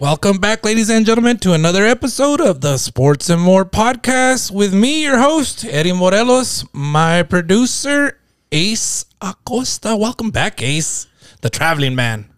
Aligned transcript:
Welcome 0.00 0.38
back, 0.38 0.64
ladies 0.64 0.90
and 0.90 1.04
gentlemen, 1.04 1.38
to 1.38 1.54
another 1.54 1.84
episode 1.84 2.40
of 2.40 2.60
the 2.60 2.76
Sports 2.76 3.28
and 3.30 3.42
More 3.42 3.64
podcast 3.64 4.52
with 4.52 4.72
me, 4.72 5.02
your 5.02 5.18
host, 5.18 5.64
Eddie 5.64 5.92
Morelos, 5.92 6.64
my 6.72 7.24
producer, 7.24 8.20
Ace 8.52 9.06
Acosta. 9.20 9.96
Welcome 9.96 10.30
back, 10.30 10.62
Ace, 10.62 11.08
the 11.40 11.50
traveling 11.50 11.96
man. 11.96 12.30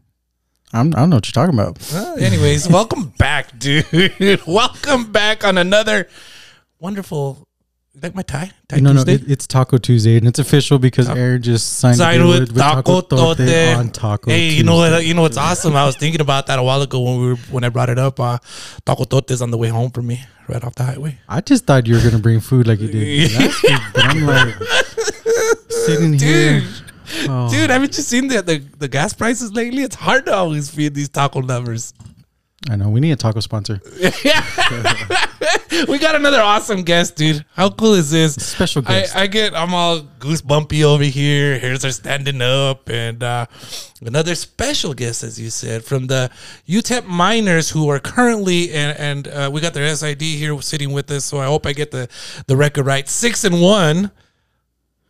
I'm, 0.72 0.88
I 0.94 1.00
don't 1.00 1.10
know 1.10 1.16
what 1.16 1.26
you're 1.26 1.44
talking 1.44 1.58
about. 1.58 1.92
Uh, 1.92 2.14
anyways, 2.14 2.66
welcome 2.66 3.12
back, 3.18 3.58
dude. 3.58 4.40
welcome 4.46 5.12
back 5.12 5.44
on 5.44 5.58
another 5.58 6.08
wonderful. 6.78 7.46
Like 8.00 8.14
my 8.14 8.22
tie? 8.22 8.50
tie 8.68 8.78
no, 8.78 8.92
no, 8.92 9.00
it, 9.02 9.28
it's 9.28 9.46
Taco 9.48 9.76
Tuesday, 9.76 10.16
and 10.16 10.26
it's 10.28 10.38
official 10.38 10.78
because 10.78 11.08
Aaron 11.08 11.42
just 11.42 11.78
signed, 11.80 11.96
Signed 11.96 12.20
deal 12.20 12.28
with 12.28 12.56
Taco 12.56 13.00
Tote. 13.00 13.40
on 13.40 13.90
Taco. 13.90 14.30
Hey, 14.30 14.50
you 14.50 14.62
know 14.62 14.76
what? 14.76 15.04
You 15.04 15.12
know 15.12 15.22
what's 15.22 15.36
awesome? 15.36 15.74
I 15.74 15.84
was 15.84 15.96
thinking 15.96 16.20
about 16.20 16.46
that 16.46 16.58
a 16.58 16.62
while 16.62 16.80
ago 16.82 17.00
when 17.00 17.20
we 17.20 17.26
were 17.30 17.36
when 17.50 17.64
I 17.64 17.68
brought 17.68 17.90
it 17.90 17.98
up. 17.98 18.20
Uh, 18.20 18.38
Taco 18.86 19.04
Tote 19.04 19.30
is 19.32 19.42
on 19.42 19.50
the 19.50 19.58
way 19.58 19.68
home 19.68 19.90
from 19.90 20.06
me, 20.06 20.22
right 20.48 20.62
off 20.62 20.76
the 20.76 20.84
highway. 20.84 21.18
I 21.28 21.40
just 21.40 21.66
thought 21.66 21.88
you 21.88 21.94
were 21.96 22.00
gonna 22.02 22.20
bring 22.22 22.38
food 22.38 22.68
like 22.68 22.78
you 22.80 22.88
did 22.88 23.32
last 23.38 23.62
week, 23.64 23.80
but 23.92 24.04
I'm 24.04 24.24
like 24.24 24.54
sitting 25.68 26.12
here. 26.14 26.60
Dude, 26.60 26.68
Oh, 27.28 27.50
dude, 27.50 27.70
haven't 27.70 27.96
you 27.96 28.04
seen 28.04 28.28
the, 28.28 28.40
the 28.40 28.58
the 28.78 28.86
gas 28.86 29.12
prices 29.14 29.52
lately? 29.52 29.82
It's 29.82 29.96
hard 29.96 30.26
to 30.26 30.32
always 30.34 30.70
feed 30.70 30.94
these 30.94 31.08
taco 31.08 31.40
lovers. 31.40 31.92
I 32.68 32.76
know 32.76 32.90
we 32.90 33.00
need 33.00 33.12
a 33.12 33.16
taco 33.16 33.40
sponsor, 33.40 33.80
Yeah. 34.22 34.44
we 35.88 35.98
got 35.98 36.14
another 36.14 36.40
awesome 36.42 36.82
guest, 36.82 37.16
dude. 37.16 37.42
How 37.54 37.70
cool 37.70 37.94
is 37.94 38.10
this? 38.10 38.34
special 38.34 38.82
I, 38.86 39.00
guest. 39.00 39.16
I 39.16 39.26
get 39.28 39.54
I'm 39.54 39.72
all 39.72 40.00
goosebumpy 40.00 40.82
over 40.84 41.04
here. 41.04 41.58
Here's 41.58 41.82
our 41.86 41.90
standing 41.90 42.42
up 42.42 42.90
and 42.90 43.22
uh, 43.22 43.46
another 44.02 44.34
special 44.34 44.92
guest, 44.92 45.22
as 45.22 45.40
you 45.40 45.48
said, 45.48 45.84
from 45.84 46.08
the 46.08 46.30
UTEP 46.68 47.06
miners 47.06 47.70
who 47.70 47.88
are 47.88 47.98
currently 47.98 48.70
and 48.72 48.98
and 48.98 49.28
uh, 49.28 49.48
we 49.50 49.62
got 49.62 49.72
their 49.72 49.94
SID 49.96 50.20
here 50.20 50.60
sitting 50.60 50.92
with 50.92 51.10
us. 51.10 51.24
So 51.24 51.38
I 51.38 51.46
hope 51.46 51.64
I 51.64 51.72
get 51.72 51.92
the 51.92 52.08
the 52.46 52.58
record 52.58 52.84
right. 52.84 53.08
Six 53.08 53.42
and 53.44 53.62
one. 53.62 54.10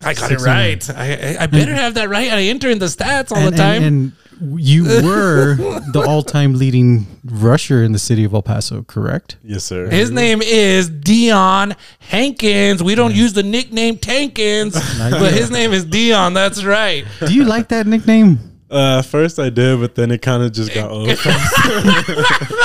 I 0.02 0.14
got 0.14 0.32
it 0.32 0.40
right. 0.40 0.90
I, 0.90 1.12
I 1.12 1.36
I 1.40 1.46
better 1.46 1.74
have 1.74 1.94
that 1.94 2.08
right. 2.08 2.30
I 2.32 2.42
enter 2.44 2.70
in 2.70 2.78
the 2.78 2.86
stats 2.86 3.32
all 3.32 3.38
and, 3.38 3.52
the 3.52 3.56
time. 3.56 3.82
and, 3.82 3.84
and 3.84 4.12
you 4.60 4.84
were 4.84 5.56
the 5.92 6.02
all-time 6.08 6.54
leading 6.54 7.06
rusher 7.24 7.82
in 7.82 7.92
the 7.92 7.98
city 7.98 8.24
of 8.24 8.32
El 8.32 8.42
Paso, 8.42 8.82
correct? 8.82 9.36
Yes, 9.44 9.64
sir. 9.64 9.90
His 9.90 10.10
name 10.10 10.40
is 10.40 10.90
Deion 10.90 11.76
Hankins. 11.98 12.82
We 12.82 12.94
don't 12.94 13.14
use 13.14 13.34
the 13.34 13.42
nickname 13.42 13.98
Tankins, 13.98 14.72
but 15.10 15.34
his 15.34 15.50
name 15.50 15.72
is 15.72 15.84
Deion. 15.84 16.32
That's 16.32 16.64
right. 16.64 17.04
Do 17.20 17.34
you 17.34 17.44
like 17.44 17.68
that 17.68 17.86
nickname? 17.86 18.49
Uh, 18.70 19.02
first 19.02 19.38
I 19.40 19.50
did, 19.50 19.80
but 19.80 19.96
then 19.96 20.12
it 20.12 20.22
kind 20.22 20.42
of 20.44 20.52
just 20.52 20.72
got 20.72 20.90
old. 20.90 21.08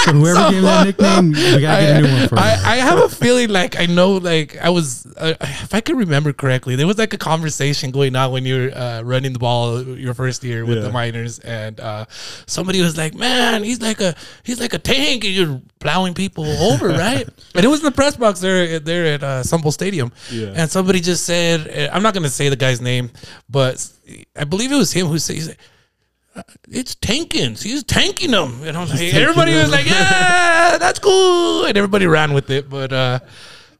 So 0.05 0.11
whoever 0.11 0.51
gave 0.51 0.61
that 0.61 0.85
nickname, 0.85 1.29
we 1.31 1.61
gotta 1.61 1.81
get 1.81 1.97
a 1.97 2.01
new 2.01 2.13
one 2.13 2.27
for 2.29 2.35
him. 2.35 2.43
I, 2.43 2.73
I 2.73 2.75
have 2.75 2.99
a 2.99 3.09
feeling 3.09 3.49
like 3.49 3.79
I 3.79 3.87
know, 3.87 4.13
like 4.17 4.55
I 4.57 4.69
was, 4.69 5.07
uh, 5.17 5.33
if 5.41 5.73
I 5.73 5.81
can 5.81 5.97
remember 5.97 6.31
correctly, 6.31 6.75
there 6.75 6.85
was 6.85 6.99
like 6.99 7.13
a 7.13 7.17
conversation 7.17 7.89
going 7.89 8.15
on 8.15 8.31
when 8.31 8.45
you 8.45 8.55
were 8.69 8.77
uh, 8.77 9.01
running 9.01 9.33
the 9.33 9.39
ball 9.39 9.81
your 9.83 10.13
first 10.13 10.43
year 10.43 10.63
with 10.63 10.77
the 10.79 10.87
Yeah. 10.87 10.91
miners, 10.93 11.39
and 11.39 11.79
uh, 11.79 12.05
somebody 12.45 12.81
was 12.81 12.97
like, 12.97 13.15
"Man, 13.15 13.63
he's 13.63 13.81
like 13.81 13.99
a 13.99 14.13
he's 14.43 14.59
like 14.59 14.73
a 14.75 14.79
tank, 14.79 15.23
and 15.25 15.33
you're 15.33 15.59
plowing 15.79 16.13
people 16.13 16.45
over, 16.45 16.89
right?" 17.05 17.27
and 17.55 17.65
it 17.65 17.67
was 17.67 17.79
in 17.79 17.85
the 17.85 17.91
press 17.91 18.15
box 18.15 18.39
there 18.41 18.77
there 18.77 19.15
at 19.15 19.23
uh, 19.23 19.41
Sun 19.41 19.61
Bowl 19.61 19.71
Stadium, 19.71 20.11
Yeah. 20.31 20.53
and 20.55 20.69
somebody 20.69 20.99
just 20.99 21.25
said, 21.25 21.67
uh, 21.67 21.95
"I'm 21.95 22.03
not 22.03 22.13
going 22.13 22.23
to 22.25 22.29
say 22.29 22.49
the 22.49 22.55
guy's 22.55 22.79
name, 22.79 23.09
but 23.49 23.83
I 24.35 24.43
believe 24.43 24.71
it 24.71 24.77
was 24.77 24.91
him 24.91 25.07
who 25.07 25.17
said." 25.17 25.57
He 26.35 26.41
said 26.41 26.45
"Uh, 26.47 26.53
it's 26.69 26.95
Tankins. 26.95 27.61
He's 27.63 27.83
tanking 27.83 28.31
them. 28.31 28.61
And 28.63 28.75
I'm 28.77 28.87
like, 28.89 29.13
everybody 29.13 29.53
was 29.55 29.71
like, 29.71 29.85
yeah, 29.89 30.77
that's 30.77 30.99
cool. 30.99 31.65
And 31.65 31.77
everybody 31.77 32.07
ran 32.07 32.33
with 32.33 32.49
it. 32.49 32.69
But 32.69 32.91
uh, 32.93 33.19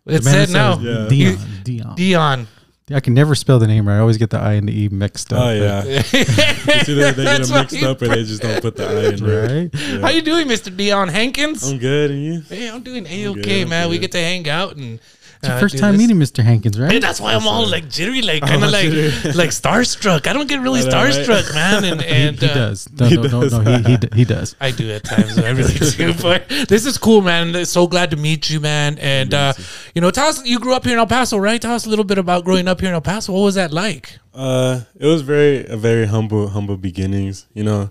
it 0.06 0.24
said 0.24 0.50
now, 0.52 0.80
Yeah. 0.80 1.08
Deion. 1.10 1.36
Deion. 1.64 1.98
Deion. 1.98 2.46
I 2.94 3.00
can 3.00 3.16
never 3.16 3.34
spell 3.34 3.58
the 3.58 3.66
name 3.66 3.88
right. 3.88 3.96
I 3.96 4.00
always 4.00 4.18
get 4.18 4.30
the 4.30 4.38
I 4.40 4.54
and 4.54 4.70
the 4.70 4.84
E 4.84 4.90
mixed 4.90 5.34
up. 5.34 5.40
oh 5.42 5.52
yeah, 5.52 5.82
it's 5.88 6.14
either 6.88 7.14
they 7.14 7.24
get 7.24 7.38
That's 7.38 7.50
them 7.50 7.62
mixed 7.62 7.82
why- 7.82 7.88
up 7.90 8.00
or 8.04 8.08
they 8.10 8.24
just 8.24 8.44
don't 8.44 8.62
put 8.62 8.76
the 8.76 8.86
I 8.88 9.06
in 9.12 9.26
right. 9.26 9.74
Right? 9.74 10.02
How 10.04 10.10
you 10.10 10.22
doing, 10.22 10.48
Mr. 10.48 10.70
Deion 10.72 11.10
Hankins? 11.10 11.68
I'm 11.68 11.80
good, 11.80 12.12
and 12.12 12.24
you? 12.24 12.42
hey, 12.42 12.70
I'm 12.70 12.84
doing 12.84 13.08
a 13.08 13.28
okay, 13.30 13.64
I'm 13.64 13.70
man. 13.70 13.90
We 13.90 13.98
get 13.98 14.12
to 14.12 14.20
hang 14.20 14.48
out 14.48 14.76
and 14.76 15.00
It's 15.46 15.52
your 15.52 15.60
first 15.60 15.78
time 15.78 15.94
this. 15.94 16.02
meeting 16.02 16.18
Mr. 16.18 16.44
Hankins, 16.44 16.80
right? 16.80 16.90
Hey, 16.90 16.96
right? 16.96 17.02
that's 17.02 17.20
why 17.22 17.34
I'm 17.34 17.48
all 17.48 17.68
like 17.68 17.90
jittery, 17.90 18.22
like 18.22 18.42
kind 18.42 18.64
of 18.64 18.70
Oh, 18.70 18.72
like 18.72 18.86
like 19.36 19.50
starstruck. 19.52 20.28
I 20.28 20.34
don't 20.34 20.48
get 20.48 20.60
really 20.62 20.82
I 20.82 20.86
know, 20.86 21.04
right? 21.04 21.14
starstruck, 21.14 21.54
man. 21.54 21.84
And 21.86 22.02
and 22.02 22.40
he 22.40 22.50
uh, 22.50 22.54
does. 22.54 22.90
No, 22.92 23.10
no, 23.10 23.22
no, 23.22 23.60
no, 23.62 23.78
he, 23.78 23.84
he, 23.84 23.98
he 24.16 24.26
does. 24.26 24.56
I 24.60 24.72
do 24.72 24.90
at 24.92 25.04
times. 25.04 25.38
I 25.38 25.50
really 25.52 25.74
do. 25.98 26.14
But 26.22 26.50
this 26.50 26.86
is 26.86 26.98
cool, 26.98 27.22
man. 27.22 27.66
So 27.66 27.88
glad 27.88 28.12
to 28.12 28.18
meet 28.18 28.50
you, 28.50 28.60
man. 28.60 28.98
And 29.00 29.34
uh, 29.34 29.54
you 29.94 30.02
know, 30.02 30.12
tell 30.12 30.28
us 30.28 30.46
you 30.46 30.60
grew 30.60 30.74
up 30.74 30.84
here 30.84 30.94
in 30.94 31.00
El 31.00 31.08
Paso, 31.08 31.38
right? 31.38 31.62
Tell 31.62 31.74
us 31.76 31.86
a 31.86 31.90
little 31.90 32.06
bit 32.06 32.18
about 32.18 32.46
growing 32.46 32.68
up 32.68 32.80
here 32.80 32.90
in 32.90 32.96
El 32.96 33.02
Paso. 33.02 33.34
What 33.34 33.42
was 33.42 33.56
that 33.56 33.72
like? 33.72 34.18
Uh, 34.34 34.82
it 35.00 35.08
was 35.08 35.22
very 35.22 35.66
a 35.68 35.78
very 35.78 36.06
humble 36.08 36.50
humble 36.50 36.78
beginnings. 36.78 37.48
You 37.54 37.64
know, 37.64 37.90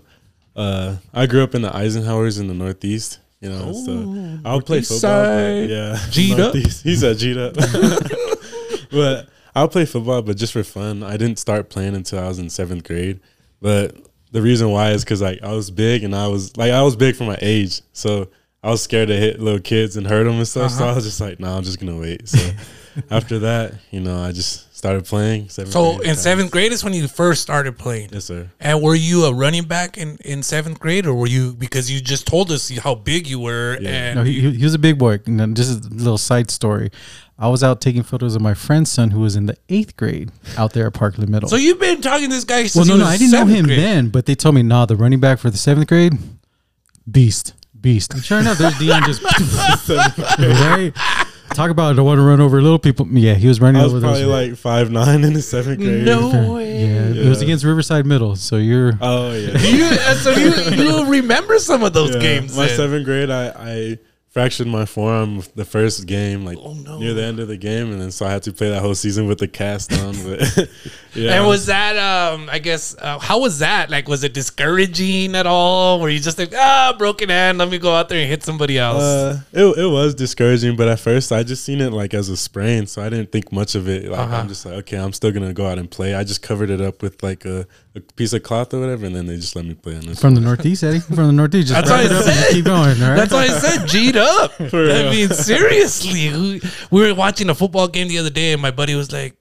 uh, 0.55 0.97
I 1.13 1.25
grew 1.25 1.43
up 1.43 1.55
in 1.55 1.61
the 1.61 1.69
Eisenhowers 1.69 2.39
in 2.39 2.47
the 2.47 2.53
Northeast. 2.53 3.19
You 3.41 3.49
know, 3.49 3.73
so 3.73 4.39
I'll 4.45 4.61
play 4.61 4.81
football. 4.81 4.97
side. 4.99 5.67
But 5.67 5.69
yeah, 5.69 5.99
G'd 6.11 6.31
up. 6.33 6.37
Northeast. 6.55 6.83
He 6.83 6.95
G'd 6.95 7.37
up. 7.37 7.53
but 8.91 9.27
I'll 9.53 9.67
play 9.67 9.85
football, 9.85 10.21
but 10.21 10.37
just 10.37 10.53
for 10.53 10.63
fun. 10.63 11.03
I 11.03 11.17
didn't 11.17 11.37
start 11.39 11.69
playing 11.69 11.95
until 11.95 12.19
I 12.19 12.27
was 12.27 12.39
in 12.39 12.49
seventh 12.49 12.83
grade. 12.83 13.19
But 13.61 13.95
the 14.31 14.41
reason 14.41 14.69
why 14.69 14.91
is 14.91 15.03
because 15.03 15.21
like 15.21 15.41
I 15.43 15.51
was 15.53 15.69
big 15.71 16.03
and 16.03 16.15
I 16.15 16.27
was 16.27 16.55
like 16.57 16.71
I 16.71 16.81
was 16.81 16.95
big 16.95 17.15
for 17.15 17.23
my 17.25 17.37
age, 17.41 17.81
so 17.93 18.27
I 18.63 18.69
was 18.69 18.81
scared 18.81 19.09
to 19.09 19.15
hit 19.15 19.39
little 19.39 19.59
kids 19.59 19.95
and 19.97 20.07
hurt 20.07 20.23
them 20.23 20.35
and 20.35 20.47
stuff. 20.47 20.71
So 20.71 20.83
Uh-huh. 20.83 20.91
I 20.91 20.95
was 20.95 21.03
just 21.05 21.21
like, 21.21 21.39
no, 21.39 21.55
I'm 21.55 21.63
just 21.63 21.79
gonna 21.79 21.97
wait. 21.97 22.27
So 22.27 22.39
after 23.09 23.39
that, 23.39 23.73
you 23.91 23.99
know, 23.99 24.19
I 24.21 24.31
just 24.31 24.75
started 24.75 25.05
playing. 25.05 25.49
Seventh 25.49 25.73
So 25.73 25.97
grade. 25.97 26.09
in 26.09 26.15
seventh 26.15 26.51
grade 26.51 26.71
is 26.71 26.83
when 26.83 26.93
you 26.93 27.07
first 27.07 27.41
started 27.41 27.77
playing. 27.77 28.09
Yes, 28.11 28.25
sir. 28.25 28.49
And 28.59 28.81
were 28.81 28.95
you 28.95 29.25
a 29.25 29.33
running 29.33 29.63
back 29.65 29.97
in, 29.97 30.17
in 30.23 30.43
seventh 30.43 30.79
grade, 30.79 31.05
or 31.05 31.13
were 31.13 31.27
you 31.27 31.53
because 31.53 31.89
you 31.89 31.99
just 32.01 32.27
told 32.27 32.51
us 32.51 32.69
how 32.77 32.95
big 32.95 33.27
you 33.27 33.39
were? 33.39 33.77
Yeah. 33.81 33.89
And 33.89 34.15
No, 34.19 34.23
he, 34.23 34.39
he 34.41 34.51
he 34.51 34.63
was 34.63 34.73
a 34.73 34.79
big 34.79 34.97
boy. 34.97 35.19
And 35.25 35.39
then 35.39 35.53
this 35.53 35.67
is 35.67 35.85
a 35.85 35.89
little 35.89 36.17
side 36.17 36.51
story. 36.51 36.91
I 37.37 37.49
was 37.49 37.63
out 37.63 37.81
taking 37.81 38.03
photos 38.03 38.33
of 38.35 38.41
my 38.41 38.53
friend's 38.53 38.89
son 38.89 39.09
who 39.11 39.19
was 39.19 39.35
in 39.35 39.45
the 39.47 39.57
eighth 39.67 39.97
grade 39.97 40.31
out 40.57 40.71
there 40.71 40.87
at 40.87 40.93
Parkland 40.93 41.29
Middle. 41.29 41.49
so 41.49 41.57
you've 41.57 41.79
been 41.81 42.01
talking 42.01 42.29
to 42.29 42.35
this 42.35 42.45
guy 42.45 42.65
since 42.67 42.75
well, 42.75 42.85
no, 42.85 42.93
he 42.93 42.99
no, 43.01 43.07
I 43.07 43.17
didn't 43.17 43.31
know 43.31 43.45
him 43.45 43.65
grade. 43.65 43.79
then, 43.79 44.07
but 44.09 44.25
they 44.25 44.35
told 44.35 44.55
me, 44.55 44.63
nah, 44.63 44.85
the 44.85 44.95
running 44.95 45.19
back 45.19 45.39
for 45.39 45.49
the 45.49 45.57
seventh 45.57 45.87
grade, 45.87 46.13
beast, 47.11 47.53
beast. 47.79 48.13
And 48.13 48.23
sure 48.23 48.39
enough, 48.39 48.57
there's 48.57 48.73
Deion 48.75 49.03
just 49.05 49.21
right. 49.89 50.93
Talk 51.55 51.71
about 51.71 51.95
it. 51.95 51.99
I 51.99 52.01
want 52.03 52.19
to 52.19 52.23
run 52.23 52.41
over 52.41 52.61
little 52.61 52.77
people. 52.79 53.07
Yeah, 53.07 53.33
he 53.35 53.47
was 53.47 53.59
running 53.61 53.81
I 53.81 53.85
was 53.85 53.93
over 53.93 54.01
probably 54.01 54.23
those. 54.23 54.49
like 54.51 54.57
five 54.57 54.91
nine 54.91 55.23
in 55.23 55.33
the 55.33 55.41
seventh 55.41 55.79
grade. 55.79 56.03
No 56.05 56.53
way. 56.53 56.81
yeah, 56.85 57.23
it 57.23 57.29
was 57.29 57.39
Yeah. 57.41 57.45
against 57.45 57.63
Riverside 57.65 58.05
Middle. 58.05 58.35
So 58.35 58.57
you're 58.57 58.93
Oh 59.01 59.31
yeah. 59.31 59.57
You, 59.59 59.85
uh, 59.85 60.13
so 60.15 60.31
you 60.31 60.53
you 60.75 61.05
remember 61.09 61.57
some 61.59 61.83
of 61.83 61.93
those 61.93 62.13
Yeah. 62.15 62.21
games? 62.21 62.57
My 62.57 62.67
then. 62.67 62.75
seventh 62.77 63.05
grade, 63.05 63.29
I, 63.29 63.47
I 63.55 63.97
fractured 64.29 64.67
my 64.67 64.83
forearm 64.85 65.41
the 65.55 65.63
first 65.63 66.05
game, 66.07 66.43
like 66.43 66.57
Oh, 66.61 66.73
no. 66.73 66.99
near 66.99 67.13
the 67.13 67.23
end 67.23 67.39
of 67.39 67.47
the 67.47 67.55
game, 67.57 67.91
and 67.93 68.01
then 68.01 68.11
so 68.11 68.25
I 68.25 68.31
had 68.31 68.43
to 68.43 68.51
play 68.51 68.69
that 68.69 68.81
whole 68.81 68.93
season 68.95 69.27
with 69.27 69.37
the 69.39 69.47
cast 69.47 69.93
on. 69.93 70.13
But 70.25 70.69
yeah, 71.15 71.35
And 71.35 71.47
was 71.47 71.65
that 71.67 71.95
um 71.97 72.49
I 72.51 72.59
guess 72.59 72.95
uh, 72.99 73.19
how 73.19 73.39
was 73.39 73.59
that? 73.59 73.89
Like 73.89 74.07
was 74.07 74.23
it 74.23 74.33
discouraging 74.33 75.35
at 75.35 75.47
all? 75.47 75.99
Were 75.99 76.09
you 76.09 76.19
just 76.19 76.37
like, 76.37 76.53
ah, 76.55 76.93
broken 76.97 77.29
hand, 77.29 77.57
let 77.57 77.69
me 77.69 77.77
go 77.77 77.93
out 77.93 78.09
there 78.09 78.19
and 78.19 78.29
hit 78.29 78.43
somebody 78.43 78.77
else? 78.77 79.01
uh, 79.03 79.39
it, 79.53 79.63
it 79.77 79.87
was 79.87 80.15
discouraging, 80.15 80.75
but 80.75 80.87
at 80.87 80.99
first 80.99 81.31
I 81.31 81.43
just 81.43 81.63
seen 81.63 81.81
it 81.81 81.91
like 81.91 82.13
as 82.13 82.29
a 82.29 82.37
sprain, 82.37 82.87
so 82.87 83.01
I 83.01 83.09
didn't 83.09 83.31
think 83.31 83.51
much 83.51 83.75
of 83.75 83.87
it. 83.87 84.09
Like 84.09 84.19
Uh-huh. 84.19 84.35
I'm 84.35 84.47
just 84.47 84.65
like, 84.65 84.75
okay, 84.75 84.97
I'm 84.97 85.13
still 85.13 85.31
gonna 85.31 85.53
go 85.53 85.65
out 85.67 85.77
and 85.79 85.89
play. 85.89 86.15
I 86.15 86.23
just 86.23 86.41
covered 86.41 86.69
it 86.69 86.81
up 86.81 87.01
with 87.01 87.21
like 87.23 87.45
a, 87.45 87.65
a 87.95 88.01
piece 88.01 88.33
of 88.33 88.43
cloth 88.43 88.73
or 88.73 88.79
whatever, 88.81 89.05
and 89.05 89.15
then 89.15 89.25
they 89.27 89.35
just 89.37 89.55
let 89.55 89.65
me 89.65 89.73
play 89.75 89.95
on 89.95 90.01
this. 90.05 90.19
from 90.19 90.35
the 90.35 90.41
Northeast, 90.41 90.83
Eddie. 90.83 90.99
From 90.99 91.15
the 91.27 91.31
Northeast, 91.31 91.69
just 91.69 91.85
That's 91.85 91.89
wrap 91.89 92.03
what 92.03 92.11
I 92.11 92.15
up 92.15 92.25
and 92.25 92.35
just 92.35 92.47
said. 92.47 92.53
keep 92.53 92.65
going. 92.65 93.01
All 93.03 93.09
right. 93.09 93.15
That's 93.15 93.31
why 93.33 93.43
I 93.43 93.47
said 93.47 93.87
G'd 93.89 94.17
up. 94.17 94.51
For 94.69 94.79
I 94.89 95.01
real. 95.03 95.11
mean, 95.11 95.29
seriously. 95.29 96.29
We- 96.31 96.61
We 96.91 97.01
were 97.07 97.15
watching 97.15 97.49
a 97.49 97.55
football 97.55 97.87
game 97.87 98.07
the 98.07 98.19
other 98.19 98.29
day, 98.29 98.53
and 98.53 98.61
my 98.61 98.71
buddy 98.71 98.95
was 98.95 99.11
like, 99.11 99.35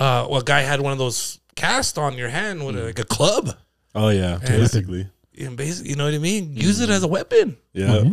uh, 0.00 0.26
well, 0.28 0.40
a 0.40 0.44
guy 0.44 0.60
had 0.62 0.80
one 0.80 0.92
of 0.92 0.98
those 0.98 1.38
cast 1.54 1.98
on 1.98 2.16
your 2.18 2.28
hand 2.30 2.64
with 2.64 2.76
a, 2.76 2.84
like 2.86 2.98
a 2.98 3.04
club. 3.04 3.54
Oh 3.94 4.08
yeah, 4.08 4.38
basically. 4.38 5.06
And 5.38 5.56
basically, 5.56 5.90
you 5.90 5.96
know 5.96 6.04
what 6.06 6.14
I 6.14 6.18
mean? 6.18 6.56
Use 6.56 6.80
it 6.80 6.90
as 6.90 7.02
a 7.02 7.08
weapon. 7.08 7.56
Yeah. 7.72 8.02
Yeah. 8.02 8.10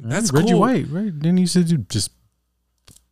That's 0.00 0.32
Reggie 0.32 0.50
cool. 0.50 0.60
White, 0.60 0.86
right? 0.90 1.12
Didn't 1.18 1.36
he 1.38 1.42
used 1.42 1.54
to 1.54 1.64
just 1.64 2.10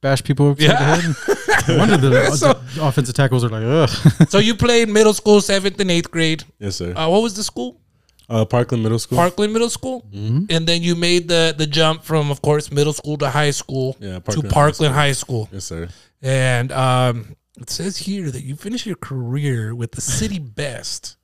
bash 0.00 0.22
people 0.22 0.50
upside 0.50 0.68
Yeah. 0.70 0.96
the 0.96 1.02
head? 1.02 1.14
No 1.68 1.78
wonder 1.78 1.96
the, 1.96 2.30
So- 2.36 2.52
the 2.74 2.84
offensive 2.84 3.14
tackles 3.14 3.42
are 3.44 3.48
like, 3.48 3.64
ugh. 3.64 3.88
So 4.28 4.38
you 4.38 4.54
played 4.54 4.88
middle 4.88 5.14
school, 5.14 5.40
seventh 5.40 5.80
and 5.80 5.90
eighth 5.90 6.10
grade. 6.10 6.44
Yes, 6.58 6.76
sir. 6.76 6.92
Uh, 6.94 7.08
what 7.08 7.22
was 7.22 7.34
the 7.34 7.42
school? 7.42 7.80
Uh, 8.28 8.44
Parkland 8.44 8.82
Middle 8.82 8.98
School. 8.98 9.16
Parkland 9.18 9.52
Middle 9.52 9.70
School, 9.70 10.02
Mm-hmm. 10.12 10.44
and 10.50 10.66
then 10.66 10.82
you 10.82 10.94
made 10.94 11.28
the 11.28 11.54
the 11.56 11.66
jump 11.66 12.04
from, 12.04 12.30
of 12.30 12.40
course, 12.42 12.70
middle 12.72 12.92
school 12.94 13.16
to 13.18 13.28
high 13.30 13.50
school 13.52 13.96
Yeah, 14.00 14.14
to 14.14 14.20
Parkland 14.20 14.48
High 14.48 14.54
Parkland 14.60 14.94
High 14.94 15.12
School. 15.12 15.48
yes, 15.52 15.64
sir. 15.64 15.88
And 16.22 16.72
um, 16.72 17.36
it 17.60 17.70
says 17.70 17.98
here 17.98 18.30
that 18.30 18.42
you 18.42 18.56
finished 18.56 18.86
your 18.86 18.96
career 18.96 19.74
with 19.74 19.92
the 19.92 20.00
city 20.00 20.38
best 20.38 21.16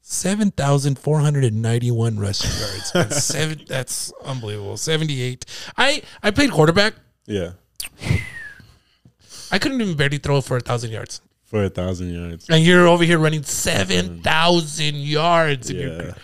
seven 0.00 0.50
thousand 0.50 0.98
four 0.98 1.20
hundred 1.20 1.44
and 1.44 1.62
ninety-one 1.62 2.18
rushing 2.18 2.50
yards. 2.50 2.92
And 2.94 3.12
seven, 3.12 3.64
that's 3.66 4.12
unbelievable. 4.24 4.76
Seventy-eight. 4.76 5.46
I 5.76 6.02
I 6.22 6.30
played 6.30 6.50
quarterback. 6.50 6.94
Yeah, 7.26 7.52
I 9.50 9.58
couldn't 9.58 9.80
even 9.80 9.96
barely 9.96 10.18
throw 10.18 10.40
for 10.40 10.56
a 10.56 10.60
thousand 10.60 10.90
yards, 10.90 11.20
for 11.44 11.64
a 11.64 11.70
thousand 11.70 12.10
yards. 12.10 12.48
and 12.50 12.64
you're 12.64 12.86
over 12.86 13.04
here 13.04 13.18
running 13.18 13.40
mm-hmm. 13.40 13.46
seven 13.46 14.22
thousand 14.22 14.96
yards. 14.96 15.70
in 15.70 15.76
your 15.76 16.02
Yeah. 16.02 16.14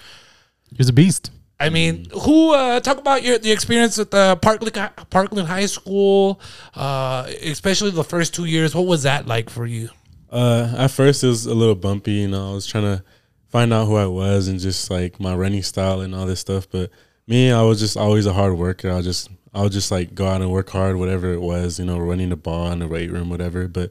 He 0.70 0.76
was 0.76 0.88
a 0.88 0.92
beast. 0.92 1.30
I 1.60 1.70
mean, 1.70 2.06
who 2.22 2.54
uh, 2.54 2.78
talk 2.80 2.98
about 2.98 3.22
your 3.22 3.38
the 3.38 3.50
experience 3.50 3.98
at 3.98 4.10
the 4.12 4.38
Parkland 4.40 4.74
Parkland 5.10 5.48
High 5.48 5.66
School, 5.66 6.40
uh, 6.74 7.28
especially 7.42 7.90
the 7.90 8.04
first 8.04 8.34
two 8.34 8.44
years. 8.44 8.74
What 8.74 8.86
was 8.86 9.02
that 9.02 9.26
like 9.26 9.50
for 9.50 9.66
you? 9.66 9.90
Uh, 10.30 10.72
at 10.76 10.90
first 10.90 11.24
it 11.24 11.28
was 11.28 11.46
a 11.46 11.54
little 11.54 11.74
bumpy. 11.74 12.12
You 12.12 12.28
know, 12.28 12.50
I 12.50 12.54
was 12.54 12.66
trying 12.66 12.84
to 12.84 13.02
find 13.48 13.72
out 13.72 13.86
who 13.86 13.96
I 13.96 14.06
was 14.06 14.46
and 14.46 14.60
just 14.60 14.90
like 14.90 15.18
my 15.18 15.34
running 15.34 15.62
style 15.62 16.00
and 16.00 16.14
all 16.14 16.26
this 16.26 16.40
stuff. 16.40 16.70
But 16.70 16.90
me, 17.26 17.50
I 17.50 17.62
was 17.62 17.80
just 17.80 17.96
always 17.96 18.26
a 18.26 18.32
hard 18.32 18.56
worker. 18.56 18.90
I 18.90 19.02
just 19.02 19.28
I 19.52 19.62
would 19.62 19.72
just 19.72 19.90
like 19.90 20.14
go 20.14 20.26
out 20.26 20.42
and 20.42 20.52
work 20.52 20.70
hard, 20.70 20.96
whatever 20.96 21.32
it 21.32 21.40
was. 21.40 21.80
You 21.80 21.86
know, 21.86 21.98
running 21.98 22.28
the 22.28 22.36
ball 22.36 22.70
in 22.70 22.78
the 22.78 22.88
weight 22.88 23.10
room, 23.10 23.30
whatever. 23.30 23.66
But 23.66 23.90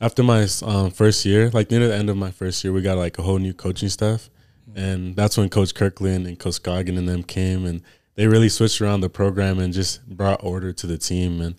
after 0.00 0.22
my 0.22 0.46
um, 0.62 0.90
first 0.90 1.24
year, 1.24 1.50
like 1.50 1.70
near 1.70 1.86
the 1.86 1.94
end 1.94 2.08
of 2.08 2.16
my 2.16 2.30
first 2.30 2.62
year, 2.62 2.72
we 2.72 2.82
got 2.82 2.98
like 2.98 3.18
a 3.18 3.22
whole 3.22 3.38
new 3.38 3.52
coaching 3.52 3.88
staff, 3.88 4.30
and 4.76 5.16
that's 5.16 5.36
when 5.36 5.48
Coach 5.48 5.74
Kirkland 5.74 6.26
and 6.26 6.38
Coach 6.38 6.62
Scoggin 6.62 6.98
and 6.98 7.08
them 7.08 7.22
came, 7.22 7.64
and 7.66 7.82
they 8.14 8.26
really 8.26 8.48
switched 8.48 8.80
around 8.80 9.00
the 9.00 9.08
program 9.08 9.58
and 9.58 9.72
just 9.72 10.06
brought 10.08 10.42
order 10.44 10.72
to 10.72 10.86
the 10.86 10.98
team 10.98 11.40
and 11.40 11.54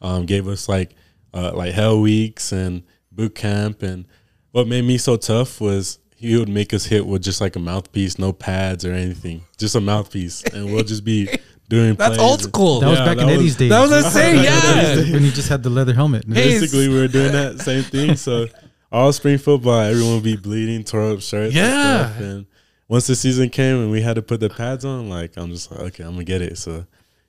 um, 0.00 0.26
gave 0.26 0.48
us 0.48 0.68
like 0.68 0.94
uh, 1.34 1.52
like 1.54 1.72
hell 1.74 2.00
weeks 2.00 2.52
and 2.52 2.82
boot 3.12 3.34
camp. 3.34 3.82
And 3.82 4.06
what 4.52 4.66
made 4.66 4.84
me 4.84 4.98
so 4.98 5.16
tough 5.16 5.60
was 5.60 5.98
he 6.16 6.36
would 6.38 6.48
make 6.48 6.72
us 6.72 6.86
hit 6.86 7.06
with 7.06 7.22
just 7.22 7.40
like 7.40 7.56
a 7.56 7.58
mouthpiece, 7.58 8.18
no 8.18 8.32
pads 8.32 8.84
or 8.84 8.92
anything, 8.92 9.42
just 9.58 9.74
a 9.74 9.80
mouthpiece, 9.80 10.42
and 10.44 10.66
we'll 10.72 10.84
just 10.84 11.04
be 11.04 11.28
doing. 11.68 11.94
That's 11.96 12.16
plays. 12.16 12.30
old 12.30 12.40
school. 12.40 12.80
That 12.80 12.88
was 12.88 12.98
back 13.00 13.18
that 13.18 13.24
in 13.24 13.28
Eddie's 13.30 13.56
days. 13.56 13.70
That 13.70 13.80
was 13.82 13.92
insane. 14.04 14.36
Yeah. 14.42 14.96
when 15.12 15.22
he 15.22 15.30
just 15.30 15.48
had 15.48 15.62
the 15.62 15.70
leather 15.70 15.92
helmet. 15.92 16.24
Hey, 16.26 16.32
Basically, 16.58 16.88
we 16.88 16.94
were 16.98 17.08
doing 17.08 17.32
that 17.32 17.60
same 17.60 17.82
thing. 17.82 18.16
So 18.16 18.46
all 18.92 19.12
spring 19.12 19.38
football, 19.38 19.80
everyone 19.80 20.14
would 20.14 20.24
be 20.24 20.36
bleeding, 20.36 20.84
tore 20.84 21.12
up 21.12 21.20
shirts. 21.20 21.54
Yeah. 21.54 22.06
And, 22.06 22.14
stuff. 22.14 22.20
and 22.22 22.46
once 22.88 23.06
the 23.06 23.16
season 23.16 23.50
came 23.50 23.76
and 23.80 23.90
we 23.90 24.00
had 24.00 24.16
to 24.16 24.22
put 24.22 24.40
the 24.40 24.50
pads 24.50 24.84
on, 24.84 25.08
like 25.08 25.36
I'm 25.36 25.50
just 25.50 25.70
like, 25.70 25.80
okay, 25.80 26.04
I'm 26.04 26.12
gonna 26.12 26.24
get 26.24 26.42
it. 26.42 26.58
So, 26.58 26.86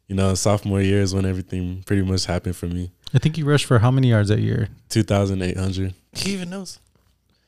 you 0.08 0.16
know, 0.16 0.34
sophomore 0.36 0.82
year 0.82 1.02
is 1.02 1.14
when 1.14 1.26
everything 1.26 1.84
pretty 1.86 2.04
much 2.04 2.26
happened 2.26 2.56
for 2.56 2.68
me. 2.68 2.92
I 3.14 3.20
think 3.20 3.38
you 3.38 3.46
rushed 3.46 3.66
for 3.66 3.80
how 3.80 3.92
many 3.92 4.10
yards 4.10 4.30
that 4.30 4.40
year? 4.40 4.70
Two 4.90 5.04
thousand 5.04 5.42
eight 5.42 5.58
hundred. 5.58 5.94
He 6.14 6.34
even 6.34 6.50
knows. 6.50 6.80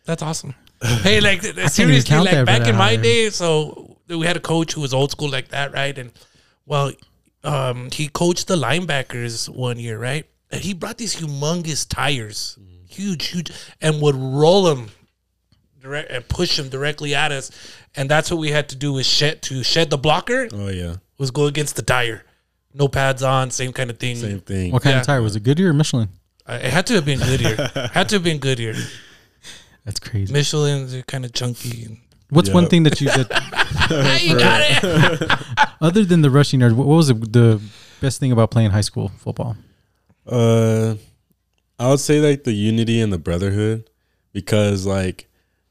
That's 0.05 0.23
awesome. 0.23 0.55
hey, 0.83 1.19
like 1.19 1.41
seriously, 1.41 2.17
like 2.17 2.31
that 2.31 2.45
back 2.45 2.67
in 2.67 2.75
my 2.75 2.95
now. 2.95 3.01
day, 3.01 3.29
so 3.29 3.97
we 4.07 4.25
had 4.25 4.37
a 4.37 4.41
coach 4.41 4.73
who 4.73 4.81
was 4.81 4.93
old 4.93 5.11
school 5.11 5.29
like 5.29 5.49
that, 5.49 5.73
right? 5.73 5.97
And 5.97 6.11
well, 6.65 6.91
um, 7.43 7.89
he 7.91 8.07
coached 8.07 8.47
the 8.47 8.55
linebackers 8.55 9.49
one 9.49 9.77
year, 9.77 9.99
right? 9.99 10.25
And 10.51 10.61
he 10.61 10.73
brought 10.73 10.97
these 10.97 11.15
humongous 11.15 11.87
tires, 11.87 12.57
huge, 12.87 13.27
huge, 13.27 13.51
and 13.81 14.01
would 14.01 14.15
roll 14.15 14.63
them 14.63 14.89
direct 15.81 16.11
and 16.11 16.27
push 16.27 16.57
them 16.57 16.69
directly 16.69 17.15
at 17.15 17.31
us. 17.31 17.51
And 17.95 18.09
that's 18.09 18.29
what 18.31 18.39
we 18.39 18.51
had 18.51 18.69
to 18.69 18.75
do 18.75 18.93
was 18.93 19.05
shed 19.07 19.41
to 19.43 19.63
shed 19.63 19.89
the 19.89 19.97
blocker 19.97 20.47
Oh 20.53 20.69
yeah, 20.69 20.95
was 21.17 21.31
go 21.31 21.45
against 21.47 21.75
the 21.75 21.81
tire, 21.81 22.23
no 22.73 22.87
pads 22.87 23.23
on, 23.23 23.51
same 23.51 23.73
kind 23.73 23.89
of 23.89 23.97
thing. 23.97 24.15
same 24.15 24.41
thing. 24.41 24.71
What 24.71 24.83
kind 24.83 24.93
Yeah. 24.95 25.01
of 25.01 25.05
tire 25.07 25.21
was 25.21 25.35
it? 25.35 25.43
Goodyear 25.43 25.69
or 25.69 25.73
Michelin? 25.73 26.09
Uh, 26.45 26.59
It 26.63 26.71
had 26.71 26.85
to 26.87 26.93
have 26.95 27.05
been 27.05 27.19
Goodyear. 27.19 27.55
had 27.93 28.09
to 28.09 28.15
have 28.15 28.23
been 28.23 28.37
Goodyear. 28.39 28.75
That's 29.85 29.99
crazy. 29.99 30.31
Michelin's 30.33 30.93
are 30.93 31.01
kind 31.03 31.25
of 31.25 31.33
chunky. 31.33 31.85
And, 31.85 31.97
What's 32.29 32.49
Yeah. 32.49 32.55
one 32.55 32.67
thing 32.67 32.83
that 32.83 33.01
you 33.01 33.07
did? 33.09 33.27
you 34.21 34.37
got 34.37 34.61
it. 34.63 35.39
other 35.81 36.05
than 36.05 36.21
the 36.21 36.29
rushing 36.29 36.59
yards? 36.59 36.75
What 36.75 36.85
what 36.87 36.95
was 36.97 37.07
the, 37.07 37.13
the 37.15 37.61
best 38.01 38.19
thing 38.19 38.31
about 38.31 38.51
playing 38.51 38.69
high 38.71 38.81
school 38.81 39.09
football? 39.17 39.57
Uh, 40.27 40.95
I 41.79 41.89
would 41.89 41.99
say 41.99 42.19
like 42.19 42.43
the 42.43 42.51
unity 42.53 43.01
and 43.01 43.11
the 43.11 43.17
brotherhood, 43.17 43.89
because 44.31 44.85
like, 44.85 45.27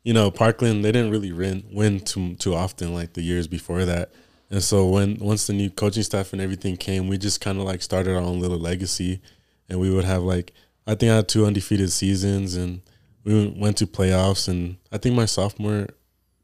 you 0.09 0.15
know, 0.15 0.31
Parkland 0.31 0.83
they 0.83 0.91
didn't 0.91 1.11
really 1.11 1.33
win 1.33 1.65
win 1.71 2.01
too 2.01 2.35
too 2.37 2.55
often 2.55 2.95
like 2.95 3.13
the 3.13 3.21
years 3.21 3.47
before 3.47 3.85
that, 3.85 4.11
and 4.51 4.63
so 4.63 4.87
when 4.87 5.19
once 5.19 5.47
the 5.47 5.53
new 5.53 5.69
coaching 5.69 6.03
staff 6.03 6.33
and 6.33 6.41
everything 6.41 6.79
came, 6.79 7.09
we 7.09 7.19
just 7.19 7.43
kind 7.43 7.59
of 7.59 7.65
like 7.65 7.83
started 7.83 8.17
our 8.17 8.23
own 8.23 8.41
little 8.41 8.57
legacy, 8.57 9.21
and 9.69 9.79
we 9.79 9.91
would 9.91 10.07
have 10.07 10.23
like 10.23 10.55
I 10.87 10.95
think 10.95 11.13
I 11.13 11.17
had 11.17 11.29
two 11.29 11.45
undefeated 11.45 11.93
seasons, 11.93 12.57
and 12.57 12.81
we 13.23 13.49
went 13.55 13.77
to 13.77 13.87
playoffs, 13.87 14.49
and 14.49 14.79
I 14.91 14.97
think 14.97 15.15
my 15.15 15.27
sophomore, 15.27 15.89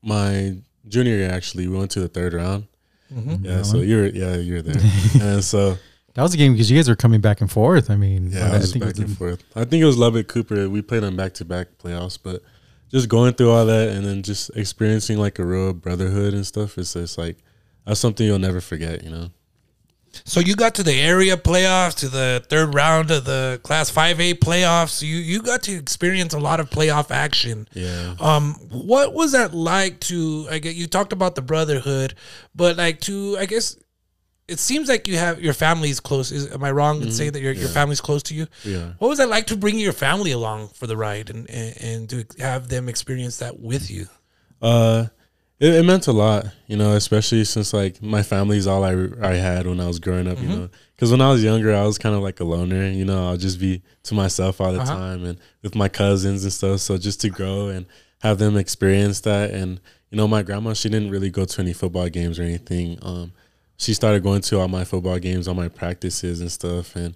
my 0.03 0.59
junior 0.87 1.15
year 1.15 1.31
actually, 1.31 1.67
we 1.67 1.79
went 1.79 1.91
to 1.93 2.01
the 2.01 2.09
third 2.09 2.35
round. 2.35 2.67
Mm-hmm. 3.11 3.47
Yeah, 3.47 3.63
so 3.63 3.79
you're 3.79 4.09
yeah 4.09 4.37
you're 4.37 4.61
there, 4.61 4.83
and 5.23 5.43
so. 5.43 5.79
That 6.13 6.23
was 6.23 6.33
a 6.33 6.37
game 6.37 6.53
because 6.53 6.71
you 6.71 6.79
guys 6.79 6.89
were 6.89 6.95
coming 6.95 7.21
back 7.21 7.41
and 7.41 7.51
forth. 7.51 7.91
I 7.91 7.97
mean, 7.97 8.31
Yeah, 8.31 8.53
I 8.53 8.59
was 8.59 8.71
think 8.73 8.85
it 8.85 8.87
back 8.87 8.97
was 8.99 9.09
and 9.09 9.19
forth. 9.19 9.43
I 9.57 9.65
think 9.65 9.83
it 9.83 9.87
was 9.87 9.99
Lubbock 9.99 10.29
Cooper. 10.29 10.69
We 10.69 10.81
played 10.81 11.03
on 11.03 11.17
back 11.17 11.35
to 11.35 11.45
back 11.45 11.67
playoffs, 11.83 12.17
but 12.23 12.41
just 12.95 13.09
going 13.09 13.35
through 13.35 13.51
all 13.51 13.67
that 13.67 13.89
and 13.89 14.07
then 14.07 14.23
just 14.23 14.57
experiencing 14.57 15.19
like 15.19 15.41
a 15.41 15.45
real 15.45 15.73
brotherhood 15.73 16.33
and 16.33 16.47
stuff, 16.47 16.79
it's 16.79 16.93
just 16.93 17.19
like 17.19 17.37
that's 17.85 17.99
something 17.99 18.25
you'll 18.25 18.39
never 18.39 18.61
forget, 18.61 19.03
you 19.03 19.11
know. 19.11 19.31
So 20.25 20.39
you 20.39 20.55
got 20.55 20.77
to 20.77 20.85
the 20.85 20.95
area 20.95 21.37
playoffs, 21.37 21.97
to 21.97 22.09
the 22.09 22.45
third 22.49 22.73
round 22.73 23.11
of 23.11 23.25
the 23.25 23.59
Class 23.65 23.91
5A 23.91 24.35
playoffs. 24.35 25.03
You 25.03 25.17
you 25.17 25.43
got 25.43 25.65
to 25.65 25.73
experience 25.73 26.35
a 26.35 26.39
lot 26.39 26.61
of 26.61 26.71
playoff 26.71 27.11
action. 27.11 27.67
Yeah. 27.73 28.15
Um, 28.21 28.55
what 28.71 29.13
was 29.13 29.33
that 29.33 29.53
like 29.53 29.99
to? 30.03 30.47
I 30.49 30.61
get 30.61 30.77
you 30.77 30.87
talked 30.87 31.13
about 31.13 31.35
the 31.35 31.43
brotherhood, 31.43 32.15
but 32.55 32.77
like 32.77 33.01
to, 33.03 33.37
I 33.41 33.47
guess, 33.47 33.77
it 34.49 34.59
seems 34.59 34.89
like 34.89 35.09
you 35.09 35.17
have 35.17 35.41
your 35.41 35.55
family's 35.55 36.01
close. 36.01 36.31
Is 36.33 36.53
am 36.53 36.63
I 36.65 36.71
wrong 36.71 37.01
in 37.03 37.11
saying 37.11 37.33
that 37.33 37.41
your 37.41 37.53
your 37.53 37.69
family's 37.69 38.01
close 38.01 38.23
to 38.25 38.35
you? 38.35 38.47
Yeah. 38.65 38.93
What 38.99 39.09
was 39.09 39.19
that 39.19 39.29
like 39.29 39.47
to 39.49 39.57
bring 39.57 39.79
your 39.79 39.93
family 39.93 40.33
along 40.33 40.69
for 40.69 40.87
the 40.87 40.97
ride 40.97 41.31
and 41.31 41.49
and, 41.51 41.77
and 41.83 42.11
to 42.11 42.27
have 42.41 42.69
them 42.69 42.89
experience 42.89 43.39
that 43.39 43.59
with 43.61 43.91
you? 43.91 44.07
Uh, 44.61 45.07
it, 45.61 45.73
it 45.75 45.85
meant 45.85 46.07
a 46.09 46.13
lot, 46.13 46.47
you 46.67 46.77
know, 46.77 46.95
especially 46.97 47.45
since 47.45 47.73
like 47.73 48.03
my 48.03 48.23
family's 48.23 48.67
all 48.67 48.85
I 48.85 48.93
I 49.23 49.35
had 49.35 49.67
when 49.67 49.81
I 49.81 49.87
was 49.87 49.99
growing 49.99 50.27
up, 50.27 50.41
you 50.41 50.49
know. 50.49 50.69
Because 50.95 51.11
when 51.11 51.21
I 51.21 51.31
was 51.31 51.43
younger, 51.43 51.75
I 51.75 51.85
was 51.85 51.99
kind 51.99 52.15
of 52.15 52.23
like 52.23 52.41
a 52.41 52.45
loner, 52.45 52.87
you 52.89 53.05
know. 53.05 53.29
I'll 53.29 53.37
just 53.37 53.59
be 53.59 53.83
to 54.05 54.15
myself 54.15 54.61
all 54.61 54.73
the 54.73 54.81
Uh-huh. 54.81 54.95
time 54.95 55.25
and 55.25 55.39
with 55.63 55.75
my 55.75 55.89
cousins 55.89 56.45
and 56.45 56.53
stuff. 56.53 56.81
So 56.81 56.99
just 56.99 57.21
to 57.23 57.31
grow 57.31 57.69
and 57.69 57.87
have 58.21 58.39
them 58.39 58.57
experience 58.57 59.21
that, 59.21 59.51
and 59.53 59.81
you 60.11 60.17
know, 60.19 60.29
my 60.29 60.43
grandma 60.43 60.75
she 60.75 60.89
didn't 60.89 61.11
really 61.11 61.31
go 61.31 61.45
to 61.45 61.61
any 61.63 61.73
football 61.73 62.09
games 62.09 62.39
or 62.39 62.43
anything. 62.43 62.99
Um, 63.03 63.33
she 63.77 63.95
started 63.95 64.23
going 64.23 64.41
to 64.43 64.61
all 64.61 64.69
my 64.69 64.85
football 64.85 65.19
games, 65.19 65.49
all 65.49 65.55
my 65.55 65.69
practices 65.69 66.41
and 66.41 66.51
stuff, 66.51 66.95
and 66.97 67.15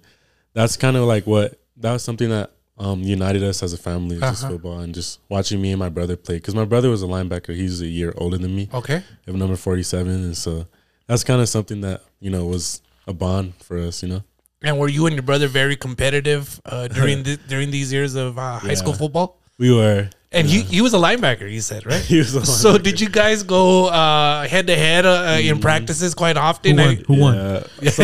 that's 0.53 0.75
kind 0.77 0.97
of 0.97 1.03
like 1.05 1.25
what 1.27 1.59
that 1.77 1.93
was 1.93 2.03
something 2.03 2.29
that 2.29 2.51
um, 2.77 3.01
united 3.03 3.43
us 3.43 3.61
as 3.63 3.73
a 3.73 3.77
family, 3.77 4.19
just 4.19 4.43
Uh-huh. 4.43 4.53
football 4.53 4.79
and 4.79 4.93
just 4.95 5.19
watching 5.29 5.61
me 5.61 5.71
and 5.71 5.79
my 5.79 5.89
brother 5.89 6.15
play. 6.15 6.35
Because 6.35 6.55
my 6.55 6.65
brother 6.65 6.89
was 6.89 7.03
a 7.03 7.07
linebacker; 7.07 7.55
he's 7.55 7.81
a 7.81 7.87
year 7.87 8.13
older 8.17 8.37
than 8.37 8.55
me. 8.55 8.69
Okay. 8.73 9.03
Have 9.25 9.35
number 9.35 9.55
forty-seven, 9.55 10.11
and 10.11 10.37
so 10.37 10.65
that's 11.07 11.23
kind 11.23 11.41
of 11.41 11.49
something 11.49 11.81
that 11.81 12.03
you 12.19 12.29
know 12.29 12.45
was 12.45 12.81
a 13.07 13.13
bond 13.13 13.53
for 13.61 13.77
us. 13.77 14.01
You 14.03 14.09
know, 14.09 14.23
And 14.61 14.77
were 14.79 14.87
you 14.89 15.05
and 15.07 15.15
your 15.15 15.23
brother 15.23 15.47
very 15.47 15.75
competitive 15.75 16.61
uh, 16.65 16.87
during 16.87 17.23
the, 17.27 17.37
during 17.47 17.71
these 17.71 17.91
years 17.91 18.15
of 18.15 18.37
uh, 18.37 18.59
high 18.59 18.69
Yeah. 18.69 18.75
school 18.75 18.93
football? 18.93 19.37
we 19.57 19.73
were. 19.73 20.09
And 20.31 20.45
he, 20.47 20.61
he 20.61 20.81
was 20.81 20.93
a 20.93 20.97
linebacker, 20.97 21.51
you 21.51 21.59
said, 21.61 21.85
right? 21.87 22.01
He 22.05 22.19
was 22.19 22.35
a 22.35 22.45
So 22.45 22.77
did 22.77 23.01
you 23.01 23.09
guys 23.09 23.41
go 23.41 23.87
uh, 23.87 24.47
head 24.47 24.67
to 24.67 24.75
head 24.75 25.05
uh, 25.05 25.39
in 25.41 25.59
practices 25.59 26.13
quite 26.13 26.37
often? 26.37 26.77
Who 26.77 26.83
won? 26.83 26.97
I- 26.97 27.03
Who 27.07 27.19
won? 27.19 27.35
Yeah. 27.81 27.89
So 27.89 28.03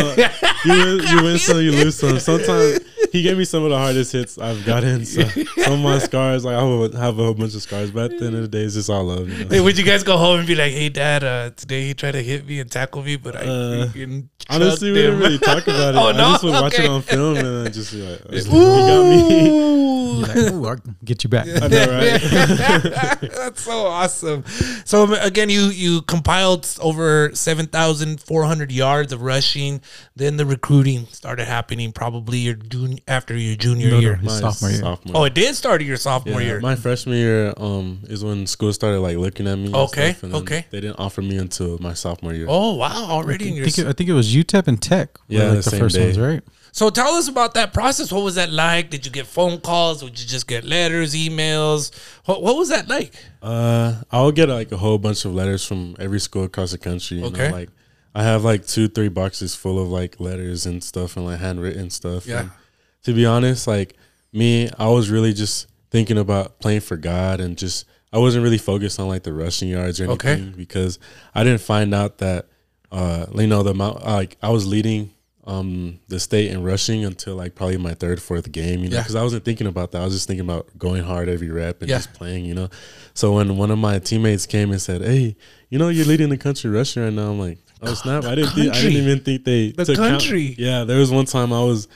you 0.65 0.73
win, 0.73 1.07
you 1.07 1.23
win 1.23 1.37
some, 1.37 1.61
you 1.61 1.71
lose 1.71 1.95
some. 1.99 2.19
Sometimes 2.19 2.79
he 3.15 3.21
gave 3.23 3.37
me 3.37 3.45
some 3.45 3.63
of 3.63 3.69
the 3.69 3.77
hardest 3.77 4.11
hits 4.11 4.37
I've 4.37 4.65
gotten. 4.65 5.05
So 5.05 5.23
some 5.63 5.73
of 5.73 5.79
my 5.79 5.99
scars, 5.99 6.43
like 6.45 6.55
I 6.55 6.63
will 6.63 6.91
have 6.95 7.17
a 7.19 7.23
whole 7.23 7.33
bunch 7.33 7.55
of 7.55 7.61
scars, 7.61 7.91
but 7.91 8.11
at 8.11 8.19
the 8.19 8.25
end 8.27 8.35
of 8.35 8.41
the 8.41 8.47
day, 8.47 8.63
it's 8.63 8.75
just 8.75 8.89
all 8.89 9.03
love. 9.05 9.29
You 9.29 9.45
know? 9.45 9.49
Hey, 9.49 9.61
would 9.61 9.77
you 9.77 9.85
guys 9.85 10.03
go 10.03 10.17
home 10.17 10.39
and 10.39 10.47
be 10.47 10.55
like, 10.55 10.73
"Hey, 10.73 10.89
Dad, 10.89 11.23
uh, 11.23 11.49
today 11.55 11.85
he 11.87 11.93
tried 11.93 12.11
to 12.13 12.21
hit 12.23 12.45
me 12.45 12.59
and 12.59 12.69
tackle 12.71 13.03
me, 13.03 13.15
but 13.15 13.35
I 13.35 13.39
Uh, 13.39 13.87
freaking 13.87 14.27
Honestly, 14.49 14.91
we 14.91 14.97
chucked 14.99 15.05
didn't 15.05 15.19
really 15.19 15.37
talk 15.39 15.63
about 15.67 15.95
it. 15.95 15.97
Oh, 16.05 16.07
I 16.09 16.13
just 16.13 16.43
would 16.43 16.51
watch 16.53 16.73
Okay. 16.75 16.85
it 16.85 16.89
on 16.89 17.01
film 17.01 17.37
and 17.37 17.65
then 17.65 17.73
just 17.73 17.91
be 17.93 18.01
like, 18.01 18.21
oh, 18.29 18.35
he 18.35 18.41
got 18.43 19.31
me. 19.31 19.49
Ooh. 19.49 19.95
You're 20.15 20.27
like, 20.27 20.37
"Ooh, 20.53 20.65
I'll 20.67 20.77
get 21.03 21.23
you 21.23 21.29
back. 21.29 21.47
I 21.47 21.67
know, 21.67 21.99
right? 21.99 22.21
That's 23.35 23.61
so 23.63 23.85
awesome. 23.87 24.43
So 24.85 25.03
um, 25.03 25.13
again, 25.13 25.49
you 25.49 25.63
you 25.69 26.01
compiled 26.03 26.67
over 26.79 27.31
seven 27.33 27.65
thousand 27.67 28.21
four 28.21 28.43
hundred 28.45 28.71
yards 28.71 29.11
of 29.11 29.21
rushing. 29.21 29.81
Then 30.15 30.37
the 30.37 30.45
recruiting 30.45 31.07
started 31.07 31.45
happening. 31.45 31.91
Probably 31.91 32.39
your 32.39 32.53
jun- 32.55 32.99
after 33.07 33.35
your 33.37 33.55
junior 33.55 33.89
No, 33.89 33.95
no, 33.95 33.99
year? 33.99 34.15
his 34.15 34.25
My 34.25 34.39
sophomore 34.39 34.69
year. 34.71 34.79
sophomore. 34.79 35.17
Oh, 35.17 35.23
it 35.25 35.33
did 35.33 35.55
start 35.55 35.81
your 35.83 35.97
sophomore 35.97 36.41
Yeah, 36.41 36.47
year. 36.47 36.59
my 36.59 36.75
freshman 36.75 37.17
year 37.17 37.53
um 37.57 37.99
is 38.05 38.23
when 38.23 38.47
school 38.47 38.73
started 38.73 38.99
like 38.99 39.17
looking 39.17 39.47
at 39.47 39.57
me. 39.57 39.65
and 39.67 39.75
Okay, 39.75 40.11
stuff, 40.13 40.23
and 40.23 40.33
okay. 40.35 40.65
They 40.71 40.81
didn't 40.81 40.99
offer 40.99 41.21
me 41.21 41.37
until 41.37 41.77
my 41.79 41.93
sophomore 41.93 42.33
year. 42.33 42.47
oh 42.49 42.75
wow, 42.75 43.05
already 43.09 43.47
in 43.49 43.53
I 43.53 43.57
your. 43.57 43.65
think, 43.65 43.77
it, 43.79 43.87
I 43.87 43.93
think 43.93 44.09
it 44.09 44.13
was 44.13 44.33
UTEP 44.33 44.67
and 44.67 44.81
Tech. 44.81 45.17
were, 45.17 45.23
Yeah, 45.35 45.49
like 45.51 45.63
the 45.63 45.69
the 45.71 45.77
first 45.77 45.95
day. 45.95 46.05
ones, 46.05 46.19
right? 46.19 46.43
So 46.71 46.89
tell 46.89 47.13
us 47.13 47.29
about 47.29 47.53
that 47.53 47.71
process. 47.73 48.11
What 48.11 48.23
was 48.23 48.35
that 48.35 48.51
like? 48.51 48.89
Did 48.89 49.05
you 49.05 49.11
get 49.11 49.27
phone 49.27 49.61
calls? 49.61 50.03
Would 50.03 50.19
you 50.19 50.27
just 50.27 50.45
get 50.45 50.65
letters, 50.65 51.13
emails? 51.15 51.91
What, 52.25 52.43
what 52.43 52.57
was 52.57 52.67
that 52.67 52.89
like? 52.89 53.13
Uh, 53.41 54.01
I'll 54.11 54.33
get 54.33 54.49
like 54.49 54.73
a 54.73 54.77
whole 54.77 54.97
bunch 54.97 55.23
of 55.23 55.33
letters 55.33 55.63
from 55.65 55.95
every 55.99 56.19
school 56.19 56.43
across 56.43 56.71
the 56.71 56.77
country. 56.77 57.19
You 57.19 57.27
Okay. 57.27 57.47
Know? 57.49 57.55
Like, 57.55 57.69
I 58.13 58.23
have 58.23 58.43
like 58.43 58.65
two, 58.67 58.89
three 58.89 59.07
boxes 59.07 59.55
full 59.55 59.81
of 59.81 59.87
like 59.87 60.19
letters 60.19 60.65
and 60.65 60.83
stuff 60.83 61.15
and 61.15 61.25
like 61.25 61.39
handwritten 61.39 61.89
stuff. 61.91 62.27
Yeah. 62.27 62.39
And 62.41 62.51
to 63.05 63.13
be 63.13 63.25
honest, 63.25 63.65
like 63.67 63.95
me, 64.33 64.69
I 64.77 64.87
was 64.89 65.09
really 65.09 65.33
just 65.33 65.67
thinking 65.91 66.17
about 66.17 66.59
playing 66.59 66.81
for 66.81 66.97
God 66.97 67.39
and 67.39 67.57
just 67.57 67.85
I 68.11 68.17
wasn't 68.17 68.43
really 68.43 68.57
focused 68.57 68.99
on 68.99 69.07
like 69.07 69.23
the 69.23 69.33
rushing 69.33 69.69
yards 69.69 69.99
or 70.01 70.09
Okay. 70.11 70.33
anything 70.33 70.53
because 70.57 70.99
I 71.33 71.43
didn't 71.43 71.61
find 71.61 71.93
out 71.93 72.17
that 72.19 72.47
uh 72.91 73.25
you 73.35 73.47
know 73.47 73.63
the 73.63 73.71
amount 73.71 74.05
like 74.05 74.37
I 74.43 74.49
was 74.49 74.67
leading 74.67 75.11
um 75.45 75.99
the 76.07 76.19
state 76.19 76.51
in 76.51 76.63
rushing 76.63 77.03
until 77.05 77.35
like 77.35 77.55
probably 77.55 77.77
my 77.77 77.93
third 77.93 78.21
fourth 78.21 78.51
game 78.51 78.79
you 78.81 78.89
know 78.89 78.95
Yeah. 78.97 79.01
because 79.03 79.15
I 79.15 79.23
wasn't 79.23 79.43
thinking 79.45 79.67
about 79.67 79.91
that 79.91 80.01
I 80.01 80.05
was 80.05 80.13
just 80.13 80.27
thinking 80.27 80.45
about 80.45 80.67
going 80.77 81.03
hard 81.03 81.29
every 81.29 81.49
rep 81.51 81.81
and 81.81 81.89
Yeah. 81.89 81.97
just 81.97 82.13
playing 82.13 82.45
you 82.45 82.53
know 82.55 82.69
so 83.13 83.33
when 83.33 83.57
one 83.57 83.69
of 83.71 83.77
my 83.79 83.99
teammates 83.99 84.45
came 84.45 84.71
and 84.71 84.81
said 84.81 85.01
hey 85.01 85.35
you 85.69 85.77
know 85.79 85.89
you're 85.89 86.05
leading 86.05 86.29
the 86.29 86.37
country 86.37 86.69
rushing 86.71 87.03
right 87.03 87.13
now 87.13 87.31
I'm 87.31 87.39
like 87.39 87.59
oh 87.81 87.93
snap 87.93 88.23
I 88.25 88.35
didn't 88.35 88.51
think, 88.51 88.73
I 88.73 88.81
didn't 88.81 89.01
even 89.03 89.19
think 89.19 89.43
they 89.45 89.71
The 89.71 89.85
took 89.85 89.97
count- 89.97 90.09
country. 90.21 90.55
yeah 90.57 90.83
there 90.83 90.97
was 90.99 91.11
one 91.11 91.25
time 91.25 91.51
I 91.53 91.63
was 91.63 91.87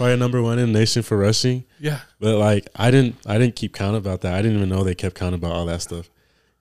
probably 0.00 0.16
number 0.16 0.40
one 0.42 0.58
in 0.58 0.72
the 0.72 0.78
nation 0.78 1.02
for 1.02 1.16
rushing 1.16 1.64
Yeah. 1.78 2.00
but 2.18 2.36
like 2.38 2.68
I 2.74 2.90
didn't 2.90 3.16
I 3.26 3.38
didn't 3.38 3.54
keep 3.56 3.74
count 3.74 3.96
about 3.96 4.22
that. 4.22 4.34
I 4.34 4.42
didn't 4.42 4.56
even 4.56 4.68
know 4.68 4.82
they 4.82 4.94
kept 4.94 5.14
count 5.14 5.34
about 5.34 5.52
all 5.52 5.66
that 5.66 5.82
stuff. 5.82 6.08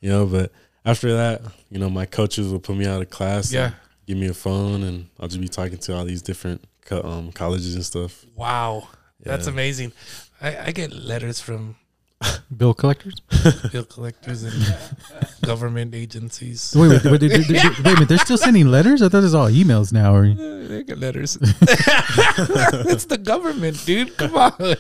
You 0.01 0.10
know, 0.10 0.25
but 0.25 0.51
after 0.86 1.13
that, 1.13 1.41
you 1.69 1.79
know, 1.79 1.89
my 1.89 2.05
coaches 2.05 2.48
would 2.51 2.63
put 2.63 2.75
me 2.77 2.86
out 2.86 3.01
of 3.01 3.10
class. 3.10 3.51
Yeah. 3.51 3.72
Give 4.08 4.17
me 4.17 4.27
a 4.27 4.34
phone 4.34 4.84
and 4.84 5.08
I'll 5.19 5.27
just 5.27 5.41
be 5.41 5.48
talking 5.48 5.77
to 5.77 5.96
all 5.96 6.05
these 6.05 6.22
different 6.22 6.63
co- 6.86 7.01
um, 7.03 7.31
colleges 7.31 7.75
and 7.75 7.86
stuff. 7.86 8.25
Wow, 8.36 8.88
that's 9.22 9.48
amazing. 9.48 9.91
I, 10.41 10.58
I 10.67 10.72
get 10.72 10.91
letters 10.93 11.39
from 11.41 11.75
Bill 12.57 12.73
collectors. 12.73 13.15
bill 13.71 13.85
collectors 13.85 14.43
and 14.43 14.75
government 15.45 15.95
agencies. 15.95 16.73
Wait, 16.75 16.89
wait, 16.89 17.03
wait, 17.05 17.21
wait, 17.21 17.31
wait, 17.31 17.49
wait, 17.49 17.63
wait 17.63 17.79
a 17.79 17.81
minute. 17.93 18.09
They're 18.09 18.17
still 18.17 18.38
sending 18.38 18.67
letters. 18.67 19.01
I 19.01 19.07
thought 19.09 19.19
it 19.19 19.23
was 19.31 19.35
all 19.35 19.49
emails 19.49 19.93
now. 19.93 20.13
Or 20.13 20.25
Uh, 20.25 20.67
They 20.67 20.83
get 20.83 20.99
letters. 20.99 21.38
it's 21.41 23.05
the 23.05 23.17
government, 23.17 23.83
dude. 23.85 24.17
Come 24.17 24.35
on. 24.35 24.75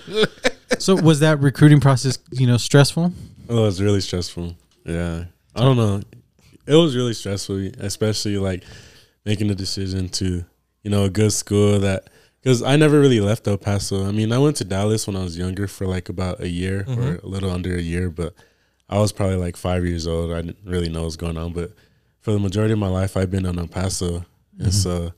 so 0.79 0.95
was 0.95 1.19
that 1.21 1.39
recruiting 1.39 1.79
process, 1.79 2.19
you 2.31 2.47
know, 2.47 2.57
stressful? 2.57 3.13
Oh, 3.49 3.57
it 3.57 3.61
was 3.61 3.81
really 3.81 4.01
stressful. 4.01 4.55
Yeah. 4.85 5.25
I 5.55 5.61
don't 5.61 5.77
know. 5.77 6.01
It 6.67 6.75
was 6.75 6.95
really 6.95 7.13
stressful, 7.13 7.57
especially 7.79 8.37
like 8.37 8.63
making 9.25 9.47
the 9.47 9.55
decision 9.55 10.09
to, 10.09 10.43
you 10.83 10.91
know, 10.91 11.05
a 11.05 11.09
good 11.09 11.33
school 11.33 11.79
that 11.79 12.09
because 12.41 12.61
I 12.63 12.75
never 12.77 12.99
really 12.99 13.19
left 13.19 13.47
El 13.47 13.57
Paso. 13.57 14.07
I 14.07 14.11
mean, 14.11 14.31
I 14.31 14.37
went 14.37 14.55
to 14.57 14.63
Dallas 14.65 15.05
when 15.07 15.15
I 15.15 15.23
was 15.23 15.37
younger 15.37 15.67
for 15.67 15.85
like 15.87 16.09
about 16.09 16.39
a 16.41 16.47
year 16.49 16.85
or 16.87 17.15
a 17.23 17.27
little 17.27 17.49
under 17.49 17.75
a 17.75 17.81
year, 17.81 18.09
but 18.09 18.33
I 18.89 18.97
was 18.99 19.11
probably 19.11 19.35
like 19.37 19.55
five 19.57 19.85
years 19.85 20.07
old. 20.07 20.31
I 20.31 20.41
didn't 20.41 20.57
really 20.65 20.89
know 20.89 21.01
what 21.01 21.05
was 21.05 21.17
going 21.17 21.37
on. 21.37 21.53
But 21.53 21.73
for 22.21 22.31
the 22.31 22.39
majority 22.39 22.73
of 22.73 22.79
my 22.79 22.87
life, 22.87 23.15
I've 23.17 23.29
been 23.31 23.45
in 23.45 23.59
El 23.59 23.67
Paso. 23.67 24.25
And 24.59 24.73
so 24.73 25.13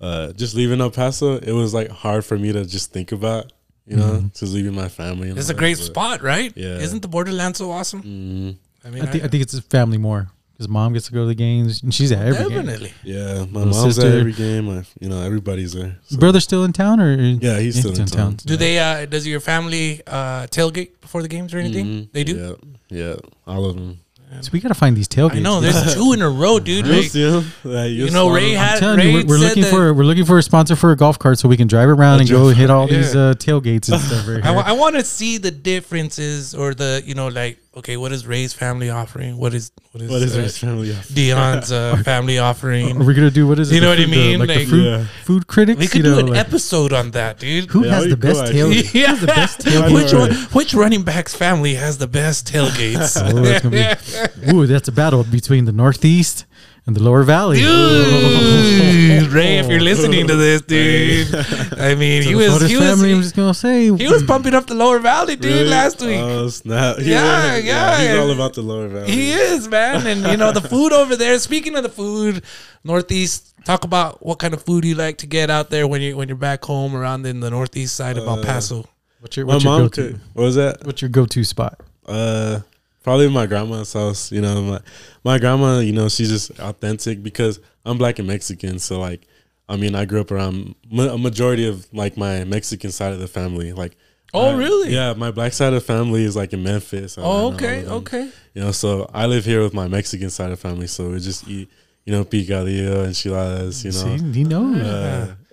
uh, 0.00 0.32
just 0.32 0.54
leaving 0.54 0.80
El 0.80 0.90
Paso, 0.90 1.36
it 1.38 1.52
was 1.52 1.74
like 1.74 1.90
hard 1.90 2.24
for 2.24 2.38
me 2.38 2.52
to 2.52 2.64
just 2.64 2.92
think 2.92 3.12
about, 3.12 3.52
you 3.86 3.96
know, 3.96 4.30
just 4.34 4.52
leaving 4.54 4.74
my 4.74 4.88
family. 4.88 5.28
and 5.30 5.38
It's 5.38 5.50
a 5.50 5.52
all 5.54 5.58
great 5.58 5.78
spot, 5.78 6.22
right? 6.22 6.52
Yeah. 6.56 6.78
Isn't 6.78 7.02
the 7.02 7.08
borderland 7.08 7.56
so 7.56 7.70
awesome? 7.70 8.02
Mhm. 8.02 8.56
I 8.84 8.90
mean, 8.90 9.02
I 9.02 9.06
think 9.06 9.24
I 9.24 9.28
think 9.28 9.42
it's 9.42 9.52
his 9.52 9.62
family 9.62 9.98
more 9.98 10.30
because 10.58 10.68
mom 10.68 10.92
gets 10.92 11.06
to 11.06 11.12
go 11.12 11.20
to 11.20 11.26
the 11.28 11.34
games 11.36 11.82
and 11.84 11.94
she's 11.94 12.10
at 12.12 12.18
every 12.26 12.48
game. 12.48 12.66
definitely. 12.66 12.92
Yeah, 13.04 13.44
my 13.50 13.60
Little 13.60 13.66
mom's 13.66 13.94
sister. 13.94 14.08
at 14.10 14.14
every 14.18 14.32
game. 14.32 14.64
My, 14.66 14.82
you 15.00 15.08
know, 15.08 15.22
everybody's 15.22 15.72
there. 15.72 15.96
So- 16.08 16.18
Brother 16.18 16.40
still 16.40 16.64
in 16.64 16.72
town 16.72 16.98
or 17.00 17.14
Yeah, 17.14 17.58
he's 17.60 17.78
still 17.78 17.98
in 17.98 18.06
town. 18.06 18.34
Do 18.44 18.56
they? 18.56 18.78
Uh, 18.78 19.06
does 19.06 19.26
your 19.26 19.40
family 19.40 20.02
uh, 20.06 20.48
tailgate 20.48 21.00
before 21.00 21.22
the 21.22 21.28
games 21.28 21.54
or 21.54 21.58
anything? 21.58 21.86
Mhm. 21.86 22.12
They 22.12 22.24
do. 22.24 22.58
Yeah, 22.90 22.98
yeah, 23.10 23.16
all 23.46 23.64
of 23.64 23.76
them. 23.76 24.00
So 24.42 24.50
we 24.52 24.60
gotta 24.60 24.74
find 24.74 24.94
these 24.94 25.08
tailgates. 25.08 25.36
I 25.36 25.40
know. 25.40 25.62
There's 25.62 25.94
two 25.98 26.12
in 26.12 26.20
a 26.20 26.28
row, 26.28 26.58
dude. 26.60 26.84
You'll 26.86 26.96
Ray, 26.96 27.02
see 27.08 27.22
him. 27.22 27.44
You 27.64 28.10
know, 28.10 28.28
Ray 28.28 28.58
I'm 28.58 28.78
telling 28.78 28.98
Ray 28.98 29.10
you, 29.10 29.16
we're, 29.24 29.26
we're 29.26 29.38
looking 29.38 29.64
for 29.64 29.94
we're 29.94 30.04
looking 30.04 30.26
for 30.26 30.36
a 30.36 30.42
sponsor 30.42 30.76
for 30.76 30.92
a 30.92 30.96
golf 30.96 31.18
cart 31.18 31.38
so 31.38 31.48
we 31.48 31.56
can 31.56 31.66
drive 31.66 31.88
around 31.88 32.20
and 32.20 32.28
go 32.28 32.48
hit 32.48 32.68
all 32.68 32.86
these 32.96 33.16
uh, 33.16 33.32
tailgates 33.38 33.90
and 33.90 33.98
stuff. 34.02 34.28
Right 34.28 34.44
I, 34.44 34.48
here. 34.48 34.56
wa- 34.56 34.64
I 34.66 34.72
want 34.72 34.96
to 34.96 35.02
see 35.04 35.38
the 35.38 35.50
differences 35.50 36.54
or 36.54 36.74
the 36.74 37.02
you 37.06 37.14
know 37.14 37.28
like 37.28 37.58
okay, 37.78 37.96
what 37.96 38.12
is 38.12 38.26
Ray's 38.26 38.52
family 38.52 38.90
offering? 38.90 39.36
What 39.36 39.54
is 39.54 39.72
what 39.92 40.02
is, 40.02 40.10
What 40.10 40.22
is 40.22 40.36
uh, 40.36 40.40
his 40.42 40.58
family? 40.58 40.92
off? 40.92 41.08
Deion's 41.08 41.72
uh, 41.72 41.96
family 42.04 42.38
offering? 42.38 43.00
Are 43.00 43.04
we 43.04 43.14
gonna 43.14 43.30
do 43.30 43.46
what 43.46 43.58
is 43.58 43.70
it? 43.70 43.76
You 43.76 43.80
know 43.80 43.94
the 43.94 44.02
what 44.02 44.08
I 44.08 44.12
food- 44.12 44.12
the- 44.14 44.28
mean? 44.28 44.38
like, 44.40 44.48
Like- 44.48 44.58
the 44.58 44.64
food, 44.66 44.84
Yeah. 44.84 45.04
food 45.24 45.46
critics. 45.46 45.80
We 45.80 45.86
could 45.86 45.96
you 45.98 46.02
do 46.02 46.10
know, 46.12 46.18
an 46.18 46.26
like, 46.28 46.38
episode 46.40 46.92
on 46.92 47.10
that, 47.12 47.38
dude. 47.38 47.70
Who 47.70 47.84
Yeah, 47.84 47.94
has 47.94 48.08
the 48.08 48.16
best 48.16 48.40
actually. 48.42 48.58
tailgate? 48.82 48.86
Who 48.92 48.98
has 49.06 49.20
the 49.20 49.26
best 49.26 49.60
tailgate? 49.60 49.94
Which 49.94 50.12
one, 50.12 50.32
which 50.52 50.74
running 50.74 51.02
back's 51.02 51.34
family 51.34 51.74
has 51.74 51.98
the 51.98 52.08
best 52.08 52.46
tailgates? 52.52 53.16
Oh, 53.20 53.42
that's 53.42 54.36
be, 54.46 54.52
ooh, 54.52 54.66
that's 54.66 54.88
a 54.88 54.92
battle 54.92 55.24
between 55.24 55.64
the 55.64 55.72
Northeast 55.72 56.44
and 56.88 56.96
the 56.96 57.02
Lower 57.02 57.22
Valley. 57.22 57.58
Dude, 57.58 59.26
Ray, 59.30 59.58
if 59.58 59.68
you're 59.68 59.78
listening 59.78 60.26
to 60.26 60.36
this, 60.36 60.62
dude, 60.66 61.34
I 61.78 61.94
mean, 61.94 62.22
he 62.22 62.34
was 62.34 62.62
he 62.66 62.76
was 62.76 62.84
family, 62.86 63.12
I'm 63.12 63.20
just 63.20 63.36
gonna 63.36 63.52
say 63.52 63.84
he 63.94 64.08
was 64.08 64.22
pumping 64.22 64.54
up 64.54 64.66
the 64.66 64.74
Lower 64.74 64.98
Valley, 64.98 65.36
dude, 65.36 65.52
Really? 65.52 65.68
last 65.68 66.00
week. 66.00 66.18
Oh 66.18 66.48
snap! 66.48 66.96
Yeah, 67.00 67.56
yeah. 67.58 68.00
He's 68.00 68.18
all 68.18 68.30
about 68.30 68.54
the 68.54 68.62
lower 68.62 68.88
valley. 68.88 69.10
He 69.12 69.32
is, 69.32 69.68
man. 69.68 70.06
And 70.06 70.22
you 70.30 70.38
know, 70.38 70.50
the 70.50 70.62
food 70.62 70.92
over 70.94 71.14
there, 71.14 71.38
speaking 71.38 71.76
of 71.76 71.82
the 71.82 71.90
food, 71.90 72.42
Northeast, 72.84 73.54
talk 73.66 73.84
about 73.84 74.24
what 74.24 74.38
kind 74.38 74.54
of 74.54 74.62
food 74.62 74.86
you 74.86 74.94
like 74.94 75.18
to 75.18 75.26
get 75.26 75.50
out 75.50 75.68
there 75.68 75.86
when 75.86 76.00
you 76.00 76.16
when 76.16 76.28
you're 76.28 76.38
back 76.38 76.64
home 76.64 76.96
around 76.96 77.26
in 77.26 77.40
the 77.40 77.50
northeast 77.50 77.96
side 77.96 78.16
of 78.16 78.26
El 78.26 78.42
Paso. 78.42 78.88
What's 79.20 79.36
your 79.36 79.44
My 79.44 79.54
what's 79.54 79.64
your 79.64 79.72
mom 79.72 79.82
go-to? 79.82 80.02
could. 80.12 80.20
What 80.32 80.42
was 80.44 80.54
that? 80.54 80.86
What's 80.86 81.02
your 81.02 81.10
go-to 81.10 81.44
spot? 81.44 81.78
Uh, 82.06 82.60
probably 83.02 83.28
my 83.28 83.46
grandma's 83.46 83.92
house. 83.92 84.30
You 84.32 84.40
know, 84.40 84.62
my 84.62 84.80
my 85.24 85.38
grandma. 85.38 85.78
You 85.80 85.92
know, 85.92 86.08
she's 86.08 86.28
just 86.28 86.58
authentic 86.60 87.22
because 87.22 87.60
I'm 87.84 87.98
black 87.98 88.18
and 88.18 88.28
Mexican. 88.28 88.78
So 88.78 89.00
like, 89.00 89.26
I 89.68 89.76
mean, 89.76 89.94
I 89.94 90.04
grew 90.04 90.20
up 90.20 90.30
around 90.30 90.74
ma- 90.90 91.12
a 91.14 91.18
majority 91.18 91.66
of 91.68 91.86
like 91.92 92.16
my 92.16 92.44
Mexican 92.44 92.90
side 92.92 93.12
of 93.12 93.18
the 93.20 93.28
family. 93.28 93.72
Like, 93.72 93.96
Oh, 94.34 94.54
really? 94.56 94.92
Yeah, 94.92 95.14
my 95.14 95.30
black 95.30 95.54
side 95.54 95.72
of 95.72 95.82
family 95.84 96.22
is 96.22 96.36
like 96.36 96.52
in 96.52 96.62
Memphis. 96.62 97.16
Oh, 97.18 97.54
okay, 97.54 97.86
okay. 97.86 98.30
You 98.54 98.62
know, 98.62 98.72
so 98.72 99.08
I 99.14 99.24
live 99.26 99.46
here 99.46 99.62
with 99.62 99.72
my 99.72 99.88
Mexican 99.88 100.28
side 100.28 100.50
of 100.52 100.60
family. 100.60 100.86
So 100.86 101.08
we 101.10 101.18
just 101.20 101.48
eat, 101.48 101.70
you 102.08 102.14
know, 102.14 102.24
picadillo, 102.24 103.04
enchiladas. 103.04 103.84
You 103.84 103.92
know. 103.92 104.16
See, 104.16 104.32
he 104.32 104.42
knows. 104.42 104.80
Uh, 104.80 105.34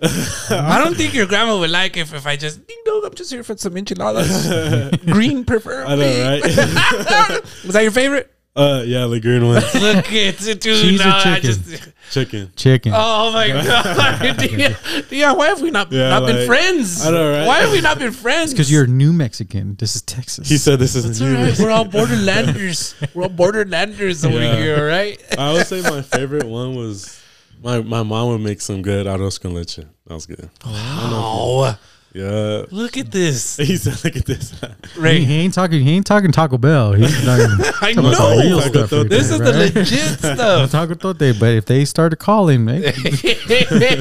I 0.50 0.82
don't 0.82 0.96
think 0.96 1.12
your 1.12 1.26
grandma 1.26 1.58
would 1.58 1.68
like 1.68 1.98
if, 1.98 2.14
if 2.14 2.26
I 2.26 2.36
just 2.36 2.66
ding 2.66 2.78
dong, 2.86 3.02
I'm 3.04 3.12
just 3.12 3.30
here 3.30 3.42
for 3.42 3.58
some 3.58 3.76
enchiladas. 3.76 4.96
Green 5.04 5.44
preferably. 5.44 5.92
I 5.92 5.96
know, 5.96 6.30
right? 6.30 7.42
Was 7.64 7.74
that 7.74 7.82
your 7.82 7.90
favorite? 7.90 8.32
Uh, 8.56 8.82
yeah, 8.86 9.06
the 9.06 9.20
green 9.20 9.44
one, 9.46 9.54
Look 9.74 10.06
at 10.06 10.12
it, 10.46 10.60
dude. 10.62 10.62
Cheese 10.62 11.00
or 11.00 11.04
No, 11.04 11.10
I 11.14 11.40
chicken? 11.40 11.42
just, 11.42 11.92
chicken. 12.10 12.52
Chicken. 12.56 12.92
oh 12.96 13.30
my 13.32 13.48
god, 13.48 13.84
Deion, 14.38 14.70
Deion, 15.10 15.36
why 15.38 15.48
have 15.48 15.60
we 15.60 15.70
not, 15.70 15.92
Yeah, 15.92 16.08
not 16.08 16.24
been 16.24 16.46
friends? 16.46 17.04
I 17.04 17.10
know, 17.10 17.30
right? 17.38 17.46
Why 17.46 17.58
have 17.58 17.70
we 17.72 17.82
not 17.82 17.98
been 17.98 18.12
friends? 18.12 18.52
Because 18.54 18.72
you're 18.72 18.86
new 18.86 19.12
Mexican. 19.12 19.76
This 19.78 19.94
is 19.94 20.00
Texas. 20.02 20.48
He 20.48 20.56
said 20.56 20.78
this 20.78 20.96
isn't 20.96 21.20
right. 21.20 21.58
We're 21.58 21.70
all 21.70 21.84
borderlanders. 21.84 22.94
We're 23.14 23.24
all 23.24 23.28
borderlanders 23.28 24.26
over 24.26 24.38
Yeah. 24.38 24.56
here, 24.56 24.76
all 24.78 24.84
right? 24.84 25.20
I 25.38 25.52
would 25.52 25.66
say 25.66 25.82
my 25.82 26.00
favorite 26.00 26.44
one 26.44 26.74
was 26.76 27.20
my 27.62 27.80
my 27.82 28.02
mom 28.02 28.28
would 28.30 28.40
make 28.40 28.62
some 28.62 28.80
good 28.80 29.06
arroz 29.06 29.38
con 29.38 29.52
leche. 29.54 29.76
That 30.06 30.14
was 30.14 30.24
good. 30.24 30.48
Oh, 30.64 31.78
Yeah. 32.16 32.64
look 32.70 32.96
at 32.96 33.10
this, 33.12 33.56
He 33.68 33.76
said, 33.76 34.02
"Look 34.02 34.16
at 34.16 34.24
this." 34.24 34.58
he, 34.58 34.66
Ray. 35.00 35.20
he 35.22 35.34
ain't 35.40 35.52
talking. 35.52 35.82
He 35.84 35.92
ain't 35.92 36.06
talking 36.06 36.32
Taco 36.32 36.56
Bell. 36.56 36.94
He's 36.94 37.12
talking. 37.24 37.44
I 37.82 37.92
talking 37.92 37.98
about 37.98 38.14
some 38.16 38.38
real 38.38 38.56
know. 38.56 38.60
stuff 38.60 38.92
right 38.92 39.08
This 39.10 39.28
there, 39.28 39.42
is 39.42 39.52
the 39.52 39.58
right? 39.58 39.74
legit 39.74 40.22
Not 40.22 40.36
stuff. 40.38 40.70
Taco 40.70 40.94
Tote, 40.94 41.38
but 41.38 41.50
if 41.52 41.66
they 41.66 41.84
started 41.84 42.16
calling, 42.16 42.66
hey, 42.68 42.92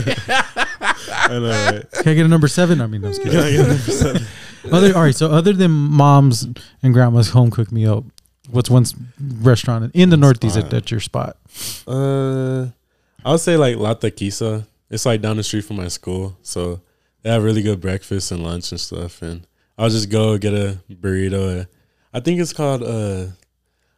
I 0.07 1.27
know, 1.29 1.49
right? 1.73 1.91
can 1.91 2.09
I 2.09 2.13
get 2.13 2.25
a 2.25 2.27
number 2.29 2.47
seven? 2.47 2.81
I 2.81 2.87
mean, 2.87 3.03
I'm 3.03 3.11
just 3.11 3.21
kidding. 3.23 3.37
Can 3.37 3.47
I 3.47 3.51
get 3.51 3.59
a 3.65 3.67
number 3.67 3.91
seven? 3.91 4.23
Other, 4.71 4.95
all 4.95 5.03
right. 5.03 5.15
So 5.15 5.29
other 5.31 5.53
than 5.53 5.71
mom's 5.71 6.47
and 6.81 6.93
grandma's 6.93 7.29
home 7.29 7.51
cooked 7.51 7.71
meal, 7.71 8.05
what's 8.49 8.69
one 8.69 8.83
s- 8.83 8.95
restaurant 9.41 9.91
in 9.93 10.09
the 10.09 10.17
Northeast 10.17 10.55
that, 10.55 10.69
that's 10.69 10.89
your 10.91 10.99
spot? 10.99 11.37
Uh, 11.87 12.67
I 13.23 13.31
would 13.31 13.39
say 13.39 13.57
like 13.57 13.77
La 13.77 13.93
Taquiza. 13.95 14.65
It's 14.89 15.05
like 15.05 15.21
down 15.21 15.37
the 15.37 15.43
street 15.43 15.65
from 15.65 15.77
my 15.77 15.87
school, 15.87 16.37
so 16.43 16.79
they 17.25 17.31
have 17.31 17.43
really 17.43 17.63
good 17.63 17.81
breakfast 17.81 18.31
and 18.31 18.43
lunch 18.43 18.71
and 18.71 18.79
stuff. 18.79 19.23
And 19.23 19.47
I'll 19.79 19.89
just 19.89 20.11
go 20.11 20.37
get 20.37 20.53
a 20.53 20.77
burrito. 20.91 21.65
I 22.13 22.19
think 22.19 22.39
it's 22.39 22.53
called 22.53 22.83
uh, 22.83 23.25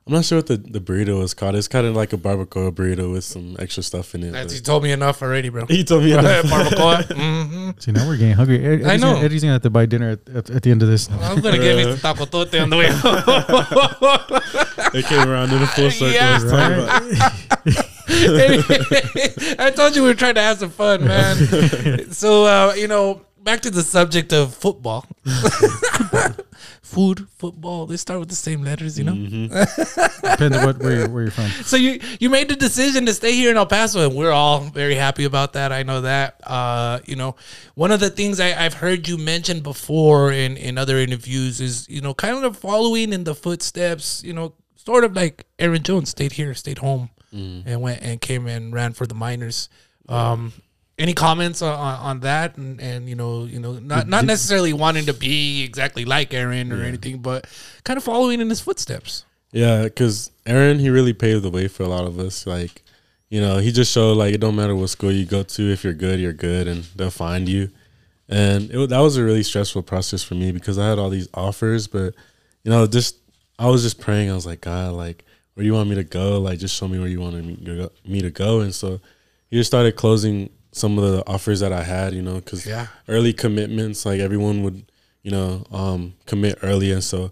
I'm 0.08 0.14
not 0.14 0.24
sure 0.24 0.38
what 0.38 0.48
the, 0.48 0.56
the 0.56 0.80
burrito 0.80 1.22
is 1.24 1.34
called. 1.34 1.56
It's 1.56 1.68
kind 1.68 1.86
of 1.86 1.94
like 1.94 2.14
a 2.14 2.18
barbacoa 2.18 2.72
burrito 2.72 3.12
with 3.12 3.26
some 3.26 3.58
extra 3.60 3.84
stuff 3.84 4.16
in 4.16 4.24
it. 4.24 4.32
That's, 4.32 4.56
you 4.56 4.62
told 4.62 4.84
me 4.84 4.94
enough 4.94 5.22
already, 5.22 5.50
bro. 5.50 5.66
he 5.68 5.84
told 5.84 6.06
me 6.06 6.12
Barbacoa. 6.12 7.04
hmm 7.14 7.72
See, 7.80 7.92
now 7.92 8.08
we're 8.08 8.16
getting 8.16 8.36
hungry. 8.36 8.64
Ed- 8.64 8.84
Eddie's 8.84 9.02
know. 9.02 9.16
Gonna, 9.16 9.26
Eddie's 9.26 9.42
gonna 9.42 9.54
have 9.54 9.62
to 9.64 9.70
buy 9.70 9.86
dinner 9.86 10.12
at, 10.12 10.30
at, 10.30 10.50
at 10.50 10.64
the 10.64 10.72
end 10.72 10.84
of 10.84 10.88
this. 10.88 11.10
I'm 11.12 11.42
gonna 11.42 11.58
give 11.58 11.80
you 11.80 11.98
taco 11.98 12.24
tote 12.24 12.56
on 12.56 12.70
the 12.70 12.78
way. 12.78 12.88
it 15.00 15.06
came 15.06 15.28
around 15.28 15.52
in 15.52 15.62
a 15.62 15.68
full 15.68 15.92
circle. 15.92 16.14
Yeah. 16.14 17.92
It's 18.08 18.68
talking 18.68 19.50
about- 19.56 19.60
I 19.60 19.72
told 19.72 19.96
you 19.96 20.02
we 20.04 20.10
were 20.10 20.14
trying 20.16 20.36
to 20.36 20.42
have 20.42 20.58
some 20.60 20.70
fun, 20.70 21.06
man. 21.06 22.12
so 22.12 22.46
uh, 22.46 22.74
you 22.76 22.88
know, 22.88 23.22
back 23.44 23.62
to 23.62 23.70
the 23.70 23.84
subject 23.84 24.34
of 24.34 24.54
football. 24.56 25.06
Food, 26.82 27.28
football, 27.38 27.86
they 27.86 27.98
start 27.98 28.20
with 28.22 28.30
the 28.30 28.36
same 28.36 28.64
letters, 28.64 28.98
you 28.98 29.04
know. 29.04 29.14
Depends 29.14 30.58
on 30.58 30.66
what 30.66 30.80
where 30.80 31.00
you're, 31.00 31.10
where 31.10 31.24
you're 31.24 31.32
from. 31.32 31.50
So 31.66 31.76
you 31.76 32.00
you 32.20 32.30
made 32.30 32.48
the 32.48 32.56
decision 32.56 33.06
to 33.08 33.14
stay 33.14 33.34
here 33.34 33.52
in 33.52 33.58
El 33.58 33.66
Paso, 33.66 34.08
and 34.08 34.16
we're 34.16 34.32
all 34.32 34.62
very 34.62 34.96
happy 34.96 35.26
about 35.26 35.54
that. 35.54 35.72
I 35.74 35.84
know 35.84 36.02
that. 36.02 36.40
Uh, 36.46 37.00
you 37.06 37.16
know, 37.18 37.36
one 37.76 37.92
of 37.92 38.00
the 38.00 38.10
things 38.10 38.40
I, 38.40 38.54
I've 38.66 38.76
heard 38.76 39.08
you 39.08 39.18
mention 39.18 39.60
before 39.60 40.32
in 40.32 40.56
in 40.56 40.78
other 40.78 40.98
interviews 40.98 41.60
is 41.60 41.88
you 41.90 42.00
know 42.00 42.14
kind 42.14 42.44
of 42.46 42.58
following 42.58 43.12
in 43.12 43.26
the 43.26 43.36
footsteps. 43.36 44.24
You 44.24 44.32
know, 44.34 44.54
sort 44.76 45.04
of 45.04 45.14
like 45.14 45.46
Aaron 45.60 45.84
Jones 45.84 46.10
stayed 46.10 46.32
here, 46.34 46.54
stayed 46.54 46.78
home, 46.80 47.10
and 47.32 47.82
went 47.82 48.02
and 48.02 48.22
came 48.22 48.48
and 48.48 48.74
ran 48.74 48.94
for 48.94 49.06
the 49.06 49.16
Miners. 49.16 49.70
Um, 50.10 50.54
any 50.98 51.14
comments 51.14 51.62
on, 51.62 51.78
on, 51.78 52.20
that 52.22 52.58
and, 52.58 52.82
and 52.82 53.08
you 53.08 53.14
know 53.14 53.44
you 53.44 53.60
know 53.60 53.74
not 53.74 54.08
not 54.08 54.26
necessarily 54.26 54.74
wanting 54.74 55.06
to 55.06 55.14
be 55.14 55.64
exactly 55.64 56.06
like 56.06 56.34
Aaron 56.34 56.72
or 56.72 56.82
anything 56.82 57.20
but 57.20 57.46
kind 57.84 57.98
of 57.98 58.04
following 58.04 58.42
in 58.42 58.50
his 58.50 58.62
footsteps 58.62 59.24
Yeah, 59.52 59.84
because 59.84 60.32
Aaron, 60.46 60.80
he 60.80 60.90
really 60.90 61.14
paved 61.14 61.44
the 61.44 61.50
way 61.50 61.68
for 61.68 61.84
a 61.84 61.88
lot 61.88 62.06
of 62.06 62.20
us. 62.20 62.46
Like, 62.46 62.84
you 63.30 63.42
know, 63.42 63.58
he 63.58 63.72
just 63.72 63.92
showed 63.92 64.18
like 64.18 64.34
it 64.34 64.40
don't 64.40 64.56
matter 64.56 64.76
what 64.76 64.90
school 64.90 65.12
you 65.12 65.26
go 65.26 65.44
to, 65.44 65.72
if 65.72 65.84
you're 65.84 65.94
good, 65.94 66.20
you're 66.20 66.34
good, 66.34 66.68
and 66.68 66.84
they'll 66.96 67.10
find 67.10 67.48
you. 67.48 67.70
And 68.30 68.70
it, 68.72 68.90
that 68.90 69.00
was 69.00 69.18
a 69.18 69.24
really 69.24 69.44
stressful 69.44 69.84
process 69.84 70.22
for 70.24 70.36
me 70.36 70.52
because 70.52 70.78
I 70.78 70.90
had 70.90 71.00
all 71.00 71.10
these 71.10 71.30
offers, 71.34 71.88
but 71.88 72.14
you 72.64 72.72
know, 72.72 72.86
just 72.88 73.18
I 73.58 73.68
was 73.70 73.84
just 73.84 74.00
praying. 74.00 74.30
I 74.30 74.36
was 74.36 74.46
like, 74.46 74.62
God, 74.62 74.94
like, 74.94 75.24
where 75.58 75.64
do 75.64 75.66
you 75.68 75.74
want 75.74 75.90
me 75.90 75.96
to 75.96 76.04
go? 76.04 76.40
Like, 76.40 76.60
just 76.60 76.76
show 76.76 76.88
me 76.88 77.00
where 77.00 77.08
you 77.08 77.20
wanted 77.20 77.44
me 77.44 77.56
to 77.66 77.76
go. 77.76 77.90
Me 78.06 78.22
to 78.22 78.30
go. 78.30 78.60
And 78.60 78.76
so 78.76 79.02
he 79.50 79.58
just 79.58 79.72
started 79.72 79.96
closing 79.96 80.52
some 80.72 81.00
of 81.00 81.12
the 81.12 81.24
offers 81.26 81.62
that 81.62 81.74
I 81.74 81.82
had. 81.82 82.14
You 82.14 82.22
know, 82.22 82.36
because 82.36 82.64
Yeah. 82.68 82.88
early 83.08 83.34
commitments, 83.34 84.06
like 84.06 84.20
everyone 84.20 84.62
would, 84.62 84.84
you 85.24 85.32
know, 85.32 85.66
um, 85.72 86.14
commit 86.28 86.60
early, 86.62 86.92
and 86.92 87.04
so 87.04 87.32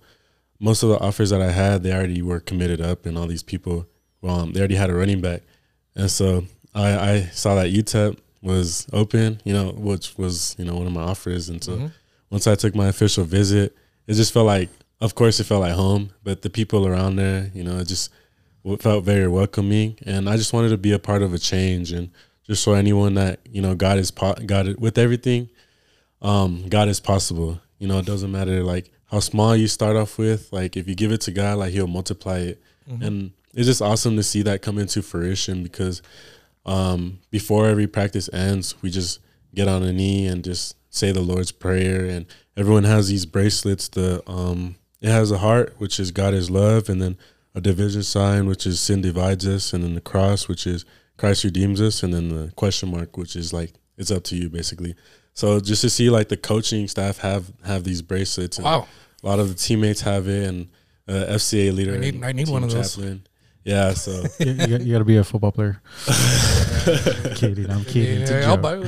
most 0.59 0.81
of 0.81 0.89
the 0.89 0.97
offers 0.99 1.29
that 1.29 1.39
I 1.41 1.51
had, 1.51 1.83
they 1.83 1.93
already 1.93 2.23
were 2.23 2.39
committed 2.39 2.81
up, 2.81 3.05
and 3.05 3.15
all 3.15 3.27
these 3.27 3.43
people, 3.43 3.85
um, 4.23 4.53
they 4.53 4.59
already 4.59 4.75
had 4.75 4.89
a 4.89 4.95
running 4.95 5.21
back, 5.21 5.43
and 5.95 6.09
so 6.09 6.45
I, 6.73 7.11
I 7.11 7.21
saw 7.31 7.53
that 7.55 7.67
UTEP 7.71 8.17
was 8.41 8.87
open, 8.91 9.39
you 9.43 9.53
know, 9.53 9.69
which 9.69 10.17
was 10.17 10.55
you 10.57 10.65
know 10.65 10.75
one 10.75 10.87
of 10.87 10.93
my 10.93 11.03
offers, 11.03 11.47
and 11.49 11.63
so 11.63 11.91
once 12.31 12.47
I 12.47 12.55
took 12.55 12.73
my 12.73 12.87
official 12.87 13.23
visit, 13.23 13.75
it 14.07 14.13
just 14.15 14.33
felt 14.33 14.47
like, 14.47 14.69
of 15.05 15.15
course, 15.15 15.39
it 15.39 15.45
felt 15.45 15.61
like 15.61 15.73
home, 15.73 16.11
but 16.23 16.41
the 16.41 16.49
people 16.49 16.85
around 16.85 17.15
there, 17.15 17.51
you 17.53 17.63
know, 17.63 17.77
it 17.77 17.87
just 17.87 18.11
felt 18.79 19.05
very 19.05 19.27
welcoming, 19.27 19.97
and 20.05 20.29
I 20.29 20.37
just 20.37 20.51
wanted 20.51 20.69
to 20.69 20.77
be 20.77 20.91
a 20.91 20.99
part 20.99 21.21
of 21.21 21.33
a 21.33 21.39
change, 21.39 21.91
and 21.91 22.11
just 22.45 22.63
show 22.63 22.73
anyone 22.73 23.13
that 23.13 23.39
you 23.49 23.61
know 23.61 23.75
God 23.75 23.97
is 23.97 24.11
po- 24.11 24.35
God 24.45 24.75
with 24.77 24.97
everything 24.97 25.49
um, 26.21 26.67
God 26.69 26.87
is 26.87 26.99
possible. 26.99 27.61
You 27.77 27.87
know, 27.87 27.99
it 27.99 28.05
doesn't 28.05 28.31
matter 28.31 28.63
like 28.63 28.91
how 29.11 29.19
small 29.19 29.55
you 29.55 29.67
start 29.67 29.95
off 29.95 30.17
with. 30.17 30.51
Like 30.51 30.75
if 30.75 30.87
you 30.87 30.95
give 30.95 31.11
it 31.11 31.21
to 31.21 31.31
God, 31.31 31.59
like 31.59 31.71
He'll 31.71 31.87
multiply 31.87 32.39
it, 32.39 32.61
and 33.03 33.31
it's 33.53 33.67
just 33.67 33.81
awesome 33.81 34.15
to 34.17 34.23
see 34.23 34.41
that 34.43 34.61
come 34.61 34.77
into 34.77 35.01
fruition 35.01 35.63
because 35.63 36.01
um, 36.65 37.19
before 37.31 37.67
every 37.67 37.87
practice 37.87 38.29
ends, 38.33 38.75
we 38.81 38.89
just 38.89 39.19
get 39.53 39.67
on 39.67 39.83
a 39.83 39.93
knee 39.93 40.27
and 40.27 40.43
just 40.43 40.75
say 40.89 41.11
the 41.11 41.21
Lord's 41.21 41.51
prayer, 41.51 42.05
and 42.05 42.25
everyone 42.57 42.85
has 42.85 43.07
these 43.07 43.25
bracelets. 43.25 43.89
The 43.89 44.23
um, 44.27 44.75
it 45.05 45.11
has 45.11 45.29
a 45.31 45.37
heart, 45.37 45.75
which 45.77 45.99
is 45.99 46.11
God 46.11 46.33
is 46.33 46.49
love, 46.49 46.89
and 46.89 46.99
then 47.01 47.15
a 47.53 47.61
division 47.61 48.01
sign, 48.03 48.47
which 48.47 48.65
is 48.65 48.79
sin 48.79 49.01
divides 49.01 49.45
us, 49.47 49.71
and 49.73 49.83
then 49.83 49.93
the 49.93 50.01
cross, 50.01 50.47
which 50.47 50.65
is 50.65 50.83
Christ 51.17 51.43
redeems 51.43 51.79
us, 51.79 52.03
and 52.03 52.13
then 52.13 52.29
the 52.29 52.51
question 52.55 52.89
mark, 52.89 53.15
which 53.15 53.35
is 53.35 53.53
like 53.53 53.73
it's 53.97 54.11
up 54.11 54.23
to 54.25 54.35
you, 54.35 54.49
basically. 54.49 54.95
So 55.33 55.59
just 55.59 55.81
to 55.81 55.89
see 55.89 56.09
like 56.09 56.29
the 56.29 56.37
coaching 56.37 56.87
staff 56.87 57.19
have 57.19 57.51
have 57.63 57.83
these 57.83 58.01
bracelets, 58.01 58.57
and 58.57 58.65
Wow. 58.65 58.87
a 59.23 59.27
lot 59.27 59.39
of 59.39 59.47
the 59.49 59.55
teammates 59.55 60.01
have 60.01 60.27
it, 60.27 60.47
and 60.49 60.67
uh, 61.07 61.35
FCA 61.35 61.71
leader, 61.71 61.93
I 61.93 61.97
need- 61.99 62.23
I 62.23 62.31
need 62.31 62.49
one 62.49 62.63
of 62.63 62.71
those. 62.71 62.95
chaplain. 62.95 63.21
Yeah, 63.65 63.93
so 63.95 64.11
You, 64.39 64.51
you, 64.51 64.67
got, 64.67 64.81
you 64.81 64.93
got 64.93 64.99
to 64.99 65.05
be 65.05 65.17
a 65.17 65.23
football 65.23 65.51
player. 65.51 65.81
kidding, 67.35 67.69
I'm 67.69 67.83
kidding. 67.83 68.21
It's 68.21 68.31
a 68.31 68.41
Yeah, 68.41 68.49
I'll 68.51 68.57
buy- 68.57 68.77
but 68.77 68.87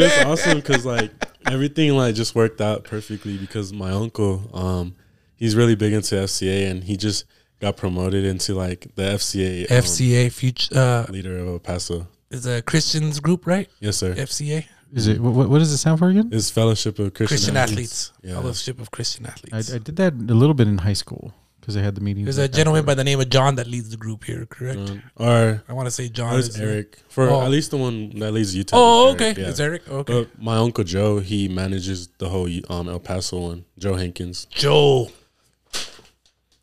it's 0.00 0.24
awesome 0.24 0.58
because 0.58 0.84
like 0.84 1.12
everything 1.46 1.92
like 1.96 2.14
just 2.16 2.34
worked 2.34 2.60
out 2.60 2.82
perfectly 2.84 3.38
because 3.38 3.72
my 3.72 3.90
uncle 3.90 4.50
um 4.52 4.94
he's 5.36 5.54
really 5.54 5.76
big 5.76 5.92
into 5.92 6.16
FCA 6.16 6.70
and 6.70 6.84
he 6.84 6.96
just 6.96 7.24
got 7.60 7.76
promoted 7.76 8.24
into 8.24 8.54
like 8.54 8.88
the 8.96 9.02
FCA 9.02 9.70
um, 9.70 9.76
FCA 9.78 10.32
future 10.32 10.76
uh, 10.76 11.06
leader 11.08 11.38
of 11.38 11.46
El 11.48 11.58
Paso. 11.60 12.08
is 12.30 12.46
a 12.46 12.62
Christians 12.62 13.20
group, 13.20 13.46
right? 13.46 13.68
Yes, 13.78 13.96
sir. 13.96 14.14
FCA 14.14 14.64
Is 14.92 15.06
it 15.06 15.20
what, 15.20 15.48
what 15.48 15.58
does 15.60 15.70
it 15.72 15.78
sound 15.78 16.00
for 16.00 16.08
again? 16.08 16.30
It's 16.32 16.50
Fellowship 16.50 16.98
of 16.98 17.14
Christian, 17.14 17.36
Christian 17.36 17.56
athletes, 17.56 18.12
Yeah. 18.24 18.34
Fellowship 18.40 18.80
of 18.80 18.90
Christian 18.90 19.26
I, 19.26 19.28
athletes. 19.28 19.72
I 19.72 19.78
did 19.78 19.94
that 19.96 20.14
a 20.14 20.34
little 20.34 20.54
bit 20.54 20.66
in 20.66 20.78
high 20.78 20.94
school 20.94 21.32
because 21.62 21.74
they 21.76 21.82
had 21.82 21.94
the 21.94 22.00
meetings. 22.00 22.26
There's 22.26 22.38
a 22.38 22.42
like 22.42 22.50
that. 22.50 22.56
gentleman 22.56 22.84
by 22.84 22.94
the 22.94 23.04
name 23.04 23.20
of 23.20 23.30
John 23.30 23.54
that 23.54 23.68
leads 23.68 23.88
the 23.90 23.96
group 23.96 24.24
here, 24.24 24.46
correct? 24.46 24.80
Um, 24.90 25.02
or 25.16 25.62
I 25.68 25.72
want 25.72 25.86
to 25.86 25.90
say 25.92 26.08
John. 26.08 26.34
or 26.34 26.38
it's 26.40 26.48
is- 26.48 26.60
Eric 26.60 26.98
for 27.08 27.30
Oh. 27.30 27.40
at 27.42 27.50
least 27.52 27.70
the 27.70 27.76
one 27.78 28.10
that 28.18 28.32
leads 28.32 28.54
UTEP. 28.54 28.70
Oh, 28.72 29.12
okay. 29.12 29.26
Eric, 29.26 29.38
yeah. 29.38 29.48
It's 29.48 29.60
Eric. 29.60 29.88
Okay. 29.88 30.12
But 30.24 30.42
my 30.42 30.56
uncle 30.56 30.82
Joe, 30.84 31.20
he 31.20 31.48
manages 31.48 32.08
the 32.18 32.28
whole 32.28 32.48
um, 32.68 32.88
El 32.88 32.98
Paso 33.00 33.38
one. 33.38 33.64
Joe 33.78 33.94
Hankins. 33.94 34.46
Joe. 34.50 35.08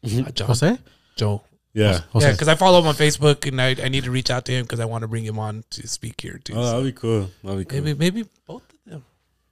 Not 0.03 0.33
John. 0.35 0.47
Jose? 0.47 0.77
Joe. 1.15 1.43
Yeah. 1.73 2.01
Jose. 2.11 2.25
Yeah, 2.27 2.31
because 2.33 2.47
I 2.47 2.55
follow 2.55 2.79
him 2.79 2.87
on 2.87 2.95
Facebook 2.95 3.47
and 3.47 3.61
I, 3.61 3.69
I 3.83 3.89
need 3.89 4.03
to 4.03 4.11
reach 4.11 4.29
out 4.29 4.43
to 4.45 4.51
him 4.51 4.63
because 4.63 4.79
I 4.79 4.85
want 4.85 5.03
to 5.03 5.07
bring 5.07 5.23
him 5.23 5.37
on 5.39 5.63
to 5.71 5.87
speak 5.87 6.19
here 6.21 6.39
too. 6.43 6.53
Oh, 6.55 6.63
So 6.63 6.69
that'd 6.71 6.85
be 6.95 6.99
cool. 6.99 7.29
That'd 7.43 7.59
be 7.59 7.65
cool. 7.65 7.81
maybe 7.81 7.97
maybe 7.97 8.29
both 8.47 8.63
of 8.63 8.69
them 8.69 8.77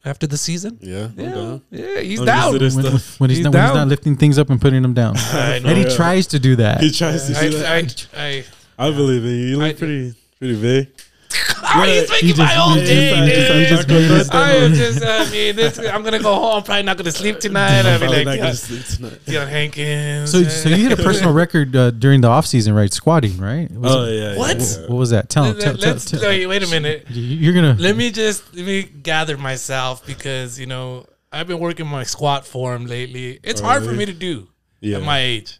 after 0.07 0.25
the 0.27 0.37
season. 0.37 0.77
Yeah. 0.81 1.05
I'm 1.05 1.13
Yeah, 1.19 1.31
down. 1.31 1.61
yeah, 1.71 1.99
he's 1.99 2.19
oh, 2.21 2.25
down. 2.25 2.53
used 2.53 2.53
to 2.53 2.59
this 2.65 2.75
when, 2.75 2.83
when- 2.85 2.99
stuff. 2.99 3.19
when 3.19 3.29
he's, 3.29 3.37
He's 3.39 3.43
not, 3.45 3.53
when 3.53 3.61
he's 3.63 3.69
down. 3.69 3.77
not 3.77 3.87
lifting 3.89 4.15
things 4.15 4.39
up 4.39 4.49
and 4.49 4.59
putting 4.61 4.81
them 4.81 4.93
down. 4.93 5.15
I 5.17 5.59
know. 5.59 5.69
Eddie 5.69 5.81
yeah. 5.81 5.95
tries 5.95 6.27
to 6.27 6.39
do 6.39 6.55
that. 6.57 6.81
He 6.81 6.91
tries 6.91 7.27
to 7.27 7.37
I, 7.39 7.49
that. 7.49 8.07
I, 8.15 8.43
I, 8.79 8.87
I 8.87 8.91
believe 8.91 9.23
it. 9.25 9.49
You 9.49 9.57
look 9.57 9.75
I- 9.75 9.77
pretty, 9.77 10.15
pretty 10.39 10.61
big. 10.61 10.89
oh, 11.63 11.83
he's 11.83 12.09
making 12.09 12.27
just- 12.29 12.37
my 12.39 12.45
whole 12.45 12.75
day, 12.75 13.09
just- 13.35 13.53
he 13.53 13.65
just- 13.65 13.89
he 13.89 13.97
dude. 13.99 14.09
just 14.09 14.33
I 14.33 14.51
am 14.53 14.73
just, 14.73 15.03
I 15.03 15.29
mean, 15.31 15.55
this, 15.55 15.79
I'm 15.79 16.03
gonna 16.03 16.19
go 16.19 16.33
home. 16.35 16.57
I'm 16.57 16.63
probably 16.63 16.83
not 16.83 16.97
gonna 16.97 17.11
sleep 17.11 17.39
tonight. 17.39 17.85
I'll 17.85 17.99
be 17.99 18.07
like, 18.07 18.25
not 18.25 18.37
gonna 18.37 18.53
sleep 18.55 18.83
tonight. 18.85 19.19
Deion 19.25 19.47
Hankins. 19.47 20.31
So, 20.31 20.43
so 20.43 20.69
you 20.69 20.89
hit 20.89 20.99
a 20.99 21.03
personal 21.03 21.33
record 21.43 21.75
uh, 21.75 21.91
during 21.91 22.21
the 22.21 22.27
off 22.27 22.45
season, 22.45 22.73
right? 22.73 22.91
Squatting, 22.91 23.37
right? 23.37 23.69
Was 23.71 23.95
Oh 23.95 24.03
it- 24.05 24.13
yeah. 24.19 24.37
What? 24.37 24.57
yeah. 24.57 24.81
What 24.87 24.97
was 24.97 25.09
that? 25.11 25.29
Tell 25.29 25.45
him. 25.45 25.59
Tell, 25.59 25.75
tell, 25.77 25.91
Let's 25.93 26.09
tell, 26.09 26.21
wait, 26.21 26.45
wait 26.47 26.63
a 26.63 26.67
minute. 26.67 27.05
You- 27.09 27.21
You're 27.23 27.53
gonna. 27.53 27.75
Let 27.79 27.95
me 27.95 28.11
just 28.11 28.55
let 28.55 28.65
me 28.65 28.83
gather 28.83 29.37
myself 29.37 30.05
because 30.05 30.59
you 30.59 30.65
know 30.65 31.05
I've 31.31 31.47
been 31.47 31.59
working 31.59 31.87
my 31.87 32.03
squat 32.03 32.45
form 32.45 32.85
lately. 32.85 33.39
It's 33.43 33.61
hard 33.61 33.83
for 33.83 33.91
me 33.91 34.05
to 34.05 34.13
do 34.13 34.47
Yeah. 34.81 34.97
at 34.97 35.03
my 35.03 35.19
age. 35.19 35.59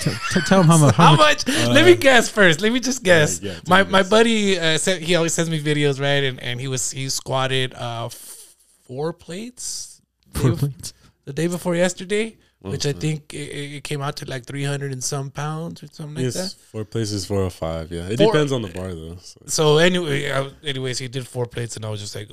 T- 0.00 0.40
tell 0.46 0.60
him 0.62 0.66
how 0.68 0.78
much. 0.78 0.94
How 0.94 1.06
How 1.10 1.16
much 1.16 1.46
much? 1.46 1.56
Let 1.68 1.84
me 1.86 1.94
guess 1.96 2.28
first. 2.28 2.60
Let 2.60 2.72
me 2.72 2.80
just 2.80 3.02
guess. 3.02 3.40
yeah, 3.40 3.54
take 3.54 3.68
my 3.68 3.80
a 3.80 3.84
my 3.84 4.00
guess. 4.02 4.10
buddy 4.10 4.58
uh, 4.58 4.78
sent, 4.78 5.02
he 5.02 5.14
always 5.16 5.32
sends 5.34 5.50
me 5.50 5.60
videos, 5.62 6.00
right? 6.00 6.24
And 6.24 6.40
and 6.42 6.60
he 6.60 6.68
was 6.68 6.90
he 6.90 7.08
squatted 7.08 7.74
uh 7.74 8.08
four 8.08 9.12
plates 9.12 10.00
four 10.34 10.50
the- 10.50 10.56
plates? 10.56 10.92
the 11.24 11.32
day 11.32 11.46
before 11.48 11.74
yesterday, 11.74 12.36
which 12.60 12.86
I 12.86 12.92
think 12.92 13.32
it, 13.34 13.76
it 13.76 13.84
came 13.84 14.00
out 14.02 14.16
to 14.16 14.24
like 14.26 14.44
three 14.46 14.64
hundred 14.64 14.92
and 14.92 15.02
some 15.02 15.30
pounds 15.30 15.82
or 15.82 15.88
something 15.92 16.16
like 16.16 16.24
Yes, 16.24 16.54
that. 16.54 16.60
four 16.60 16.84
places, 16.84 17.26
four 17.26 17.42
or 17.42 17.50
five. 17.50 17.90
Yeah, 17.92 18.08
it 18.08 18.18
Four- 18.18 18.32
depends 18.32 18.52
on 18.52 18.62
the 18.62 18.68
bar 18.68 18.94
though. 18.94 19.16
So. 19.20 19.40
So 19.46 19.78
anyway, 19.78 20.30
I, 20.30 20.50
anyways, 20.64 20.98
he 20.98 21.08
did 21.08 21.26
four 21.26 21.46
plates, 21.46 21.76
and 21.76 21.84
I 21.84 21.90
was 21.90 22.00
just 22.00 22.14
like, 22.14 22.28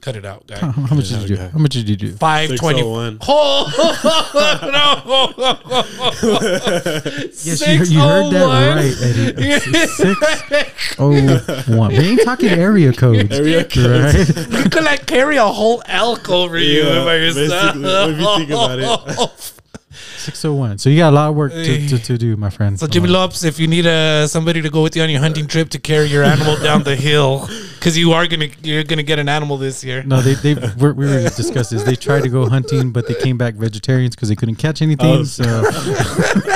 cut 0.00 0.16
it 0.16 0.24
out, 0.24 0.46
guy. 0.46 0.58
How, 0.58 0.70
how 0.72 0.96
much 0.96 1.08
did 1.10 1.22
you 1.22 1.28
do? 1.28 1.34
okay. 1.34 1.48
How 1.52 1.58
much 1.58 1.72
did 1.72 1.88
you 1.88 1.96
do? 1.96 2.12
Five 2.14 2.56
twenty. 2.56 2.80
601. 2.80 3.18
Oh 3.28 3.70
no! 4.72 5.32
Yes, 7.44 7.66
you, 7.66 7.78
heard- 7.78 7.88
you 7.88 8.00
heard 8.00 8.32
that 8.32 8.46
right, 8.76 8.94
Eddie. 9.02 9.60
Six 9.88 10.96
oh 10.98 11.76
one. 11.76 11.90
We 11.92 11.98
ain't 12.10 12.22
talking 12.24 12.48
area 12.50 12.92
codes, 12.92 13.36
Area 13.36 13.64
codes. 13.64 14.36
right? 14.36 14.48
You 14.64 14.70
could 14.70 14.84
like 14.84 15.06
carry 15.06 15.36
a 15.36 15.44
whole 15.46 15.82
elk 15.86 16.28
over 16.30 16.58
you 16.58 16.82
Yeah, 16.84 17.04
by 17.04 17.16
yourself. 17.16 17.76
if 17.76 18.18
you 18.18 18.36
think 18.36 18.50
about 18.50 19.30
Six 20.16 20.44
oh 20.44 20.54
one. 20.54 20.78
So 20.78 20.88
you 20.90 20.98
got 20.98 21.12
a 21.12 21.16
lot 21.16 21.30
of 21.30 21.34
work 21.36 21.52
to, 21.52 21.88
to, 21.88 21.98
to 21.98 22.18
do, 22.18 22.36
my 22.36 22.50
friend. 22.50 22.78
So 22.78 22.86
Jimmy 22.86 23.08
Lopes, 23.08 23.42
if 23.44 23.58
you 23.58 23.66
need 23.66 23.86
uh, 23.86 24.26
somebody 24.28 24.62
to 24.62 24.70
go 24.70 24.82
with 24.82 24.94
you 24.96 25.02
on 25.02 25.10
your 25.10 25.20
hunting 25.20 25.46
trip 25.46 25.68
to 25.70 25.78
carry 25.80 26.06
your 26.06 26.22
animal 26.24 26.56
down 26.62 26.84
the 26.84 26.94
hill, 26.96 27.48
because 27.82 27.98
you 27.98 28.12
are 28.12 28.28
gonna 28.28 28.46
you're 28.62 28.84
gonna 28.84 29.02
get 29.02 29.18
an 29.18 29.28
animal 29.28 29.56
this 29.56 29.82
year. 29.82 30.04
No, 30.04 30.20
they 30.20 30.34
they 30.34 30.54
we're, 30.78 30.92
we 30.92 31.04
were 31.06 31.22
discussed 31.30 31.72
this. 31.72 31.82
They 31.82 31.96
tried 31.96 32.22
to 32.22 32.28
go 32.28 32.48
hunting, 32.48 32.92
but 32.92 33.08
they 33.08 33.14
came 33.14 33.36
back 33.36 33.54
vegetarians 33.54 34.14
because 34.14 34.28
they 34.28 34.36
couldn't 34.36 34.54
catch 34.56 34.82
anything. 34.82 35.06
Oh, 35.06 35.24
so 35.24 35.42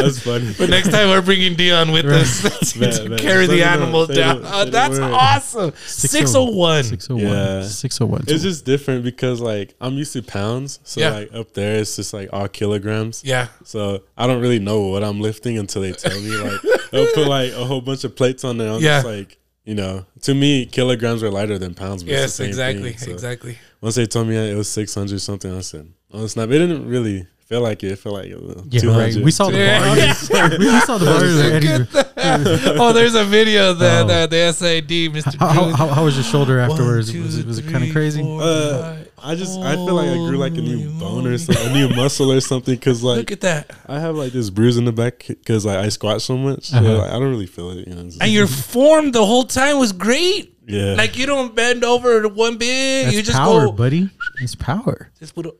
That's 0.00 0.18
funny. 0.20 0.54
But 0.58 0.70
next 0.70 0.90
time 0.90 1.08
we're 1.10 1.22
bringing 1.22 1.54
Deion 1.54 1.92
with 1.92 2.06
Right. 2.06 2.20
us 2.22 2.72
to 2.72 2.78
Man, 2.80 3.10
man, 3.10 3.18
carry 3.26 3.46
the 3.46 3.56
the- 3.56 3.62
animal 3.64 4.06
say 4.06 4.14
down. 4.14 4.38
Oh, 4.38 4.40
the- 4.40 4.52
Oh, 4.52 4.64
that's 4.70 4.98
word. 4.98 5.12
awesome. 5.12 5.72
Six 5.86 6.34
oh 6.34 6.44
one. 6.44 6.84
Six 6.84 7.10
oh 7.10 7.16
one. 7.16 7.64
Six 7.64 8.00
oh 8.00 8.06
one. 8.06 8.24
It's 8.26 8.42
just 8.42 8.64
different 8.64 9.04
because 9.04 9.40
like 9.40 9.74
I'm 9.80 9.94
used 9.94 10.12
to 10.14 10.22
pounds, 10.22 10.80
so 10.84 11.00
Yeah. 11.00 11.10
like 11.10 11.34
up 11.34 11.52
there 11.54 11.76
it's 11.80 11.96
just 11.96 12.12
like 12.14 12.28
all 12.32 12.48
kilograms. 12.48 13.22
Yeah. 13.24 13.48
So 13.64 14.02
I 14.16 14.26
don't 14.26 14.40
really 14.40 14.58
know 14.58 14.80
what 14.88 15.04
I'm 15.04 15.20
lifting 15.20 15.58
until 15.58 15.82
they 15.82 15.92
tell 15.92 16.18
me. 16.20 16.30
Like 16.36 16.60
they'll 16.90 17.12
put 17.12 17.26
like 17.28 17.52
a 17.52 17.64
whole 17.64 17.80
bunch 17.80 18.04
of 18.04 18.16
plates 18.16 18.44
on 18.44 18.56
there. 18.58 18.70
I'm 18.72 18.80
Yeah. 18.80 18.98
just 19.02 19.06
like, 19.06 19.38
you 19.64 19.74
know, 19.74 20.04
to 20.22 20.34
me 20.34 20.66
kilograms 20.66 21.22
are 21.22 21.30
lighter 21.30 21.58
than 21.58 21.74
pounds. 21.74 22.02
But 22.02 22.12
it's 22.12 22.38
Yes. 22.38 22.40
Exactly. 22.40 22.96
So 22.96 23.10
Exactly. 23.12 23.58
Once 23.80 23.94
they 23.96 24.06
told 24.06 24.28
me 24.28 24.36
it 24.36 24.56
was 24.56 24.68
600 24.70 25.20
something, 25.20 25.56
I 25.56 25.60
said, 25.60 25.88
oh 26.12 26.26
snap! 26.26 26.48
It 26.50 26.58
didn't 26.58 26.86
really 26.88 27.26
feel 27.46 27.60
like 27.62 27.82
it. 27.82 27.92
It 27.92 27.98
felt 27.98 28.14
like 28.14 28.26
it 28.26 28.40
was 28.40 28.62
yeah, 28.70 28.80
200. 28.80 29.14
right. 29.16 29.24
We 29.24 29.30
saw 29.30 29.50
the 29.50 29.58
Yeah. 29.58 29.80
bar. 29.80 30.50
we, 30.58 30.66
we 30.66 30.80
saw 30.80 30.98
the 30.98 31.06
bar. 31.06 31.24
Eddie- 31.24 32.78
oh, 32.80 32.92
there's 32.92 33.14
a 33.14 33.24
video 33.24 33.72
that 33.74 34.04
Oh. 34.06 34.14
uh, 34.14 34.26
the 34.26 34.52
SAD, 34.52 34.88
Mr. 35.12 35.36
How, 35.38 35.48
how, 35.48 35.64
how, 35.70 35.86
how 35.88 36.04
was 36.04 36.14
your 36.16 36.24
shoulder 36.24 36.58
One, 36.60 36.70
afterwards? 36.70 37.10
two, 37.12 37.22
was 37.22 37.38
it, 37.38 37.46
was 37.46 37.58
it 37.58 37.68
kind 37.70 37.84
of 37.84 37.90
crazy? 37.92 38.22
four, 38.22 38.40
Uh, 38.42 38.80
five. 38.80 39.08
I 39.24 39.34
just 39.34 39.58
I 39.60 39.74
feel 39.76 39.94
like 39.94 40.08
I 40.08 40.16
grew 40.16 40.36
like 40.36 40.52
a 40.52 40.60
new 40.60 40.90
bone 40.98 41.26
or 41.26 41.36
something, 41.38 41.70
a 41.70 41.72
new 41.72 41.88
muscle 41.90 42.32
or 42.32 42.40
something. 42.40 42.74
Because 42.74 43.02
like 43.02 43.18
Look 43.18 43.32
at 43.32 43.40
that. 43.42 43.70
I 43.86 43.98
have 44.00 44.16
like 44.16 44.32
this 44.32 44.50
bruise 44.50 44.76
in 44.76 44.84
the 44.84 44.92
back 44.92 45.24
because 45.28 45.64
like 45.64 45.78
I 45.78 45.88
squat 45.90 46.22
so 46.22 46.36
much. 46.36 46.66
So, 46.66 46.78
Uh-huh. 46.78 46.98
like, 46.98 47.10
I 47.10 47.18
don't 47.18 47.30
really 47.30 47.46
feel 47.46 47.70
it. 47.70 47.86
You 47.88 47.94
know, 47.94 48.08
And 48.20 48.32
your 48.32 48.46
form 48.74 49.12
the 49.12 49.24
whole 49.24 49.44
time 49.44 49.78
was 49.78 49.92
great. 49.92 50.56
yeah, 50.66 50.94
Like 50.94 51.16
you 51.16 51.26
don't 51.26 51.54
bend 51.54 51.84
over 51.84 52.26
one 52.28 52.56
bit. 52.58 53.04
That's 53.04 53.16
you 53.16 53.22
just 53.22 53.36
power, 53.36 53.66
go. 53.66 53.72
buddy. 53.72 54.10
It's 54.40 54.54
power, 54.54 55.10
Just 55.20 55.34
put 55.34 55.46
it 55.46 55.54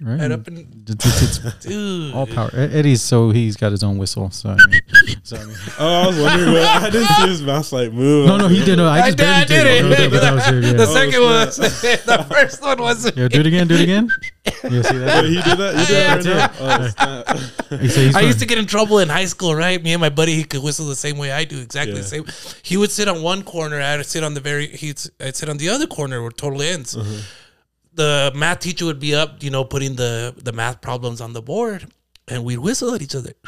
right? 0.00 0.20
right 0.20 0.30
up 0.32 0.46
and 0.48 0.58
It's, 0.88 1.06
it's- 1.06 1.40
it's 1.44 1.66
dude. 1.66 2.14
all 2.14 2.26
power. 2.26 2.50
Eddie's 2.54 3.02
so 3.02 3.30
he's 3.30 3.56
got 3.56 3.72
his 3.72 3.82
own 3.82 3.98
whistle. 3.98 4.30
So, 4.30 4.50
I 4.50 4.56
mean, 4.70 4.80
so 5.22 5.36
I 5.36 5.44
mean- 5.44 5.56
Oh, 5.78 6.02
I 6.02 6.06
was 6.06 6.18
wondering. 6.20 6.52
What, 6.52 6.62
I 6.82 6.90
didn't 6.90 7.08
see 7.08 7.28
his 7.28 7.42
mouth 7.42 7.72
like 7.72 7.92
move. 7.92 8.26
no, 8.26 8.36
no, 8.36 8.48
he 8.48 8.64
did. 8.64 8.76
No, 8.76 8.86
I 8.88 9.00
I, 9.00 9.06
just 9.06 9.18
did, 9.18 9.26
I 9.28 9.44
barely 9.46 9.88
did 9.88 10.00
it. 10.00 10.00
No, 10.00 10.04
no, 10.04 10.10
but 10.10 10.20
that 10.20 10.54
yeah. 10.54 10.72
The 10.76 10.82
Oh, 10.82 10.94
second 10.94 11.12
snap. 11.12 11.22
was 11.22 11.56
the 12.04 12.26
first 12.34 12.62
one 12.62 12.78
was. 12.80 13.16
Yeah, 13.16 13.28
do 13.28 13.40
it 13.40 13.46
again. 13.46 13.68
Do 13.68 13.74
it 13.74 13.80
again. 13.82 14.08
You 14.64 14.82
see 14.82 14.98
Wait, 14.98 15.24
he 15.26 15.34
did 15.42 15.58
that. 15.58 15.74
You 15.78 15.86
did 15.86 15.90
Yeah, 15.90 16.16
that 16.18 16.60
right? 16.60 16.94
Oh, 17.28 17.36
snap. 17.36 17.80
He 17.80 18.08
I 18.08 18.12
from- 18.12 18.26
used 18.26 18.40
to 18.40 18.46
get 18.46 18.58
in 18.58 18.66
trouble 18.66 18.98
in 18.98 19.08
high 19.08 19.24
school, 19.26 19.54
right? 19.54 19.82
Me 19.82 19.92
and 19.92 20.00
my 20.00 20.08
buddy, 20.10 20.34
he 20.34 20.44
could 20.44 20.62
whistle 20.62 20.86
the 20.86 20.96
same 20.96 21.16
way 21.18 21.32
I 21.32 21.44
do, 21.44 21.58
exactly 21.60 21.94
the 21.94 22.02
same. 22.02 22.24
He 22.62 22.76
would 22.76 22.90
sit 22.90 23.08
on 23.08 23.22
one 23.22 23.42
corner, 23.42 23.80
I'd 23.80 24.04
sit 24.06 24.22
on 24.24 24.34
the 24.34 24.40
very, 24.40 24.66
he'd 24.68 25.00
I'd 25.20 25.36
sit 25.36 25.48
on 25.48 25.56
the 25.58 25.68
other 25.68 25.86
corner 25.86 26.20
where 26.20 26.30
it 26.30 26.36
totally 26.38 26.68
ends. 26.68 26.96
Uh-huh. 26.96 27.22
The 27.94 28.32
math 28.34 28.60
teacher 28.60 28.86
would 28.86 29.00
be 29.00 29.14
up, 29.14 29.42
you 29.42 29.50
know, 29.50 29.64
putting 29.64 29.96
the 29.96 30.34
the 30.36 30.52
math 30.52 30.80
problems 30.80 31.20
on 31.20 31.32
the 31.32 31.42
board, 31.42 31.86
and 32.28 32.44
we'd 32.44 32.58
whistle 32.58 32.94
at 32.94 33.02
each 33.02 33.14
other. 33.14 33.32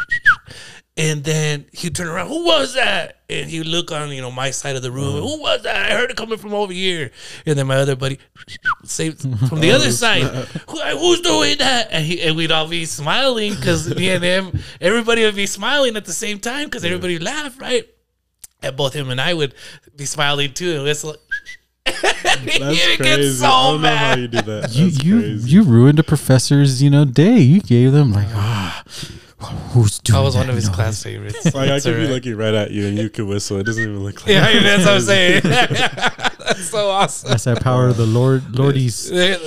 And 0.97 1.25
then 1.25 1.67
he'd 1.73 1.97
turn 1.97 2.07
around, 2.07 2.29
who 2.29 2.45
was 2.45 2.75
that? 2.75 3.23
And 3.29 3.51
he'd 3.51 3.67
look 3.67 3.91
on, 3.91 4.11
you 4.11 4.21
know, 4.21 4.31
my 4.31 4.53
side 4.53 4.77
of 4.77 4.83
the 4.83 4.93
room. 4.93 5.17
Uh-huh. 5.17 5.27
Who 5.27 5.41
was 5.41 5.63
that? 5.65 5.91
I 5.91 5.95
heard 5.95 6.13
it 6.13 6.17
coming 6.17 6.39
from 6.39 6.55
over 6.55 6.73
here. 6.73 7.11
And 7.45 7.59
then 7.59 7.67
my 7.67 7.77
other 7.79 7.97
buddy, 7.97 8.21
say 8.85 9.11
from 9.11 9.59
the 9.59 9.73
other 9.73 9.91
side, 9.91 10.23
Who, 10.23 10.81
who's 10.81 11.21
doing 11.21 11.59
that? 11.59 11.89
And, 11.91 12.05
he, 12.05 12.23
and 12.23 12.37
we'd 12.37 12.53
all 12.53 12.69
be 12.69 12.85
smiling 12.85 13.55
because 13.55 13.93
me 13.93 14.11
and 14.11 14.23
him, 14.23 14.61
everybody 14.81 15.25
would 15.25 15.35
be 15.35 15.47
smiling 15.47 15.97
at 15.97 16.05
the 16.05 16.13
same 16.13 16.39
time 16.39 16.67
because 16.67 16.85
everybody 16.85 17.19
laughed, 17.19 17.61
right? 17.61 17.89
And 18.63 18.77
both 18.77 18.95
him 18.95 19.11
and 19.11 19.21
I 19.21 19.35
would 19.35 19.55
be 19.97 20.05
smiling 20.05 20.55
too 20.55 20.75
and 20.77 20.85
whistle. 20.85 21.17
That's 22.03 22.41
He'd 22.41 22.97
crazy. 22.97 22.97
get 22.99 23.21
I 23.21 23.31
so 23.31 23.47
don't 23.47 23.83
know 23.83 23.89
how 23.89 24.17
mad. 24.17 24.19
you 24.21 24.29
do 24.29 24.43
that. 24.43 24.75
you 24.75 24.91
That's 24.91 25.05
you 25.05 25.21
crazy. 25.21 25.51
you 25.51 25.63
ruined 25.63 25.99
a 25.99 26.03
professor's 26.03 26.83
you 26.83 26.91
know 26.91 27.05
day. 27.05 27.39
You 27.39 27.61
gave 27.61 27.93
them 27.93 28.13
like 28.13 28.29
ah, 28.33 28.83
who's 29.73 29.99
doing? 29.99 30.19
I 30.19 30.23
was 30.23 30.35
one 30.37 30.49
of 30.49 30.55
his 30.55 30.67
noise? 30.69 30.75
class 30.75 31.03
favorites. 31.03 31.45
like 31.55 31.69
I 31.71 31.77
It's 31.77 31.85
could 31.85 31.97
be 31.97 32.07
looking 32.07 32.37
right 32.37 32.55
at 32.55 32.71
you 32.71 32.87
and 32.87 32.97
you 32.99 33.11
could 33.11 33.27
whistle. 33.27 33.59
It 33.59 33.65
doesn't 33.65 33.83
even 33.83 34.03
look 34.03 34.21
like. 34.23 34.31
Yeah, 34.31 34.61
that's 34.61 34.85
what 34.85 34.95
I'm 34.95 35.01
saying. 35.03 35.43
that's 35.45 36.65
so 36.71 36.89
awesome. 36.91 37.31
That's 37.31 37.45
that 37.45 37.63
power 37.63 37.89
of 37.89 37.97
the 37.97 38.07
Lord 38.07 38.43
Lordies. 38.53 39.11
It, 39.13 39.41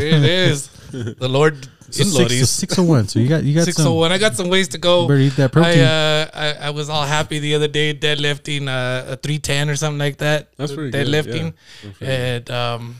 it 0.00 0.24
is. 0.24 0.68
The 0.92 1.28
Lord 1.28 1.66
So 1.94 2.02
in 2.02 2.08
six, 2.08 2.12
so 2.16 2.22
Lodi's. 2.22 2.50
six 2.50 2.78
oh 2.78 2.82
one. 2.84 3.08
So 3.08 3.18
you 3.18 3.28
got 3.28 3.44
you 3.44 3.54
got 3.54 3.64
Six 3.64 3.76
some. 3.76 3.88
oh 3.88 3.94
one. 3.94 4.12
I 4.12 4.18
got 4.18 4.34
some 4.36 4.48
ways 4.48 4.68
to 4.68 4.78
go. 4.78 5.02
You 5.02 5.08
better 5.08 5.20
eat 5.20 5.36
that 5.36 5.50
I, 5.50 5.52
protein. 5.52 5.80
uh, 5.84 6.30
I 6.34 6.52
I 6.68 6.70
was 6.70 6.88
all 6.88 7.04
happy 7.04 7.38
the 7.38 7.54
other 7.54 7.68
day 7.68 7.94
deadlifting 7.94 8.68
uh, 8.68 9.12
a 9.12 9.16
three 9.16 9.38
ten 9.38 9.68
or 9.70 9.76
something 9.76 9.98
like 9.98 10.18
that. 10.18 10.48
That's 10.56 10.72
pretty 10.72 10.90
good, 10.90 11.06
deadlifting 11.06 11.52
yeah. 11.82 11.90
That's 11.90 11.98
pretty 11.98 12.12
and 12.12 12.50
um 12.50 12.96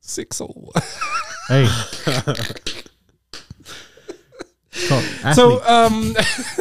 six 0.00 0.40
oh 0.40 0.46
one. 0.46 0.82
hey. 1.48 1.68
So, 4.74 5.00
So 5.34 5.62
um, 5.66 6.16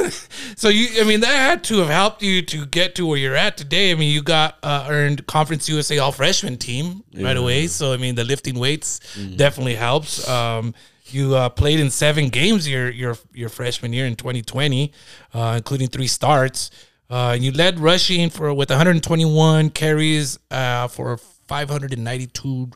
so 0.58 0.68
you 0.68 1.02
I 1.02 1.06
mean 1.06 1.22
that 1.22 1.30
had 1.34 1.64
to 1.66 1.78
have 1.78 1.88
helped 1.88 2.22
you 2.22 2.42
to 2.42 2.66
get 2.66 2.94
to 2.96 3.06
where 3.06 3.18
you're 3.18 3.38
at 3.38 3.56
today. 3.56 3.92
I 3.92 3.96
mean 3.96 4.14
you 4.14 4.22
got 4.22 4.58
uh, 4.64 4.86
earned 4.90 5.26
Conference 5.28 5.70
USA 5.70 5.98
All 6.00 6.12
Freshman 6.12 6.58
team 6.58 7.06
right 7.18 7.38
away. 7.38 7.68
So 7.68 7.94
I 7.94 7.98
mean 7.98 8.16
the 8.16 8.26
lifting 8.26 8.60
weights 8.60 9.00
definitely 9.38 9.76
helps. 9.76 10.28
Um, 10.28 10.76
you 11.13 11.36
uh, 11.36 11.50
played 11.50 11.80
in 11.80 11.89
seven 11.89 12.30
games 12.30 12.67
your 12.67 12.89
your 12.89 13.17
your 13.34 13.50
freshman 13.50 13.93
year 13.93 14.06
in 14.06 14.15
2020, 14.15 14.91
uh, 15.34 15.54
including 15.58 15.88
three 15.88 16.08
starts. 16.08 16.71
Uh, 17.10 17.36
you 17.39 17.52
led 17.52 17.80
rushing 17.80 18.30
for 18.30 18.54
with 18.54 18.69
121 18.69 19.69
carries 19.71 20.39
uh, 20.50 20.88
for 20.88 21.17
592 21.17 22.69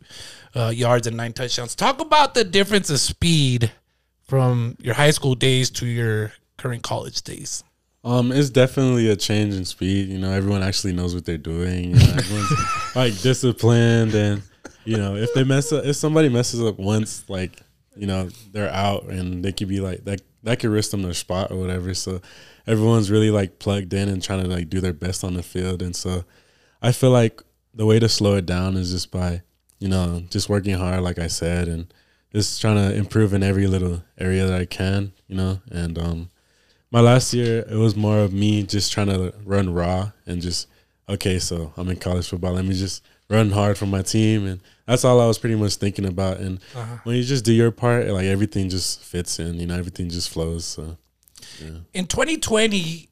uh, 0.55 0.67
yards 0.75 1.07
and 1.07 1.15
nine 1.15 1.31
touchdowns. 1.31 1.73
Talk 1.73 2.01
about 2.01 2.33
the 2.33 2.43
difference 2.43 2.89
of 2.89 2.99
speed 2.99 3.71
from 4.23 4.75
your 4.81 4.93
high 4.93 5.11
school 5.11 5.35
days 5.35 5.69
to 5.71 5.85
your 5.85 6.33
current 6.57 6.83
college 6.83 7.21
days. 7.21 7.63
Um, 8.03 8.31
it's 8.31 8.49
definitely 8.49 9.09
a 9.09 9.15
change 9.15 9.55
in 9.55 9.65
speed. 9.65 10.09
You 10.09 10.19
know, 10.19 10.31
everyone 10.31 10.61
actually 10.61 10.93
knows 10.93 11.15
what 11.15 11.25
they're 11.25 11.37
doing. 11.37 11.91
You 11.91 11.95
know, 11.95 12.13
everyone's 12.17 12.95
like 12.95 13.21
disciplined, 13.21 14.13
and 14.13 14.43
you 14.83 14.97
know, 14.97 15.15
if 15.15 15.33
they 15.33 15.43
mess 15.43 15.71
up, 15.71 15.85
if 15.85 15.95
somebody 15.95 16.29
messes 16.29 16.61
up 16.61 16.77
once, 16.77 17.27
like 17.29 17.61
you 17.95 18.07
know, 18.07 18.29
they're 18.51 18.71
out, 18.71 19.03
and 19.05 19.43
they 19.43 19.51
could 19.51 19.67
be 19.67 19.79
like 19.79 20.05
that. 20.05 20.21
That 20.43 20.59
could 20.59 20.69
risk 20.69 20.91
them 20.91 21.01
their 21.01 21.13
spot 21.13 21.51
or 21.51 21.57
whatever. 21.57 21.93
So 21.93 22.21
everyone's 22.67 23.09
really 23.09 23.31
like 23.31 23.57
plugged 23.57 23.93
in 23.93 24.09
and 24.09 24.21
trying 24.21 24.43
to 24.43 24.49
like 24.49 24.69
do 24.69 24.79
their 24.79 24.93
best 24.93 25.23
on 25.23 25.33
the 25.33 25.41
field. 25.41 25.81
And 25.81 25.95
so 25.95 26.23
I 26.81 26.91
feel 26.91 27.09
like 27.09 27.41
the 27.73 27.85
way 27.85 27.97
to 27.97 28.07
slow 28.07 28.35
it 28.35 28.45
down 28.45 28.77
is 28.77 28.91
just 28.91 29.11
by 29.11 29.41
you 29.79 29.87
know 29.87 30.23
just 30.29 30.49
working 30.49 30.75
hard, 30.75 31.01
like 31.01 31.19
I 31.19 31.27
said, 31.27 31.67
and 31.67 31.91
just 32.31 32.61
trying 32.61 32.75
to 32.75 32.95
improve 32.95 33.33
in 33.33 33.43
every 33.43 33.67
little 33.67 34.03
area 34.19 34.45
that 34.45 34.59
I 34.59 34.65
can. 34.65 35.13
You 35.27 35.35
know, 35.35 35.61
and 35.71 35.97
um 35.97 36.29
my 36.95 37.01
last 37.01 37.33
year 37.33 37.65
it 37.69 37.75
was 37.75 37.93
more 37.93 38.19
of 38.19 38.31
me 38.31 38.63
just 38.63 38.93
trying 38.93 39.07
to 39.07 39.33
run 39.43 39.73
raw 39.73 40.11
and 40.25 40.41
just 40.41 40.67
okay 41.09 41.39
so 41.39 41.73
i'm 41.75 41.89
in 41.89 41.97
college 41.97 42.29
football 42.29 42.53
let 42.53 42.63
me 42.63 42.73
just 42.73 43.03
run 43.29 43.51
hard 43.51 43.77
for 43.77 43.85
my 43.87 44.01
team 44.01 44.45
and 44.45 44.61
that's 44.85 45.03
all 45.03 45.19
i 45.19 45.25
was 45.25 45.39
pretty 45.39 45.55
much 45.55 45.75
thinking 45.75 46.05
about 46.05 46.37
and 46.37 46.59
when 47.03 47.15
you 47.15 47.23
just 47.23 47.43
do 47.43 47.51
your 47.53 47.71
part 47.71 48.07
like 48.07 48.25
everything 48.25 48.69
just 48.69 49.01
fits 49.01 49.39
in 49.39 49.59
you 49.59 49.65
know 49.65 49.75
everything 49.75 50.09
just 50.09 50.29
flows 50.29 50.63
so 50.65 50.97
In 51.93 52.05
2020, 52.07 53.09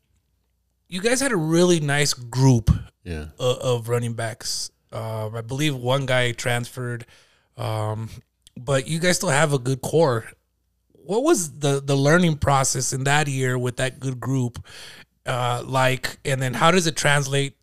you 0.89 1.01
guys 1.01 1.21
had 1.21 1.31
a 1.31 1.37
really 1.37 1.79
nice 1.79 2.13
group 2.13 2.69
yeah 3.03 3.27
of, 3.39 3.57
of 3.59 3.89
running 3.89 4.13
backs. 4.13 4.69
Um, 4.91 5.35
I 5.35 5.41
believe 5.41 5.75
one 5.75 6.05
guy 6.05 6.31
transferred, 6.33 7.05
um, 7.57 8.09
but 8.57 8.87
you 8.87 8.99
guys 8.99 9.15
still 9.15 9.29
have 9.29 9.53
a 9.53 9.59
good 9.59 9.81
core. 9.81 10.25
What 10.91 11.23
was 11.23 11.59
the 11.59 11.81
the 11.81 11.95
learning 11.95 12.37
process 12.37 12.93
in 12.93 13.03
that 13.05 13.27
year 13.27 13.57
with 13.57 13.77
that 13.77 13.99
good 13.99 14.19
group 14.19 14.63
uh, 15.25 15.63
like? 15.65 16.17
And 16.25 16.41
then 16.41 16.53
how 16.53 16.71
does 16.71 16.85
it 16.85 16.95
translate 16.95 17.55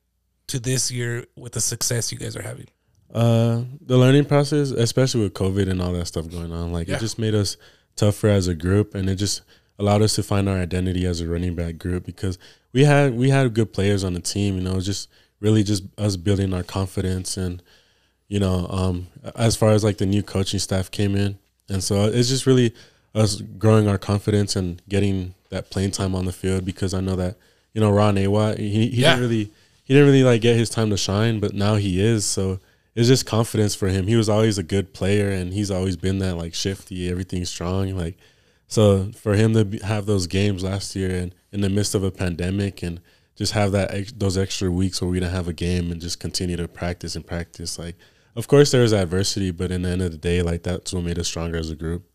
to 0.51 0.59
this 0.61 0.91
year 0.91 1.25
with 1.37 1.53
the 1.53 1.61
success 1.61 2.13
you 2.13 2.19
guys 2.19 2.37
are 2.37 2.43
having? 2.43 2.67
Uh, 3.13 3.63
the 3.81 3.97
learning 3.99 4.25
process, 4.25 4.71
especially 4.71 5.23
with 5.23 5.35
COVID 5.35 5.69
and 5.69 5.83
all 5.83 5.93
that 5.93 6.07
stuff 6.07 6.29
going 6.31 6.53
on, 6.53 6.73
like 6.73 6.87
Yeah. 6.89 6.97
it 6.97 7.01
just 7.01 7.19
made 7.19 7.35
us 7.35 7.57
tougher 7.97 8.29
as 8.29 8.47
a 8.49 8.55
group, 8.55 8.95
and 8.95 9.09
it 9.11 9.17
just 9.17 9.43
allowed 9.79 10.03
us 10.03 10.15
to 10.15 10.23
find 10.23 10.49
our 10.49 10.59
identity 10.59 11.07
as 11.07 11.21
a 11.21 11.27
running 11.29 11.55
back 11.55 11.79
group 11.79 12.05
because 12.07 12.39
we 12.73 12.85
had 12.85 13.15
we 13.17 13.31
had 13.31 13.53
good 13.55 13.73
players 13.73 14.05
on 14.05 14.15
the 14.15 14.21
team. 14.21 14.57
You 14.57 14.63
know, 14.63 14.81
just 14.81 15.09
really 15.41 15.65
just 15.65 15.83
us 15.99 16.17
building 16.17 16.55
our 16.55 16.63
confidence, 16.63 17.37
and 17.37 17.63
you 18.29 18.39
know, 18.39 18.67
um, 18.71 19.09
as 19.35 19.57
far 19.57 19.71
as 19.71 19.83
like 19.83 19.99
the 19.99 20.07
new 20.07 20.23
coaching 20.23 20.61
staff 20.61 20.91
came 20.91 21.17
in, 21.17 21.37
and 21.69 21.83
so 21.83 22.05
it's 22.05 22.29
just 22.29 22.47
really 22.47 22.73
us 23.13 23.41
growing 23.59 23.89
our 23.89 23.99
confidence 23.99 24.55
and 24.55 24.81
getting 24.89 25.35
that 25.49 25.69
playing 25.71 25.91
time 25.91 26.15
on 26.15 26.27
the 26.27 26.33
field 26.33 26.65
because 26.65 26.95
I 26.95 27.01
know 27.01 27.17
that 27.17 27.37
you 27.75 27.81
know 27.81 27.91
Ron 27.91 28.15
Awatt 28.19 28.59
he 28.59 28.87
he 28.89 29.03
Yeah. 29.03 29.17
didn't 29.17 29.23
really 29.29 29.51
he 29.91 29.95
didn't 29.95 30.07
really 30.07 30.23
like 30.23 30.41
get 30.41 30.57
his 30.57 30.71
time 30.71 30.89
to 30.91 30.97
shine, 30.97 31.41
but 31.41 31.53
now 31.53 31.75
he 31.75 32.01
is. 32.01 32.25
So 32.25 32.61
it's 32.95 33.09
just 33.09 33.27
confidence 33.27 33.75
for 33.75 33.89
him. 33.89 34.07
He 34.07 34.15
was 34.15 34.29
always 34.29 34.57
a 34.57 34.63
good 34.63 34.95
player, 34.95 35.31
and 35.31 35.53
he's 35.53 35.69
always 35.69 35.97
been 35.97 36.21
that 36.21 36.37
like 36.37 36.55
shifty, 36.55 37.11
everything 37.11 37.45
strong. 37.45 37.97
Like 37.97 38.17
so, 38.69 39.11
for 39.11 39.35
him 39.35 39.53
to 39.55 39.65
be, 39.65 39.81
have 39.81 40.07
those 40.07 40.29
games 40.29 40.63
last 40.63 40.95
year 40.95 41.11
and 41.11 41.35
in 41.51 41.61
the 41.61 41.69
midst 41.69 41.97
of 41.97 42.05
a 42.05 42.13
pandemic 42.13 42.85
and 42.85 43.01
just 43.35 43.51
have 43.55 43.73
that 43.73 43.93
ex- 43.93 44.13
those 44.13 44.39
extra 44.39 44.71
weeks 44.71 45.03
where 45.03 45.11
we 45.11 45.19
didn't 45.19 45.35
have 45.35 45.49
a 45.49 45.53
game 45.53 45.91
and 45.91 46.01
just 46.01 46.21
continue 46.21 46.57
to 46.57 46.69
practice 46.69 47.17
and 47.17 47.27
practice. 47.27 47.77
Like, 47.77 47.97
of 48.37 48.47
course, 48.47 48.71
there 48.71 48.83
was 48.83 48.93
adversity, 48.93 49.51
but 49.51 49.73
in 49.73 49.83
the 49.83 49.89
end 49.89 50.03
of 50.03 50.13
the 50.13 50.19
day, 50.19 50.41
like 50.43 50.63
that's 50.63 50.93
what 50.93 51.03
made 51.03 51.19
us 51.19 51.27
stronger 51.27 51.59
as 51.59 51.69
a 51.69 51.75
group. 51.75 52.09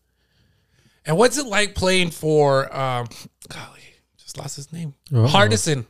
And 1.04 1.18
what's 1.18 1.36
it 1.36 1.44
like 1.44 1.74
playing 1.74 2.10
for? 2.10 2.74
Um, 2.74 3.08
golly, 3.50 3.82
just 4.16 4.38
lost 4.38 4.56
his 4.56 4.72
name. 4.72 4.94
Uh-oh. 5.12 5.26
Hardison. 5.26 5.84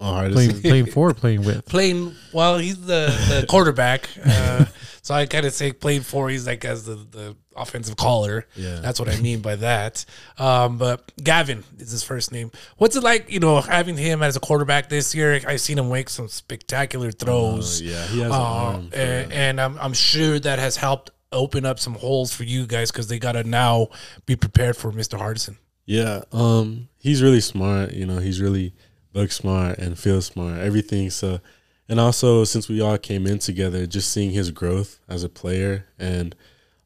Oh, 0.00 0.06
hardest 0.12 0.34
Playing, 0.34 0.60
playing 0.62 0.86
for, 0.86 1.14
playing 1.14 1.44
with. 1.44 1.64
Playing 1.68 2.14
well, 2.32 2.58
he's 2.58 2.80
the, 2.80 3.06
the 3.28 3.46
quarterback. 3.48 4.08
Uh, 4.24 4.64
so 5.02 5.14
I 5.14 5.26
kind 5.26 5.46
of 5.46 5.52
say 5.52 5.72
playing 5.72 6.00
for. 6.02 6.28
He's 6.28 6.46
like 6.46 6.64
as 6.64 6.84
the, 6.84 6.94
the 6.96 7.36
offensive 7.56 7.96
caller. 7.96 8.46
Yeah. 8.56 8.80
that's 8.80 8.98
what 8.98 9.08
I 9.08 9.20
mean 9.20 9.40
by 9.40 9.54
that. 9.56 10.04
Um, 10.38 10.78
but 10.78 11.12
Gavin 11.22 11.62
is 11.78 11.92
his 11.92 12.02
first 12.02 12.32
name. 12.32 12.50
What's 12.76 12.96
it 12.96 13.02
like? 13.04 13.30
You 13.30 13.38
know, 13.38 13.60
having 13.60 13.96
him 13.96 14.22
as 14.22 14.34
a 14.34 14.40
quarterback 14.40 14.88
this 14.88 15.14
year. 15.14 15.40
I've 15.46 15.60
seen 15.60 15.78
him 15.78 15.88
make 15.90 16.08
some 16.08 16.26
spectacular 16.28 17.12
throws. 17.12 17.80
Oh, 17.80 17.84
yeah, 17.84 18.06
he 18.06 18.18
has 18.20 18.26
an 18.28 18.32
Uh, 18.32 18.38
arm 18.44 18.90
and, 18.92 19.32
and 19.32 19.60
I'm, 19.60 19.78
I'm 19.78 19.92
sure 19.94 20.38
that 20.40 20.58
has 20.58 20.76
helped 20.76 21.10
open 21.30 21.64
up 21.64 21.78
some 21.78 21.94
holes 21.94 22.34
for 22.34 22.42
you 22.44 22.66
guys 22.66 22.90
because 22.90 23.08
they 23.08 23.18
got 23.18 23.32
to 23.32 23.44
now 23.44 23.88
be 24.26 24.36
prepared 24.36 24.76
for 24.76 24.90
Mr. 24.90 25.18
Hardison. 25.18 25.56
Yeah, 25.86 26.22
um, 26.32 26.88
he's 26.98 27.22
really 27.22 27.40
smart. 27.40 27.92
You 27.92 28.06
know, 28.06 28.18
he's 28.18 28.40
really 28.40 28.72
look 29.14 29.32
smart 29.32 29.78
and 29.78 29.98
feel 29.98 30.20
smart. 30.20 30.58
Everything. 30.58 31.08
So, 31.08 31.40
and 31.88 31.98
also 31.98 32.44
since 32.44 32.68
we 32.68 32.80
all 32.80 32.98
came 32.98 33.26
in 33.26 33.38
together, 33.38 33.86
just 33.86 34.12
seeing 34.12 34.30
his 34.30 34.50
growth 34.50 35.00
as 35.08 35.24
a 35.24 35.28
player 35.28 35.86
and 35.98 36.34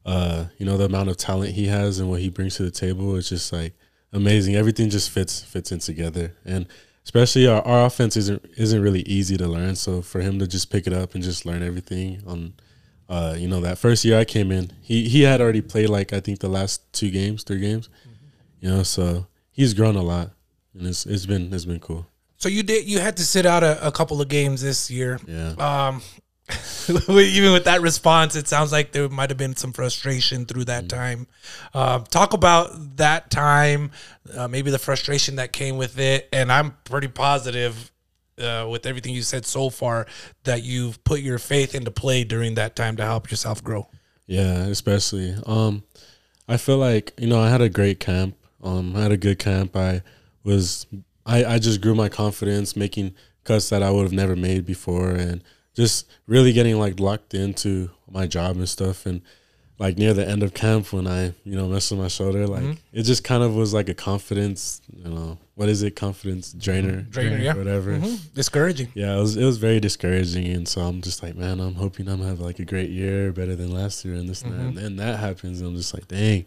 uh, 0.05 0.45
you 0.57 0.65
know 0.65 0.77
the 0.77 0.85
amount 0.85 1.09
of 1.09 1.17
talent 1.17 1.53
he 1.53 1.67
has 1.67 1.99
and 1.99 2.09
what 2.09 2.21
he 2.21 2.29
brings 2.29 2.55
to 2.55 2.63
the 2.63 2.71
table 2.71 3.15
is 3.15 3.29
just 3.29 3.51
like 3.51 3.73
amazing. 4.13 4.55
Everything 4.55 4.89
just 4.89 5.09
fits 5.09 5.41
fits 5.41 5.71
in 5.71 5.79
together, 5.79 6.33
and 6.45 6.67
especially 7.03 7.47
our, 7.47 7.61
our 7.61 7.85
offense 7.85 8.15
isn't 8.17 8.43
isn't 8.57 8.81
really 8.81 9.01
easy 9.01 9.37
to 9.37 9.47
learn. 9.47 9.75
So 9.75 10.01
for 10.01 10.21
him 10.21 10.39
to 10.39 10.47
just 10.47 10.71
pick 10.71 10.87
it 10.87 10.93
up 10.93 11.15
and 11.15 11.23
just 11.23 11.45
learn 11.45 11.63
everything 11.63 12.21
on. 12.25 12.53
Uh, 13.07 13.35
you 13.35 13.47
know 13.47 13.59
that 13.59 13.79
first 13.79 14.05
year 14.05 14.19
I 14.19 14.23
came 14.23 14.51
in, 14.51 14.71
he 14.83 15.09
he 15.09 15.23
had 15.23 15.41
already 15.41 15.61
played 15.61 15.89
like 15.89 16.13
I 16.13 16.19
think 16.19 16.41
the 16.41 16.47
last 16.47 16.93
two 16.93 17.09
games, 17.09 17.41
three 17.41 17.59
games, 17.59 17.89
you 18.59 18.69
know. 18.69 18.83
So 18.83 19.25
he's 19.51 19.73
grown 19.73 19.95
a 19.95 20.03
lot, 20.03 20.29
and 20.75 20.85
it's 20.85 21.07
it's 21.07 21.25
been 21.25 21.51
it's 21.51 21.65
been 21.65 21.79
cool. 21.79 22.05
So 22.39 22.47
you 22.47 22.63
did 22.63 22.87
you 22.87 22.99
had 22.99 23.17
to 23.17 23.23
sit 23.23 23.45
out 23.45 23.63
a, 23.63 23.85
a 23.85 23.91
couple 23.91 24.21
of 24.21 24.29
games 24.29 24.61
this 24.61 24.89
year. 24.89 25.19
Yeah. 25.27 25.51
Um, 25.59 26.01
even 26.89 27.53
with 27.53 27.65
that 27.65 27.81
response, 27.81 28.35
it 28.35 28.47
sounds 28.47 28.71
like 28.71 28.91
there 28.91 29.07
might 29.09 29.29
have 29.29 29.37
been 29.37 29.55
some 29.55 29.71
frustration 29.71 30.45
through 30.45 30.65
that 30.65 30.89
time. 30.89 31.27
Um, 31.75 32.05
talk 32.05 32.33
about 32.33 32.97
that 32.97 33.29
time, 33.29 33.91
uh, 34.35 34.47
maybe 34.47 34.71
the 34.71 34.79
frustration 34.79 35.35
that 35.35 35.53
came 35.53 35.77
with 35.77 35.99
it, 35.99 36.27
and 36.33 36.51
I'm 36.51 36.75
pretty 36.85 37.07
positive. 37.07 37.91
Uh, 38.39 38.65
with 38.71 38.85
everything 38.85 39.13
you 39.13 39.21
said 39.21 39.45
so 39.45 39.69
far, 39.69 40.07
that 40.45 40.63
you've 40.63 41.03
put 41.03 41.19
your 41.19 41.37
faith 41.37 41.75
into 41.75 41.91
play 41.91 42.23
during 42.23 42.55
that 42.55 42.73
time 42.73 42.95
to 42.95 43.03
help 43.03 43.29
yourself 43.29 43.61
grow. 43.61 43.85
Yeah, 44.27 44.59
especially. 44.67 45.35
Um, 45.45 45.83
I 46.47 46.55
feel 46.55 46.77
like 46.77 47.11
you 47.17 47.27
know 47.27 47.41
I 47.41 47.49
had 47.49 47.59
a 47.59 47.67
great 47.67 47.99
camp. 47.99 48.37
Um, 48.63 48.95
I 48.95 49.01
had 49.01 49.11
a 49.11 49.17
good 49.17 49.39
camp. 49.39 49.75
I 49.75 50.03
was 50.45 50.87
I 51.29 51.45
I 51.55 51.59
just 51.59 51.81
grew 51.81 51.95
my 51.95 52.09
confidence, 52.09 52.75
making 52.75 53.13
cuts 53.43 53.69
that 53.69 53.83
I 53.83 53.91
would 53.91 54.03
have 54.03 54.11
never 54.11 54.35
made 54.35 54.65
before, 54.65 55.11
and 55.11 55.43
just 55.75 56.09
really 56.27 56.51
getting 56.51 56.77
like 56.77 56.99
locked 56.99 57.33
into 57.33 57.91
my 58.09 58.25
job 58.27 58.57
and 58.57 58.67
stuff. 58.67 59.05
And 59.05 59.21
like 59.77 59.97
near 59.97 60.13
the 60.13 60.27
end 60.27 60.43
of 60.43 60.53
camp, 60.53 60.91
when 60.91 61.07
I 61.07 61.33
you 61.45 61.55
know 61.55 61.67
messed 61.67 61.91
with 61.91 61.99
my 61.99 62.07
shoulder, 62.07 62.47
like 62.47 62.63
mm-hmm. 62.63 62.97
it 62.97 63.03
just 63.03 63.23
kind 63.23 63.43
of 63.43 63.55
was 63.55 63.73
like 63.73 63.89
a 63.89 63.93
confidence. 63.93 64.81
You 64.91 65.09
know 65.09 65.37
what 65.53 65.69
is 65.69 65.83
it? 65.83 65.95
Confidence 65.95 66.51
drainer, 66.51 67.01
mm-hmm. 67.01 67.11
Drainer, 67.11 67.37
yeah. 67.37 67.53
whatever. 67.53 67.97
Mhm. 67.97 68.33
Discouraging. 68.33 68.91
Yeah, 68.95 69.15
it 69.15 69.19
was 69.19 69.37
it 69.37 69.45
was 69.45 69.57
very 69.57 69.79
discouraging, 69.79 70.47
and 70.47 70.67
so 70.67 70.81
I'm 70.81 71.01
just 71.01 71.21
like, 71.21 71.35
man, 71.35 71.59
I'm 71.59 71.75
hoping 71.75 72.09
I'm 72.09 72.17
gonna 72.17 72.29
have 72.29 72.39
like 72.39 72.59
a 72.59 72.65
great 72.65 72.89
year, 72.89 73.31
better 73.31 73.55
than 73.55 73.71
last 73.71 74.03
year, 74.03 74.15
and 74.15 74.27
this 74.27 74.41
and 74.41 74.51
that. 74.51 74.57
Mm-hmm. 74.57 74.67
And 74.67 74.77
then 74.77 74.95
that 74.97 75.19
happens, 75.19 75.61
and 75.61 75.69
I'm 75.69 75.75
just 75.75 75.93
like, 75.93 76.07
dang. 76.07 76.45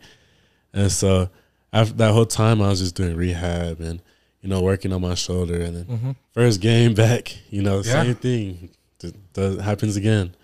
And 0.74 0.90
so 0.90 1.30
after 1.72 1.94
that 1.94 2.12
whole 2.12 2.26
time, 2.26 2.60
I 2.60 2.68
was 2.68 2.80
just 2.80 2.94
doing 2.94 3.16
rehab 3.16 3.80
and 3.80 4.02
you 4.42 4.48
know 4.48 4.60
working 4.60 4.92
on 4.92 5.00
my 5.00 5.14
shoulder, 5.14 5.60
and 5.60 5.76
then 5.76 5.84
mm-hmm. 5.84 6.10
first 6.32 6.60
game 6.60 6.94
back, 6.94 7.34
you 7.50 7.62
know, 7.62 7.76
Yeah. 7.76 8.02
same 8.02 8.14
thing 8.16 8.70
th- 8.98 9.14
th- 9.34 9.60
happens 9.60 9.96
again. 9.96 10.34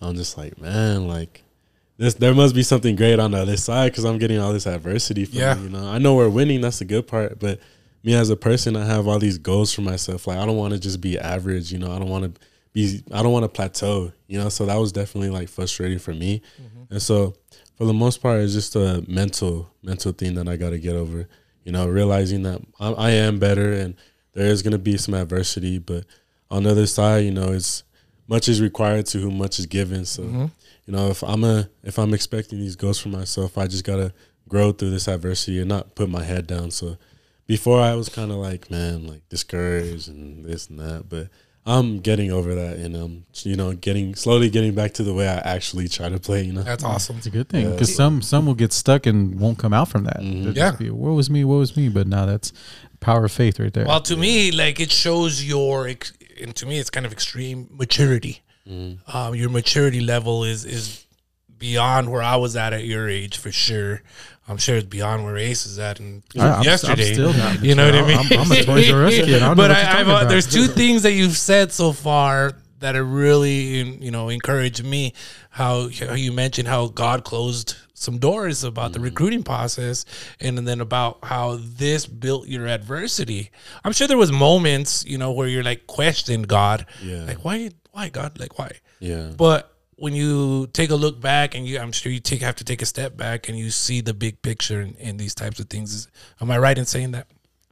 I'm 0.00 0.14
just 0.14 0.38
like, 0.38 0.60
man, 0.60 1.08
like 1.08 1.42
this. 1.96 2.14
There 2.14 2.34
must 2.34 2.54
be 2.54 2.62
something 2.62 2.94
great 2.94 3.18
on 3.18 3.32
the 3.32 3.38
other 3.38 3.56
side 3.56 3.90
because 3.90 4.04
I'm 4.04 4.18
getting 4.18 4.38
all 4.38 4.52
this 4.52 4.66
adversity. 4.66 5.24
From 5.24 5.38
Yeah. 5.38 5.58
you 5.58 5.68
know, 5.70 5.88
I 5.88 5.98
know 5.98 6.14
we're 6.14 6.28
winning. 6.28 6.60
That's 6.60 6.78
the 6.78 6.84
good 6.84 7.06
part, 7.06 7.40
but 7.40 7.58
me 8.04 8.14
as 8.14 8.30
a 8.30 8.36
person, 8.36 8.76
I 8.76 8.84
have 8.84 9.08
all 9.08 9.18
these 9.18 9.38
goals 9.38 9.72
for 9.72 9.80
myself. 9.80 10.26
Like 10.26 10.38
I 10.38 10.46
don't 10.46 10.56
want 10.56 10.72
to 10.74 10.78
just 10.78 11.00
be 11.00 11.18
average, 11.18 11.72
you 11.72 11.78
know. 11.78 11.90
I 11.90 11.98
don't 11.98 12.08
want 12.08 12.32
to 12.34 12.40
be. 12.72 13.02
I 13.12 13.22
don't 13.22 13.32
want 13.32 13.44
to 13.44 13.48
plateau, 13.48 14.12
you 14.26 14.38
know. 14.38 14.50
So 14.50 14.66
that 14.66 14.76
was 14.76 14.92
definitely 14.92 15.30
like 15.30 15.48
frustrating 15.48 15.98
for 15.98 16.14
me. 16.14 16.42
Mm-hmm. 16.62 16.92
And 16.92 17.02
so 17.02 17.34
for 17.76 17.86
the 17.86 17.94
most 17.94 18.22
part, 18.22 18.40
it's 18.40 18.52
just 18.52 18.76
a 18.76 19.04
mental 19.08 19.70
mental 19.82 20.12
thing 20.12 20.34
that 20.34 20.48
I 20.48 20.56
got 20.56 20.70
to 20.70 20.78
get 20.78 20.94
over. 20.94 21.28
You 21.68 21.72
know, 21.72 21.86
realizing 21.86 22.44
that 22.44 22.62
I, 22.80 22.92
I 22.92 23.10
am 23.10 23.38
better 23.38 23.74
and 23.74 23.94
there 24.32 24.46
is 24.46 24.62
gonna 24.62 24.78
be 24.78 24.96
some 24.96 25.12
adversity, 25.12 25.76
but 25.76 26.06
on 26.50 26.62
the 26.62 26.70
other 26.70 26.86
side, 26.86 27.26
you 27.26 27.30
know, 27.30 27.52
it's 27.52 27.82
much 28.26 28.48
is 28.48 28.62
required 28.62 29.04
to 29.08 29.18
whom 29.18 29.36
much 29.36 29.58
is 29.58 29.66
given. 29.66 30.06
So 30.06 30.22
mm-hmm. 30.22 30.46
you 30.86 30.92
know, 30.94 31.10
if 31.10 31.22
I'm 31.22 31.44
a 31.44 31.68
if 31.84 31.98
I'm 31.98 32.14
expecting 32.14 32.58
these 32.58 32.74
goals 32.74 32.98
for 32.98 33.10
myself, 33.10 33.58
I 33.58 33.66
just 33.66 33.84
gotta 33.84 34.14
grow 34.48 34.72
through 34.72 34.88
this 34.88 35.08
adversity 35.08 35.58
and 35.58 35.68
not 35.68 35.94
put 35.94 36.08
my 36.08 36.24
head 36.24 36.46
down. 36.46 36.70
So 36.70 36.96
before 37.46 37.82
I 37.82 37.94
was 37.96 38.08
kind 38.08 38.30
of 38.30 38.38
like, 38.38 38.70
man, 38.70 39.06
like 39.06 39.28
discouraged 39.28 40.08
and 40.08 40.46
this 40.46 40.70
and 40.70 40.78
that, 40.78 41.10
but 41.10 41.28
I'm 41.68 42.00
getting 42.00 42.32
over 42.32 42.54
that 42.54 42.78
and 42.78 42.96
um, 42.96 43.24
you 43.42 43.54
know, 43.56 43.74
getting 43.74 44.14
slowly 44.14 44.48
getting 44.48 44.74
back 44.74 44.94
to 44.94 45.02
the 45.02 45.12
way 45.12 45.28
I 45.28 45.36
actually 45.36 45.88
try 45.88 46.08
to 46.08 46.18
play. 46.18 46.42
You 46.44 46.54
know, 46.54 46.62
That's 46.62 46.82
awesome. 46.82 47.18
It's 47.18 47.26
a 47.26 47.30
good 47.30 47.48
thing 47.48 47.70
because 47.70 47.94
some 47.94 48.22
some 48.22 48.46
will 48.46 48.54
get 48.54 48.72
stuck 48.72 49.06
and 49.06 49.38
won't 49.38 49.58
come 49.58 49.74
out 49.74 49.88
from 49.88 50.04
that. 50.04 50.20
Mm-hmm. 50.20 50.52
Yeah. 50.52 50.72
be, 50.72 50.90
what 50.90 51.10
was 51.10 51.28
me? 51.28 51.44
What 51.44 51.56
was 51.56 51.76
me? 51.76 51.88
But 51.88 52.06
now 52.06 52.24
that's 52.26 52.52
power 53.00 53.26
of 53.26 53.32
faith 53.32 53.60
right 53.60 53.72
there. 53.72 53.86
Well, 53.86 54.00
to 54.02 54.16
me, 54.16 54.50
like 54.50 54.80
it 54.80 54.90
shows 54.90 55.44
your, 55.44 55.86
ex- 55.86 56.12
and 56.40 56.56
to 56.56 56.66
me, 56.66 56.78
it's 56.78 56.90
kind 56.90 57.06
of 57.06 57.12
extreme 57.12 57.68
maturity. 57.70 58.42
Um, 58.70 59.34
your 59.34 59.48
maturity 59.48 60.00
level 60.00 60.44
is 60.44 60.66
is 60.66 61.06
beyond 61.58 62.10
where 62.12 62.22
I 62.22 62.36
was 62.36 62.54
at 62.54 62.72
at 62.72 62.84
your 62.84 63.08
age 63.08 63.38
for 63.38 63.50
sure. 63.50 64.02
I'm 64.48 64.56
sure 64.56 64.76
it's 64.76 64.86
beyond 64.86 65.24
where 65.24 65.36
Ace 65.36 65.66
is 65.66 65.78
at. 65.78 66.00
And 66.00 66.22
I- 66.38 66.40
I'm- 66.40 66.54
I'm 66.60 66.62
yesterday, 66.62 67.12
still 67.12 67.32
not 67.34 67.62
you 67.62 67.74
know 67.74 67.84
what 67.86 67.94
I 67.94 68.02
mean. 68.06 68.18
I'm- 68.18 68.40
I'm 68.40 68.52
a 68.52 68.64
Toys 68.64 68.90
R 68.90 69.06
Us 69.06 69.14
kid. 69.14 69.42
I 69.42 69.54
but 69.54 69.70
I, 69.70 70.00
about. 70.00 70.28
there's 70.28 70.46
two 70.46 70.66
things 70.66 71.02
that 71.02 71.12
you've 71.12 71.36
said 71.36 71.70
so 71.72 71.92
far 71.92 72.52
that 72.80 72.94
have 72.94 73.08
really, 73.10 73.82
you 74.00 74.10
know, 74.10 74.28
encouraged 74.28 74.84
me. 74.84 75.12
How, 75.50 75.88
how 76.06 76.14
you 76.14 76.30
mentioned 76.32 76.68
how 76.68 76.86
God 76.86 77.24
closed 77.24 77.74
some 77.94 78.18
doors 78.18 78.62
about 78.62 78.90
Mm. 78.90 78.94
the 78.94 79.00
recruiting 79.00 79.42
process, 79.42 80.04
and 80.40 80.56
then 80.68 80.80
about 80.80 81.18
how 81.24 81.58
this 81.60 82.06
built 82.06 82.46
your 82.46 82.68
adversity. 82.68 83.50
I'm 83.84 83.92
sure 83.92 84.06
there 84.06 84.16
was 84.16 84.30
moments, 84.30 85.04
you 85.04 85.18
know, 85.18 85.32
where 85.32 85.48
you're 85.48 85.64
like 85.64 85.88
questioned 85.88 86.46
God, 86.46 86.86
Yeah. 87.02 87.24
like 87.24 87.44
why, 87.44 87.70
why 87.90 88.08
God, 88.08 88.38
like 88.38 88.56
why. 88.56 88.70
yeah, 89.00 89.30
But 89.36 89.72
when 89.98 90.14
you 90.14 90.68
take 90.72 90.90
a 90.90 90.94
look 90.94 91.20
back, 91.20 91.54
and 91.54 91.66
you, 91.66 91.78
I'm 91.78 91.92
sure 91.92 92.10
you 92.12 92.20
take 92.20 92.40
have 92.42 92.56
to 92.56 92.64
take 92.64 92.82
a 92.82 92.86
step 92.86 93.16
back, 93.16 93.48
and 93.48 93.58
you 93.58 93.70
see 93.70 94.00
the 94.00 94.14
big 94.14 94.40
picture 94.42 94.80
in, 94.80 94.94
in 94.94 95.16
these 95.16 95.34
types 95.34 95.58
of 95.60 95.68
things. 95.68 95.92
Is- 95.92 96.08
Am 96.40 96.50
I 96.50 96.58
right 96.58 96.78
in 96.78 96.84
saying 96.86 97.10
that? 97.12 97.26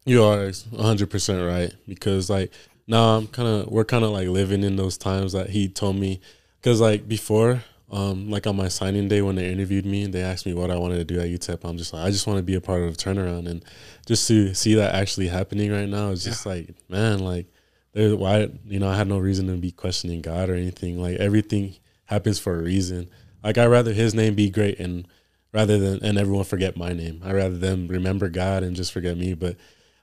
You 0.04 0.22
are 0.22 0.38
100% 0.48 1.46
right 1.48 1.72
because 1.88 2.30
like 2.30 2.52
now 2.86 3.16
I'm 3.16 3.26
kind 3.26 3.48
of 3.48 3.68
we're 3.68 3.84
kind 3.84 4.04
of 4.04 4.10
like 4.10 4.28
living 4.28 4.62
in 4.62 4.76
those 4.76 4.96
times 4.96 5.32
that 5.32 5.50
he 5.50 5.68
told 5.68 5.96
me 5.96 6.20
cuz 6.62 6.80
like 6.80 7.08
before 7.08 7.64
um 7.90 8.30
like 8.30 8.46
on 8.46 8.54
my 8.56 8.68
signing 8.68 9.08
day 9.08 9.20
when 9.22 9.34
they 9.34 9.50
interviewed 9.50 9.84
me 9.84 10.06
they 10.06 10.22
asked 10.22 10.46
me 10.46 10.54
what 10.54 10.70
I 10.70 10.76
wanted 10.76 10.98
to 10.98 11.04
do 11.04 11.18
at 11.20 11.26
UTEP 11.28 11.58
I'm 11.68 11.76
just 11.76 11.92
like 11.92 12.06
I 12.06 12.10
just 12.12 12.26
want 12.28 12.36
to 12.36 12.44
be 12.44 12.54
a 12.54 12.60
part 12.60 12.82
of 12.82 12.96
the 12.96 13.02
turnaround 13.04 13.48
and 13.48 13.64
just 14.06 14.28
to 14.28 14.54
see 14.54 14.74
that 14.74 14.94
actually 14.94 15.26
happening 15.26 15.72
right 15.72 15.88
now 15.88 16.10
is 16.10 16.22
just 16.22 16.46
like 16.46 16.72
man 16.88 17.18
like 17.18 17.46
why 17.92 18.48
you 18.64 18.78
know 18.78 18.88
I 18.88 18.96
had 18.96 19.08
no 19.08 19.18
reason 19.18 19.48
to 19.48 19.54
be 19.54 19.72
questioning 19.72 20.20
God 20.22 20.50
or 20.50 20.54
anything 20.54 21.00
like 21.02 21.16
everything 21.16 21.74
happens 22.06 22.38
for 22.38 22.58
a 22.58 22.62
reason 22.62 23.08
like 23.46 23.58
I'd 23.58 23.66
rather 23.66 23.92
his 23.92 24.12
name 24.12 24.34
be 24.34 24.50
great 24.50 24.80
and 24.80 25.06
rather 25.52 25.78
than 25.78 26.04
and 26.04 26.18
everyone 26.18 26.44
forget 26.44 26.76
my 26.76 26.92
name. 26.92 27.20
I 27.24 27.32
rather 27.32 27.56
them 27.56 27.86
remember 27.88 28.28
God 28.28 28.62
and 28.62 28.74
just 28.74 28.92
forget 28.92 29.16
me. 29.16 29.34
But 29.34 29.56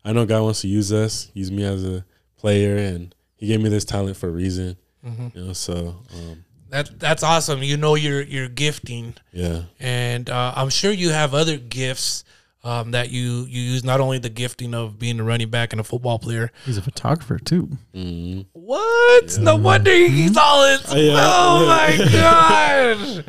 I 0.06 0.14
know 0.14 0.26
God 0.26 0.44
wants 0.44 0.62
to 0.62 0.68
use 0.68 0.92
us, 0.92 1.30
use 1.34 1.52
me 1.52 1.64
as 1.64 1.86
a 1.86 2.06
player, 2.38 2.78
and 2.78 3.14
He 3.36 3.48
gave 3.48 3.62
me 3.62 3.70
this 3.70 3.86
talent 3.86 4.18
for 4.18 4.30
a 4.30 4.32
reason. 4.32 4.78
You 5.04 5.32
know, 5.36 5.54
so 5.54 6.04
um, 6.14 6.46
That 6.70 6.98
that's 6.98 7.24
awesome. 7.24 7.62
You 7.62 7.76
know 7.76 7.96
your 7.96 8.22
your 8.22 8.48
gifting, 8.48 9.16
yeah, 9.34 9.64
and 9.80 10.30
uh, 10.30 10.54
I'm 10.56 10.70
sure 10.70 10.92
you 10.92 11.10
have 11.10 11.34
other 11.34 11.58
gifts 11.58 12.24
um, 12.64 12.92
that 12.92 13.10
you 13.12 13.46
you 13.50 13.62
use. 13.62 13.84
Not 13.84 14.00
only 14.00 14.18
the 14.20 14.30
gifting 14.30 14.74
of 14.74 14.98
being 15.00 15.20
a 15.20 15.24
running 15.24 15.50
back 15.50 15.74
and 15.74 15.80
a 15.80 15.84
football 15.84 16.20
player. 16.20 16.52
He's 16.66 16.78
a 16.78 16.82
photographer 16.82 17.38
too. 17.40 17.70
What? 18.54 19.38
No 19.40 19.56
wonder 19.56 19.92
he's 19.94 20.38
all 20.38 20.66
in. 20.66 20.80
yeah. 20.96 21.16
Oh 21.20 21.66
my 21.68 21.98
god! 22.12 23.26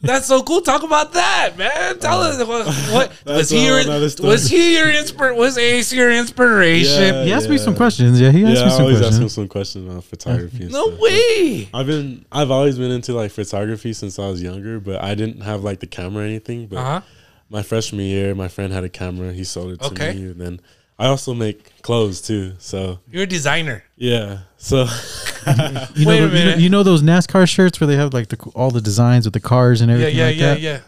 That's 0.00 0.26
so 0.26 0.42
cool. 0.42 0.60
Talk 0.60 0.82
about 0.82 1.12
that, 1.14 1.56
man. 1.56 1.98
Tell 1.98 2.20
us 2.20 2.38
what, 2.46 2.66
what 2.92 3.12
was 3.26 3.50
he 3.50 3.66
your 3.66 3.82
whole 3.82 3.92
nother 3.92 4.08
story. 4.10 4.28
was 4.30 4.48
he 4.48 4.76
your 4.76 4.86
inspir 4.86 5.36
was 5.36 5.58
Ace 5.58 5.92
your 5.92 6.10
inspiration? 6.12 7.14
Yeah. 7.14 7.24
He 7.24 7.32
asked 7.32 7.48
me 7.48 7.58
some 7.58 7.74
questions. 7.76 8.20
Yeah, 8.20 8.30
he 8.30 8.44
asked 8.44 8.58
yeah, 8.58 8.64
me 8.66 8.70
some 8.70 8.82
always 8.82 8.96
ask 9.00 9.04
him 9.04 9.10
questions. 9.10 9.34
some 9.34 9.48
questions 9.48 9.94
on 9.94 10.00
photography. 10.00 10.64
and 10.64 10.72
No 10.72 10.88
stuff. 10.88 11.00
way. 11.00 11.68
I've 11.74 11.86
been 11.86 12.24
I've 12.32 12.50
always 12.50 12.78
been 12.78 12.90
into 12.90 13.12
like 13.12 13.30
photography 13.32 13.92
since 13.92 14.18
I 14.18 14.28
was 14.28 14.42
younger, 14.42 14.80
but 14.80 15.02
I 15.02 15.14
didn't 15.14 15.40
have 15.42 15.62
like 15.64 15.80
the 15.80 15.86
camera 15.86 16.22
or 16.24 16.26
anything. 16.26 16.66
But 16.66 16.76
Uh 16.78 16.84
huh. 16.84 17.00
My 17.52 17.62
freshman 17.62 18.04
year, 18.06 18.34
my 18.34 18.48
friend 18.48 18.72
had 18.72 18.82
a 18.82 18.88
camera. 18.88 19.32
He 19.32 19.44
sold 19.44 19.72
it 19.72 19.80
to 19.80 19.86
Okay. 19.88 20.14
me, 20.14 20.22
and 20.30 20.40
then 20.40 20.60
I 20.98 21.06
also 21.06 21.34
make 21.34 21.82
clothes 21.82 22.20
too. 22.22 22.54
So 22.58 22.98
You're 23.10 23.24
a 23.24 23.26
designer. 23.26 23.84
yeah, 23.96 24.38
so 24.56 24.86
You 25.46 25.52
know, 25.54 25.86
Wait 25.86 25.86
a 25.94 25.94
the- 25.96 26.04
you 26.04 26.16
know, 26.16 26.28
minute. 26.28 26.58
you 26.60 26.68
know 26.70 26.82
those 26.82 27.02
NASCAR 27.02 27.48
shirts 27.48 27.80
where 27.80 27.86
they 27.88 27.96
have 27.96 28.12
like 28.14 28.28
the 28.28 28.38
all 28.54 28.70
the 28.70 28.80
designs 28.80 29.24
with 29.26 29.34
the 29.34 29.40
cars 29.40 29.80
and 29.80 29.90
Yeah, 29.90 29.94
everything 29.96 30.18
yeah, 30.18 30.26
like 30.26 30.36
yeah, 30.38 30.46
that. 30.54 30.60
yeah. 30.60 30.80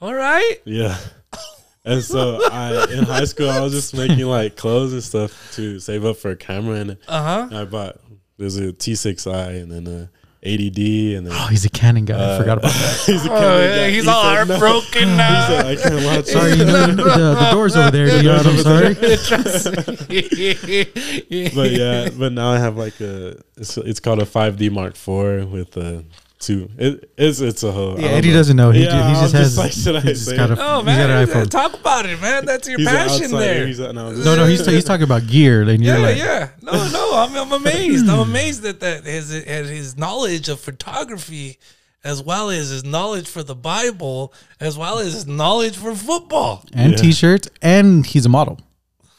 All 0.00 0.14
right. 0.14 0.56
yeah. 0.64 0.96
And 1.84 2.02
so 2.02 2.40
I 2.50 2.86
in 2.92 3.04
high 3.04 3.24
school 3.24 3.48
I 3.48 3.60
was 3.60 3.72
just 3.72 3.94
making 4.02 4.26
like 4.26 4.56
clothes 4.56 4.92
and 4.92 5.02
stuff 5.02 5.52
to 5.54 5.78
save 5.78 6.04
up 6.04 6.16
for 6.16 6.30
a 6.32 6.36
camera, 6.36 6.76
and 6.76 6.96
Uh 7.06 7.22
huh. 7.48 7.56
I 7.60 7.64
bought 7.64 8.00
there's 8.38 8.56
a 8.58 8.72
T6i 8.72 9.62
and 9.62 9.70
then 9.70 10.08
a 10.46 10.70
80D, 10.70 11.16
and 11.16 11.26
then 11.26 11.32
Oh, 11.34 11.46
he's 11.48 11.64
a 11.64 11.68
Canon 11.70 12.04
guy. 12.04 12.14
I 12.16 12.18
Uh, 12.18 12.38
forgot 12.38 12.58
about 12.58 12.72
that. 12.72 13.02
he's 13.06 13.24
a 13.26 13.32
Oh, 13.32 13.38
camera 13.38 13.64
yeah, 13.64 13.76
guy. 13.76 13.90
he's 13.90 14.04
He 14.04 14.08
all 14.10 14.22
said 14.22 14.48
no. 14.48 14.58
heartbroken 14.58 15.08
He 15.08 15.16
now. 15.24 15.46
said, 15.48 15.66
I 15.66 15.76
can't 15.76 16.04
watch 16.04 16.26
Sorry, 16.26 16.50
you 16.52 16.64
know, 16.64 16.86
the, 16.86 17.02
the 17.04 17.48
door's 17.52 17.76
over 17.76 17.90
there. 17.90 18.16
You 18.16 18.22
know 18.22 18.36
what 18.36 18.46
I'm 18.46 18.58
sorry. 18.58 18.94
But 21.54 21.70
yeah, 21.72 22.08
but 22.16 22.32
now 22.32 22.50
I 22.52 22.58
have 22.58 22.76
like 22.76 23.00
a 23.00 23.36
it's, 23.56 23.76
it's 23.78 24.00
called 24.00 24.20
a 24.20 24.24
5D 24.26 24.70
Mark 24.70 24.94
IV 24.94 25.50
with 25.50 25.76
a 25.76 26.04
two. 26.46 26.70
It, 26.78 27.10
it's 27.18 27.40
it's 27.40 27.62
a 27.62 27.72
whole. 27.72 27.92
I 27.98 28.00
Yeah, 28.00 28.08
don't 28.08 28.18
Eddie 28.18 28.28
know. 28.30 28.34
doesn't 28.34 28.56
know. 28.56 28.70
He, 28.70 28.84
Yeah, 28.84 28.90
ju- 28.90 28.96
he 28.96 29.02
I 29.02 29.20
just 29.22 29.34
has. 29.34 29.42
just 29.54 29.58
like, 29.58 29.72
should 29.72 29.96
I 29.96 30.00
he's 30.00 30.18
just 30.18 30.30
say 30.30 30.36
got 30.36 30.50
a, 30.50 30.56
Oh 30.58 30.76
he's 30.82 30.96
got 30.96 31.08
man, 31.08 31.10
an 31.10 31.26
iPhone. 31.28 31.50
talk 31.50 31.74
about 31.74 32.06
it, 32.06 32.20
man. 32.20 32.44
That's 32.46 32.68
your 32.68 32.78
He's 32.78 32.88
passion 32.88 33.30
there. 33.32 33.66
He's 33.66 33.78
a, 33.78 33.92
no, 33.92 34.10
No, 34.12 34.36
no, 34.36 34.46
he's, 34.46 34.64
he's 34.64 34.84
talking 34.84 35.04
about 35.04 35.26
gear. 35.26 35.62
And 35.62 35.82
yeah, 35.82 35.98
like, 35.98 36.16
yeah. 36.16 36.50
No, 36.62 36.72
no, 36.90 37.10
I'm, 37.14 37.36
I'm 37.36 37.52
amazed. 37.52 38.08
I'm 38.08 38.20
amazed 38.20 38.62
that 38.62 38.80
that 38.80 39.04
his 39.04 39.34
at 39.34 39.66
his 39.66 39.96
knowledge 39.98 40.48
of 40.48 40.60
photography, 40.60 41.58
as 42.04 42.22
well 42.22 42.50
as 42.50 42.70
his 42.70 42.84
knowledge 42.84 43.28
for 43.28 43.42
the 43.42 43.54
Bible, 43.56 44.32
as 44.60 44.78
well 44.78 44.98
as 44.98 45.12
his 45.12 45.26
knowledge 45.26 45.76
for 45.76 45.94
football. 45.94 46.64
and 46.72 46.92
Yeah. 46.92 46.98
t-shirts, 46.98 47.48
and 47.60 48.06
he's 48.06 48.24
a 48.26 48.28
model. 48.28 48.60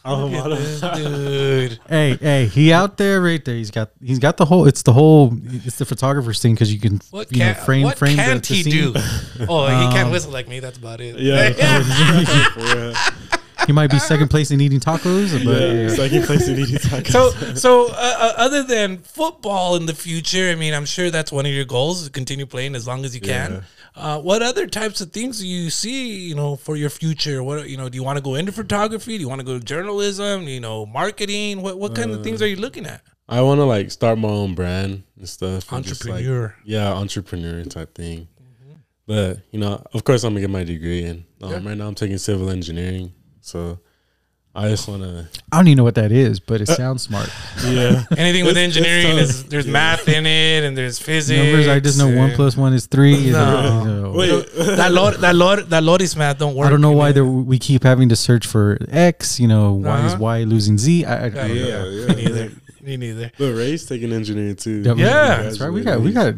I'm 0.08 0.34
a. 0.34 0.96
Dude, 0.96 1.80
Hey, 1.90 2.16
hey, 2.16 2.46
he 2.48 2.72
out 2.74 2.98
there 2.98 3.22
right 3.22 3.44
there. 3.44 3.56
He's 3.56 3.72
got 3.72 3.90
he's 4.04 4.20
got 4.20 4.38
the 4.38 4.46
whole. 4.46 4.66
It's 4.68 4.82
the 4.84 4.94
whole. 4.94 5.34
It's 5.66 5.78
the 5.78 5.86
photographer's 5.86 6.42
thing 6.42 6.54
because 6.54 6.74
you 6.74 6.80
can 6.80 7.00
what 7.12 7.32
you 7.32 7.40
know 7.40 7.54
frame 7.54 7.84
what 7.84 7.98
frame. 7.98 8.18
the- 8.18 8.24
can't 8.24 8.44
the 8.48 8.54
he 8.54 8.64
scene. 8.64 8.94
do? 8.94 8.94
Oh, 9.50 9.66
he 9.68 9.94
can't 9.94 10.08
Um, 10.08 10.12
whistle 10.12 10.32
like 10.32 10.48
me. 10.48 10.60
That's 10.60 10.78
about 10.78 11.00
it. 11.02 11.18
Yeah. 11.20 12.94
He 13.66 13.74
might 13.74 13.90
be 13.92 14.00
second 14.00 14.30
place 14.30 14.52
in 14.52 14.62
eating 14.62 14.80
tacos, 14.80 15.44
but 15.44 15.60
yeah. 15.62 15.90
Second 15.90 16.24
place 16.24 16.48
in 16.48 16.58
eating 16.58 16.76
tacos. 16.78 17.08
So, 17.12 17.32
so 17.56 17.88
uh, 17.88 17.94
uh, 17.98 18.34
other 18.38 18.64
than 18.64 19.00
football 19.00 19.76
in 19.76 19.88
the 19.88 19.94
future, 19.96 20.52
I 20.52 20.56
mean, 20.56 20.74
I'm 20.74 20.86
sure 20.86 21.10
that's 21.10 21.34
one 21.34 21.46
of 21.46 21.52
your 21.52 21.66
goals 21.66 22.06
to 22.06 22.10
continue 22.12 22.46
playing 22.46 22.76
as 22.76 22.88
long 22.88 23.04
as 23.04 23.14
you 23.14 23.20
can. 23.20 23.66
Uh, 23.98 24.20
what 24.22 24.44
other 24.44 24.68
types 24.68 25.02
of 25.02 25.12
things 25.12 25.40
do 25.40 25.48
you 25.48 25.70
see, 25.72 26.20
you 26.20 26.36
know, 26.36 26.56
for 26.56 26.76
your 26.76 26.90
future? 26.90 27.42
What 27.44 27.68
you 27.68 27.78
know, 27.78 27.90
do 27.90 27.96
you 27.96 28.04
want 28.04 28.18
to 28.18 28.24
go 28.24 28.36
into 28.36 28.52
photography? 28.52 29.18
Do 29.18 29.22
you 29.22 29.28
want 29.30 29.40
to 29.42 29.46
go 29.46 29.58
to 29.58 29.64
journalism? 29.64 30.44
You 30.44 30.60
know, 30.60 30.86
marketing? 30.86 31.62
What 31.64 31.80
what 31.80 31.96
kind 31.96 32.12
of 32.12 32.24
things 32.24 32.42
are 32.42 32.48
you 32.48 32.58
looking 32.58 32.86
at? 32.86 33.02
I 33.28 33.42
want 33.42 33.60
to 33.60 33.66
like 33.66 33.90
start 33.92 34.20
my 34.20 34.30
own 34.30 34.54
brand 34.56 35.04
and 35.18 35.28
stuff. 35.28 35.72
and 35.74 35.84
just, 35.84 36.06
like, 36.06 36.14
Entrepreneur. 36.26 36.56
yeah, 36.64 36.94
entrepreneur 36.94 37.64
type 37.66 37.96
thing. 37.96 38.28
But 39.08 39.40
you 39.52 39.60
know, 39.60 39.84
of 39.94 40.04
course, 40.04 40.24
I'm 40.24 40.34
gonna 40.34 40.42
get 40.42 40.50
my 40.50 40.64
degree, 40.64 41.04
and 41.04 41.24
um, 41.42 41.50
Yeah. 41.52 41.68
right 41.70 41.78
now 41.78 41.88
I'm 41.88 41.96
taking 41.96 42.18
civil 42.18 42.50
engineering. 42.50 43.14
So 43.42 43.80
I 44.58 44.70
just 44.70 44.88
want 44.88 45.04
to, 45.04 45.28
I 45.52 45.58
don't 45.58 45.68
even 45.68 45.78
know 45.78 45.84
what 45.84 45.96
that 45.96 46.12
is. 46.12 46.40
But 46.40 46.62
it 46.62 46.68
sounds 46.68 47.04
smart. 47.04 47.30
yeah. 47.64 48.04
Anything 48.18 48.44
with 48.46 48.58
It's- 48.58 48.76
it's 48.76 48.78
engineering 48.78 49.18
is 49.18 49.44
there's 49.46 49.68
math 49.68 50.08
in 50.10 50.26
it 50.26 50.64
and 50.64 50.76
there's 50.76 50.98
physics. 51.00 51.38
Numbers. 51.44 51.68
I 51.68 51.80
just 51.80 51.98
know 52.00 52.10
one 52.16 52.32
plus 52.32 52.58
one 52.58 52.74
is 52.74 52.88
three. 52.88 53.30
No. 53.32 53.84
You 53.86 53.86
know. 54.02 54.12
Wait, 54.16 54.46
that 54.78 54.92
Lord, 54.92 55.16
that 55.18 55.36
Lord, 55.36 55.70
that 55.70 55.84
Loris 55.84 56.16
math 56.16 56.40
don't 56.40 56.56
work. 56.56 56.66
I 56.68 56.70
don't 56.72 56.82
know 56.82 56.92
why 56.92 57.12
there, 57.12 57.24
we 57.24 57.60
keep 57.60 57.84
having 57.84 58.10
to 58.10 58.16
search 58.16 58.48
for 58.48 58.78
X. 58.90 59.40
You 59.40 59.48
know, 59.48 59.74
why 59.74 60.06
is 60.08 60.14
Uh-huh. 60.14 60.24
Y 60.24 60.44
losing 60.44 60.78
Z? 60.80 61.06
I, 61.06 61.14
I, 61.14 61.18
I 61.18 61.28
Yeah, 61.28 61.32
don't 61.34 61.48
know. 61.48 61.90
yeah, 61.90 62.02
Yeah, 62.02 62.08
Me 62.16 62.24
neither. 62.26 62.52
Me 62.82 62.98
neither. 62.98 63.32
But 63.38 63.54
Ray's 63.54 63.86
taking 63.86 64.12
engineering 64.12 64.56
too. 64.56 64.82
Yeah, 64.82 64.94
Yeah. 64.96 65.44
that's 65.44 65.60
right. 65.60 65.70
We 65.70 65.82
got 65.84 66.02
we 66.02 66.12
got. 66.14 66.34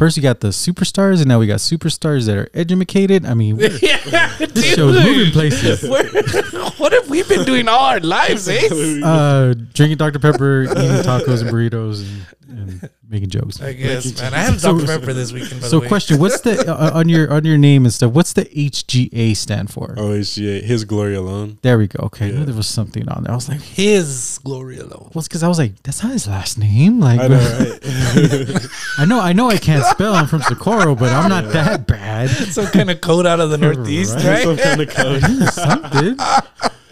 First, 0.00 0.16
you 0.16 0.22
got 0.22 0.40
the 0.40 0.48
superstars, 0.48 1.18
and 1.18 1.26
now 1.26 1.38
we 1.38 1.46
got 1.46 1.58
superstars 1.58 2.24
that 2.24 2.34
are 2.34 2.48
educated. 2.54 3.26
I 3.26 3.34
mean, 3.34 3.56
Yeah, 3.82 4.34
this 4.38 4.74
show's 4.74 4.94
moving 5.04 5.30
places. 5.30 5.82
We're- 5.82 6.08
what 6.78 6.94
have 6.94 7.10
we 7.10 7.22
been 7.24 7.44
doing 7.44 7.68
all 7.68 7.80
our 7.84 8.00
lives, 8.00 8.48
eh? 8.48 8.66
Uh, 9.04 9.52
drinking 9.74 9.98
Dr 9.98 10.18
Pepper, 10.18 10.62
eating 10.62 11.04
tacos 11.04 11.42
and 11.42 11.50
burritos, 11.50 12.00
and, 12.00 12.24
and 12.50 12.90
making 13.08 13.30
jokes. 13.30 13.60
I 13.60 13.72
guess, 13.72 14.20
man. 14.20 14.34
I 14.34 14.38
had 14.38 14.60
So- 14.60 14.78
Dr. 14.78 14.86
Pepper 14.86 15.12
this 15.12 15.32
weekend, 15.32 15.60
by 15.60 15.66
So, 15.68 15.76
the 15.78 15.80
way. 15.82 15.88
question: 15.88 16.18
What's 16.18 16.40
the 16.40 16.70
uh, 16.72 16.90
on 16.98 17.08
your 17.08 17.32
on 17.32 17.44
your 17.44 17.58
name 17.58 17.84
and 17.84 17.92
stuff? 17.92 18.12
What's 18.12 18.32
the 18.32 18.44
HGA 18.44 19.36
stand 19.36 19.70
for? 19.70 19.94
Oh, 19.96 20.10
HGA, 20.10 20.62
his 20.62 20.84
glory 20.84 21.14
alone. 21.14 21.58
There 21.62 21.78
we 21.78 21.86
go. 21.86 22.04
Okay, 22.06 22.26
I 22.26 22.30
knew 22.32 22.38
Yeah. 22.40 22.44
there 22.46 22.54
was 22.54 22.66
something 22.66 23.08
on 23.08 23.22
there. 23.24 23.32
I 23.32 23.34
was 23.34 23.48
like, 23.48 23.60
His 23.60 24.38
glory 24.44 24.78
alone. 24.78 25.10
well, 25.14 25.20
it's 25.20 25.28
because 25.28 25.42
I 25.42 25.48
was 25.48 25.58
like, 25.58 25.82
that's 25.82 26.02
not 26.02 26.12
his 26.12 26.26
last 26.26 26.58
name. 26.58 27.00
Like, 27.00 27.20
I 27.20 27.28
know, 27.28 27.38
right? 27.58 28.66
I 28.98 29.04
know, 29.06 29.20
I 29.20 29.32
know, 29.32 29.48
I 29.48 29.56
can't 29.58 29.84
spell. 29.86 30.14
I'm 30.14 30.26
from 30.26 30.42
Socorro, 30.42 30.94
but 30.94 31.12
I'm 31.12 31.28
not 31.28 31.52
that 31.52 31.86
bad. 31.86 32.28
Some 32.30 32.66
kind 32.66 32.90
of 32.90 33.00
code 33.00 33.26
out 33.26 33.40
of 33.40 33.50
the 33.50 33.58
Northeast, 33.58 34.16
Right. 34.16 34.42
Some 34.44 34.56
kind 34.56 34.80
of 34.80 34.88
code. 34.88 35.22
Something. 35.52 36.16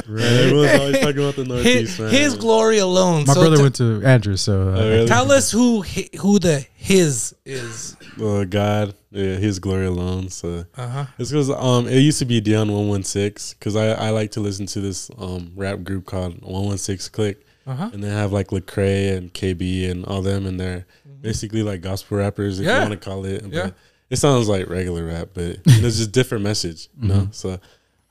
And 0.08 0.20
everyone's 0.20 0.80
always 0.80 0.98
talking 1.00 1.18
about 1.18 1.36
the 1.36 1.42
His, 1.44 1.48
Northeast, 1.48 2.00
man. 2.00 2.10
his 2.10 2.34
glory 2.36 2.78
alone. 2.78 3.24
My 3.26 3.34
So 3.34 3.40
brother 3.40 3.56
t- 3.56 3.62
went 3.62 3.74
to 3.76 4.02
Andrews, 4.04 4.40
so 4.40 4.62
uh, 4.62 4.64
Oh, 4.78 4.88
really? 4.90 5.06
Tell 5.06 5.30
us 5.30 5.50
who 5.50 5.82
who 6.20 6.38
the 6.38 6.64
his 6.74 7.34
is. 7.44 7.96
Oh, 8.20 8.44
God, 8.44 8.94
yeah, 9.10 9.34
his 9.36 9.58
glory 9.58 9.86
alone. 9.86 10.28
So 10.30 10.64
Uh 10.76 10.88
huh. 10.88 11.06
it's 11.18 11.30
because 11.30 11.50
um, 11.50 11.86
it 11.88 11.98
used 11.98 12.18
to 12.20 12.24
be 12.24 12.40
Deion 12.40 12.72
One 12.72 12.88
One 12.88 13.02
Six. 13.02 13.54
Because 13.54 13.76
I 13.76 13.88
I 13.92 14.10
like 14.10 14.30
to 14.32 14.40
listen 14.40 14.66
to 14.66 14.80
this 14.80 15.10
um 15.18 15.52
rap 15.56 15.82
group 15.84 16.06
called 16.06 16.40
One 16.42 16.64
One 16.66 16.78
Six 16.78 17.08
Clique, 17.08 17.44
Uh 17.66 17.74
huh. 17.74 17.90
and 17.92 18.02
they 18.02 18.08
have 18.08 18.32
like 18.32 18.48
Lecrae 18.48 19.16
and 19.16 19.32
KB 19.34 19.90
and 19.90 20.04
all 20.06 20.22
them, 20.22 20.46
and 20.46 20.58
they're 20.58 20.86
basically 21.20 21.62
like 21.62 21.80
gospel 21.82 22.16
rappers, 22.18 22.60
if 22.60 22.66
Yeah. 22.66 22.76
you 22.82 22.88
want 22.88 23.00
to 23.00 23.08
call 23.10 23.24
it. 23.26 23.42
But 23.42 23.52
Yeah. 23.52 23.70
it 24.08 24.16
sounds 24.16 24.48
like 24.48 24.68
regular 24.70 25.04
rap, 25.04 25.28
but 25.34 25.58
it's 25.66 25.98
just 25.98 26.12
different 26.12 26.44
message, 26.44 26.88
you 27.00 27.08
know. 27.08 27.28
So. 27.32 27.58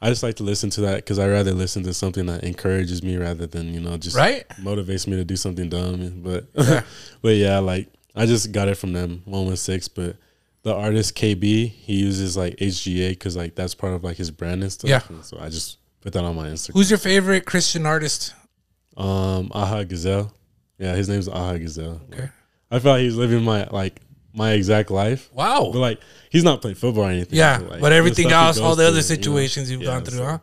I 0.02 0.10
just 0.10 0.22
like 0.24 0.36
to 0.36 0.44
listen 0.44 0.70
to 0.72 0.82
that 0.82 0.98
because 0.98 1.18
I 1.18 1.28
rather 1.28 1.54
listen 1.54 1.82
to 1.84 1.94
something 1.94 2.28
that 2.28 2.44
encourages 2.44 3.02
me 3.02 3.18
rather 3.18 3.48
than 3.48 3.74
you 3.74 3.80
know 3.80 3.98
just 3.98 4.16
Right? 4.16 4.48
motivates 4.62 5.08
me 5.08 5.16
to 5.18 5.24
do 5.24 5.36
something 5.36 5.70
dumb. 5.70 6.22
But 6.24 6.46
Yeah. 6.56 6.84
but 7.22 7.36
yeah, 7.36 7.60
like 7.60 7.88
I 8.16 8.26
just 8.26 8.52
got 8.52 8.68
it 8.68 8.76
from 8.76 8.94
them 8.94 9.22
one 9.26 9.46
one 9.46 9.58
six. 9.58 9.88
But 9.88 10.18
the 10.64 10.74
artist 10.76 11.16
KB, 11.16 11.70
he 11.70 11.94
uses 11.96 12.36
like 12.38 12.58
HGA 12.58 13.10
because 13.12 13.36
like 13.36 13.56
that's 13.56 13.74
part 13.74 13.94
of 13.94 14.04
like 14.04 14.18
his 14.18 14.30
brand 14.32 14.62
and 14.64 14.72
stuff. 14.72 14.90
Yeah. 14.90 15.02
And 15.10 15.24
so 15.26 15.38
I 15.40 15.50
just 15.50 15.78
put 16.02 16.14
that 16.14 16.24
on 16.24 16.36
my 16.36 16.48
Instagram. 16.48 16.74
Who's 16.74 16.90
your 16.92 17.00
favorite 17.00 17.46
Christian 17.46 17.86
artist? 17.86 18.34
um 18.96 19.52
Aha 19.54 19.84
Gazelle? 19.84 20.32
Yeah, 20.80 20.96
his 20.96 21.10
name's 21.10 21.28
Aha 21.28 21.58
Gazelle. 21.58 22.02
Okay. 22.14 22.30
I 22.70 22.80
felt 22.80 22.96
like 22.98 23.02
he's 23.02 23.16
living 23.16 23.44
my 23.44 23.66
like 23.72 24.00
my 24.38 24.52
exact 24.54 24.90
life. 24.92 25.30
Wow. 25.34 25.72
But 25.74 25.80
like 25.80 26.00
he's 26.30 26.44
not 26.44 26.62
playing 26.62 26.76
football 26.76 27.06
or 27.06 27.10
anything. 27.10 27.38
Yeah, 27.38 27.58
like, 27.58 27.82
but 27.82 27.92
everything 27.92 28.32
else, 28.32 28.60
all 28.60 28.76
the 28.76 28.84
other 28.88 29.02
through, 29.02 29.16
you 29.16 29.18
know? 29.18 29.24
situations 29.24 29.72
you've 29.72 29.82
Yeah, 29.82 29.88
gone 29.94 30.06
through, 30.06 30.18
so- 30.20 30.26
huh? 30.26 30.40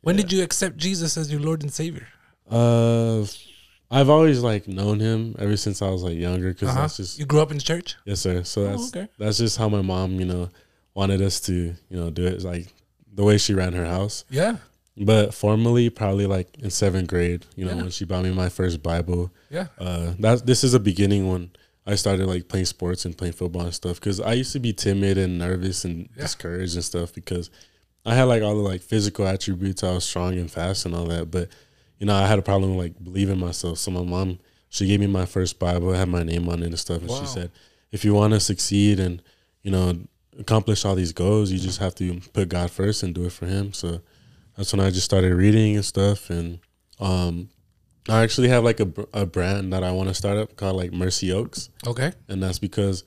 When 0.00 0.16
yeah. 0.16 0.22
did 0.22 0.32
you 0.32 0.42
accept 0.42 0.76
Jesus 0.76 1.16
as 1.16 1.30
your 1.32 1.40
Lord 1.40 1.62
and 1.62 1.72
Savior? 1.72 2.06
Uh, 2.50 3.24
I've 3.90 4.08
always 4.10 4.40
like 4.40 4.66
known 4.68 5.00
him 5.00 5.34
ever 5.38 5.56
since 5.56 5.82
I 5.82 5.88
was 5.90 6.02
like 6.02 6.16
younger 6.16 6.52
because 6.52 6.68
Uh-huh. 6.70 6.80
that's 6.82 6.96
just 6.96 7.18
You 7.18 7.26
grew 7.26 7.40
up 7.40 7.50
in 7.52 7.58
church? 7.58 7.96
yes 8.04 8.20
sir. 8.20 8.42
So 8.44 8.62
Oh, 8.62 8.70
that's 8.70 8.88
okay. 8.96 9.08
that's 9.18 9.38
just 9.38 9.58
how 9.58 9.68
my 9.68 9.82
mom 9.82 10.18
you 10.20 10.26
know 10.26 10.48
wanted 10.94 11.20
us 11.22 11.40
to 11.42 11.52
you 11.52 11.96
know 11.96 12.10
do 12.10 12.24
it 12.26 12.34
It's 12.34 12.44
like 12.44 12.72
the 13.12 13.24
way 13.24 13.38
she 13.38 13.52
ran 13.54 13.72
her 13.74 13.86
house. 13.86 14.24
Yeah. 14.30 14.56
But 14.98 15.34
formally, 15.34 15.90
probably 15.90 16.26
like 16.26 16.48
in 16.58 16.70
seventh 16.70 17.08
grade, 17.08 17.44
you 17.54 17.64
know, 17.66 17.72
Yeah. 17.74 17.82
when 17.82 17.90
she 17.90 18.04
bought 18.06 18.24
me 18.24 18.30
my 18.32 18.48
first 18.48 18.82
Bible. 18.82 19.30
Yeah. 19.50 19.66
Uh, 19.78 20.14
that 20.20 20.46
this 20.46 20.64
is 20.64 20.72
a 20.74 20.80
beginning 20.80 21.28
when 21.28 21.50
I 21.86 21.94
started 21.94 22.26
like 22.26 22.48
playing 22.48 22.66
sports 22.66 23.04
and 23.04 23.16
playing 23.16 23.34
football 23.34 23.62
and 23.62 23.74
stuff. 23.74 24.00
Because 24.00 24.20
I 24.20 24.32
used 24.32 24.52
to 24.52 24.58
be 24.60 24.72
timid 24.72 25.18
and 25.18 25.38
nervous 25.38 25.84
and 25.84 26.08
Yeah. 26.16 26.22
discouraged 26.24 26.74
and 26.74 26.84
stuff 26.84 27.12
because 27.14 27.48
I 28.04 28.14
had 28.14 28.24
like 28.24 28.42
all 28.42 28.56
the 28.56 28.62
like 28.62 28.82
physical 28.82 29.26
attributes. 29.26 29.82
I 29.84 29.92
was 29.92 30.04
strong 30.04 30.36
and 30.38 30.50
fast 30.50 30.84
and 30.86 30.94
all 30.94 31.06
that, 31.06 31.30
but 31.30 31.48
you 31.98 32.06
know, 32.06 32.14
I 32.14 32.26
had 32.26 32.38
a 32.38 32.42
problem 32.42 32.76
with 32.76 32.86
like 32.86 33.04
believing 33.04 33.38
myself. 33.38 33.78
So 33.78 33.90
my 33.90 34.02
mom, 34.02 34.38
she 34.68 34.86
gave 34.86 35.00
me 35.00 35.06
my 35.06 35.26
first 35.26 35.58
Bible, 35.58 35.92
had 35.92 36.08
my 36.08 36.22
name 36.22 36.48
on 36.48 36.62
it 36.62 36.66
and 36.66 36.78
stuff, 36.78 37.00
and 37.00 37.08
Wow. 37.10 37.20
she 37.20 37.26
said, 37.26 37.50
if 37.92 38.04
you 38.04 38.14
want 38.14 38.32
to 38.34 38.40
succeed 38.40 39.00
and 39.00 39.22
you 39.62 39.70
know 39.70 39.98
accomplish 40.38 40.84
all 40.84 40.94
these 40.94 41.12
goals, 41.12 41.50
you 41.50 41.58
just 41.58 41.78
have 41.78 41.94
to 41.96 42.20
put 42.32 42.48
God 42.48 42.70
first 42.70 43.02
and 43.02 43.14
do 43.14 43.24
it 43.24 43.32
for 43.32 43.46
Him. 43.46 43.72
So 43.72 44.00
that's 44.56 44.72
when 44.72 44.80
I 44.80 44.90
just 44.90 45.04
started 45.06 45.34
reading 45.34 45.76
and 45.76 45.84
stuff. 45.84 46.30
And 46.30 46.58
um, 47.00 47.48
I 48.08 48.22
actually 48.22 48.48
have 48.48 48.62
like 48.64 48.80
a, 48.80 48.88
a 49.12 49.26
brand 49.26 49.72
that 49.72 49.82
I 49.82 49.90
want 49.92 50.08
to 50.08 50.14
start 50.14 50.38
up 50.38 50.56
called 50.56 50.76
like 50.76 50.92
Mercy 50.92 51.32
Oaks, 51.32 51.70
Okay. 51.86 52.12
and 52.28 52.42
that's 52.42 52.58
because 52.58 53.04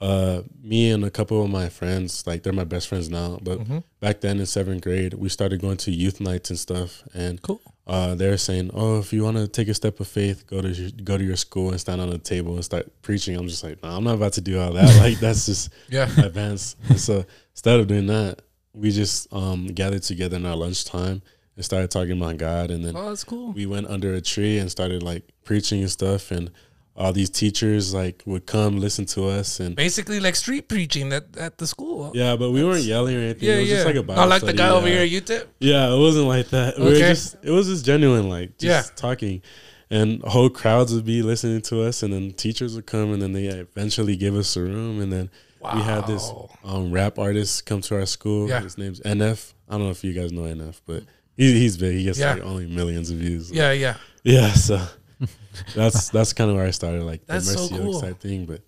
uh, 0.00 0.42
me 0.62 0.90
and 0.90 1.04
a 1.04 1.10
couple 1.10 1.42
of 1.44 1.48
my 1.48 1.68
friends, 1.68 2.26
like 2.26 2.42
they're 2.42 2.52
my 2.52 2.64
best 2.64 2.88
friends 2.88 3.08
now, 3.08 3.38
but 3.42 3.60
Mm-hmm. 3.60 3.78
back 4.00 4.20
then 4.20 4.40
in 4.40 4.46
seventh 4.46 4.82
grade, 4.82 5.14
we 5.14 5.28
started 5.28 5.60
going 5.60 5.76
to 5.78 5.90
youth 5.92 6.20
nights 6.20 6.50
and 6.50 6.58
stuff. 6.58 7.04
And 7.14 7.40
Cool. 7.40 7.60
uh, 7.86 8.14
they're 8.16 8.36
saying, 8.36 8.72
"Oh, 8.74 8.98
if 8.98 9.12
you 9.12 9.22
want 9.22 9.36
to 9.36 9.46
take 9.46 9.68
a 9.68 9.74
step 9.74 10.00
of 10.00 10.08
faith, 10.08 10.44
go 10.48 10.60
to 10.60 10.68
your, 10.68 10.90
go 11.04 11.16
to 11.16 11.24
your 11.24 11.36
school 11.36 11.70
and 11.70 11.80
stand 11.80 12.00
on 12.00 12.08
a 12.10 12.18
table 12.18 12.54
and 12.56 12.64
start 12.64 12.90
preaching." 13.02 13.36
I'm 13.36 13.46
just 13.48 13.62
like, 13.62 13.80
"No, 13.82 13.90
I'm 13.90 14.02
not 14.04 14.14
about 14.16 14.32
to 14.34 14.40
do 14.40 14.60
all 14.60 14.72
that. 14.72 14.96
like 15.04 15.18
that's 15.20 15.46
just 15.46 15.70
Yeah. 15.88 16.08
advanced." 16.18 16.76
And 16.88 16.98
so 17.00 17.24
instead 17.52 17.78
of 17.78 17.86
doing 17.86 18.06
that, 18.08 18.42
we 18.74 18.90
just 18.90 19.32
um, 19.32 19.68
gathered 19.68 20.02
together 20.02 20.36
in 20.36 20.44
our 20.46 20.56
lunchtime 20.56 21.22
and 21.56 21.64
started 21.64 21.90
talking 21.90 22.12
about 22.20 22.36
God. 22.38 22.70
And 22.70 22.84
then 22.84 22.96
Oh, 22.96 23.08
that's 23.08 23.24
cool. 23.24 23.52
we 23.52 23.66
went 23.66 23.86
under 23.88 24.14
a 24.14 24.20
tree 24.20 24.58
and 24.58 24.70
started 24.70 25.02
like 25.02 25.24
preaching 25.44 25.80
and 25.80 25.90
stuff. 25.90 26.30
And 26.30 26.50
all 26.94 27.12
these 27.12 27.30
teachers 27.30 27.94
like 27.94 28.22
would 28.26 28.44
come 28.46 28.78
listen 28.78 29.06
to 29.06 29.26
us 29.28 29.60
and. 29.60 29.74
Basically, 29.76 30.20
like 30.20 30.36
street 30.36 30.68
preaching 30.68 31.12
at, 31.12 31.24
at 31.38 31.58
the 31.58 31.66
school. 31.66 32.12
Yeah, 32.14 32.36
but 32.36 32.50
we 32.50 32.62
weren't 32.64 32.84
yelling 32.84 33.16
or 33.16 33.20
anything. 33.20 33.48
yeah, 33.48 33.56
it 33.56 33.60
was 33.60 33.68
yeah. 33.68 33.74
just 33.76 33.86
like 33.86 33.96
a 33.96 34.02
Bible 34.02 34.20
Not 34.20 34.28
like 34.28 34.40
the 34.42 34.48
study, 34.48 34.58
guy 34.58 34.68
over 34.70 34.86
here 34.86 35.02
at 35.02 35.08
UTEP. 35.10 35.46
Yeah, 35.60 35.92
it 35.94 35.98
wasn't 35.98 36.26
like 36.26 36.48
that. 36.50 36.78
We 36.78 36.84
were 36.84 36.90
Okay. 36.90 37.00
just 37.08 37.36
it 37.42 37.50
was 37.50 37.66
just 37.68 37.84
genuine, 37.84 38.28
like 38.28 38.58
just 38.58 38.90
Yeah. 38.90 38.94
talking. 38.96 39.42
And 39.90 40.22
whole 40.22 40.48
crowds 40.48 40.94
would 40.94 41.04
be 41.04 41.20
listening 41.22 41.60
to 41.62 41.82
us 41.82 42.02
and 42.02 42.14
then 42.14 42.32
teachers 42.32 42.74
would 42.76 42.86
come 42.86 43.12
and 43.12 43.20
then 43.20 43.34
they 43.34 43.44
eventually 43.48 44.16
give 44.16 44.34
us 44.34 44.56
a 44.56 44.62
room 44.62 45.02
and 45.02 45.12
then 45.12 45.28
we 45.74 45.80
had 45.82 46.06
this 46.06 46.30
um, 46.64 46.90
rap 46.92 47.18
artist 47.18 47.66
come 47.66 47.82
to 47.82 47.96
our 47.96 48.06
school. 48.06 48.48
Yeah. 48.48 48.62
His 48.62 48.78
name's 48.78 49.00
NF. 49.00 49.52
I 49.68 49.72
don't 49.72 49.84
know 49.84 49.90
if 49.90 50.02
you 50.02 50.12
guys 50.14 50.32
know 50.32 50.42
NF, 50.42 50.80
but 50.86 51.02
he, 51.36 51.52
he's 51.58 51.76
big. 51.76 51.96
He 51.96 52.04
gets 52.04 52.18
Yeah. 52.18 52.34
like 52.34 52.44
only 52.44 52.66
millions 52.66 53.10
of 53.10 53.18
views. 53.18 53.50
Yeah, 53.50 53.72
yeah. 53.72 53.96
Yeah, 54.24 54.52
so 54.52 54.80
that's 55.74 56.10
that's 56.10 56.32
kind 56.32 56.50
of 56.50 56.56
where 56.56 56.66
I 56.66 56.70
started, 56.70 57.02
like 57.02 57.26
the 57.26 57.34
That's 57.34 57.52
so 57.52 57.60
Mercy 57.60 57.76
cool. 57.76 57.96
Oaks 57.96 58.06
type 58.06 58.20
thing. 58.20 58.46
But 58.46 58.60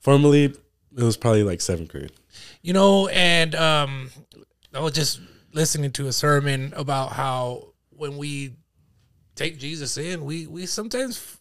formally, 0.00 0.44
it 0.44 1.02
was 1.02 1.16
probably 1.16 1.42
like 1.44 1.60
seventh 1.60 1.88
grade. 1.90 2.12
You 2.62 2.72
know, 2.72 3.08
and 3.08 3.54
um, 3.54 4.10
I 4.74 4.80
was 4.80 4.92
just 4.92 5.20
listening 5.52 5.90
to 5.92 6.06
a 6.08 6.12
sermon 6.12 6.72
about 6.76 7.12
how 7.12 7.68
when 7.90 8.16
we 8.16 8.54
take 9.34 9.58
Jesus 9.58 9.96
in, 9.98 10.24
we 10.24 10.46
we 10.46 10.66
sometimes 10.66 11.16
f- 11.18 11.38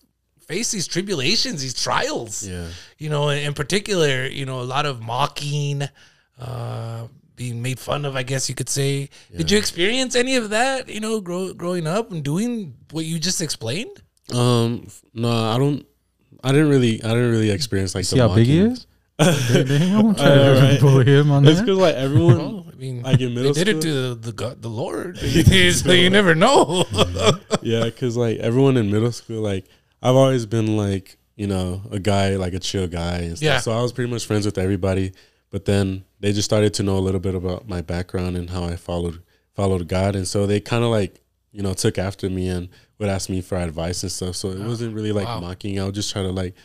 face 0.48 0.72
these 0.72 0.88
tribulations, 0.88 1.62
these 1.62 1.74
trials. 1.74 2.48
Yeah. 2.48 2.68
You 2.98 3.10
know, 3.10 3.30
in 3.30 3.54
particular, 3.54 4.26
you 4.28 4.46
know, 4.46 4.62
a 4.62 4.64
lot 4.64 4.86
of 4.86 5.02
mocking, 5.02 5.84
uh, 6.40 7.08
being 7.42 7.60
made 7.68 7.80
fun 7.80 8.06
of. 8.06 8.14
I 8.16 8.24
guess 8.32 8.48
you 8.50 8.56
could 8.60 8.70
say. 8.70 9.10
Did 9.36 9.50
you 9.52 9.58
experience 9.58 10.14
any 10.16 10.36
of 10.42 10.46
that? 10.58 10.88
You 10.96 11.00
know, 11.06 11.20
grow, 11.22 11.54
growing 11.62 11.88
up 11.88 12.12
and 12.12 12.22
doing 12.24 12.76
what 12.92 13.06
you 13.06 13.18
just 13.20 13.42
explained. 13.42 13.96
Um, 14.32 14.88
no, 15.14 15.32
I 15.54 15.58
don't. 15.58 15.82
I 16.44 16.52
didn't 16.54 16.70
really. 16.70 16.96
I 17.04 17.10
didn't 17.16 17.32
really 17.32 17.50
experience 17.50 17.96
like 17.96 18.06
See 18.06 18.18
the 18.20 18.28
how 18.28 18.36
big 18.36 18.46
he 18.48 18.60
mocking. 18.60 18.72
is? 18.74 18.86
Damn, 19.22 20.06
I'm 20.08 20.16
trying 20.22 20.40
Uh, 20.40 20.54
to 20.56 20.62
right. 20.62 20.80
bully 20.82 21.06
him 21.06 21.32
on 21.32 21.48
It's 21.48 21.60
because 21.62 21.78
like 21.78 21.96
everyone, 21.96 22.40
Oh, 22.42 22.66
I 22.72 22.76
mean, 22.76 23.02
like 23.04 23.20
in 23.22 23.34
middle 23.36 23.54
they 23.54 23.64
did 23.64 23.82
school, 23.82 23.92
it 23.92 23.94
to 23.94 24.16
the 24.16 24.16
the, 24.28 24.32
God, 24.34 24.62
the 24.62 24.70
Lord, 24.84 25.18
so 25.82 25.92
you 26.04 26.10
never 26.10 26.34
know. 26.36 26.86
yeah, 27.62 27.84
because 27.86 28.18
like 28.18 28.38
everyone 28.40 28.78
in 28.78 28.90
middle 28.92 29.12
school, 29.12 29.42
like 29.42 29.66
I've 30.02 30.16
always 30.16 30.46
been 30.46 30.76
like 30.78 31.18
you 31.36 31.48
know 31.48 31.82
a 31.92 32.00
guy, 32.00 32.36
like 32.38 32.54
a 32.54 32.60
chill 32.60 32.88
guy, 32.88 33.18
and 33.30 33.38
stuff. 33.38 33.46
Yeah. 33.46 33.60
So 33.60 33.72
I 33.78 33.82
was 33.82 33.92
pretty 33.94 34.10
much 34.12 34.26
friends 34.26 34.46
with 34.46 34.58
everybody. 34.58 35.12
But 35.52 35.66
then 35.66 36.06
they 36.20 36.34
just 36.34 36.46
started 36.46 36.74
to 36.76 36.84
know 36.84 36.98
a 36.98 37.00
little 37.00 37.20
bit 37.20 37.36
about 37.36 37.68
my 37.68 37.82
background 37.82 38.36
and 38.38 38.50
how 38.50 38.64
I 38.64 38.76
followed 38.76 39.22
followed 39.54 39.88
God, 39.88 40.16
and 40.16 40.28
so 40.28 40.48
they 40.48 40.60
kind 40.60 40.84
of 40.84 40.90
like 40.90 41.22
you 41.52 41.62
know 41.62 41.74
took 41.74 41.98
after 41.98 42.30
me 42.30 42.48
and 42.48 42.70
would 42.98 43.10
ask 43.10 43.30
me 43.30 43.42
for 43.42 43.58
advice 43.58 44.02
and 44.04 44.12
stuff. 44.12 44.36
So 44.36 44.50
it 44.50 44.60
wasn't 44.60 44.96
really 44.96 45.12
like 45.12 45.28
wow. 45.28 45.40
mocking. 45.42 45.80
I 45.80 45.86
would 45.86 45.96
just 45.96 46.12
try 46.12 46.22
to 46.24 46.32
like 46.32 46.56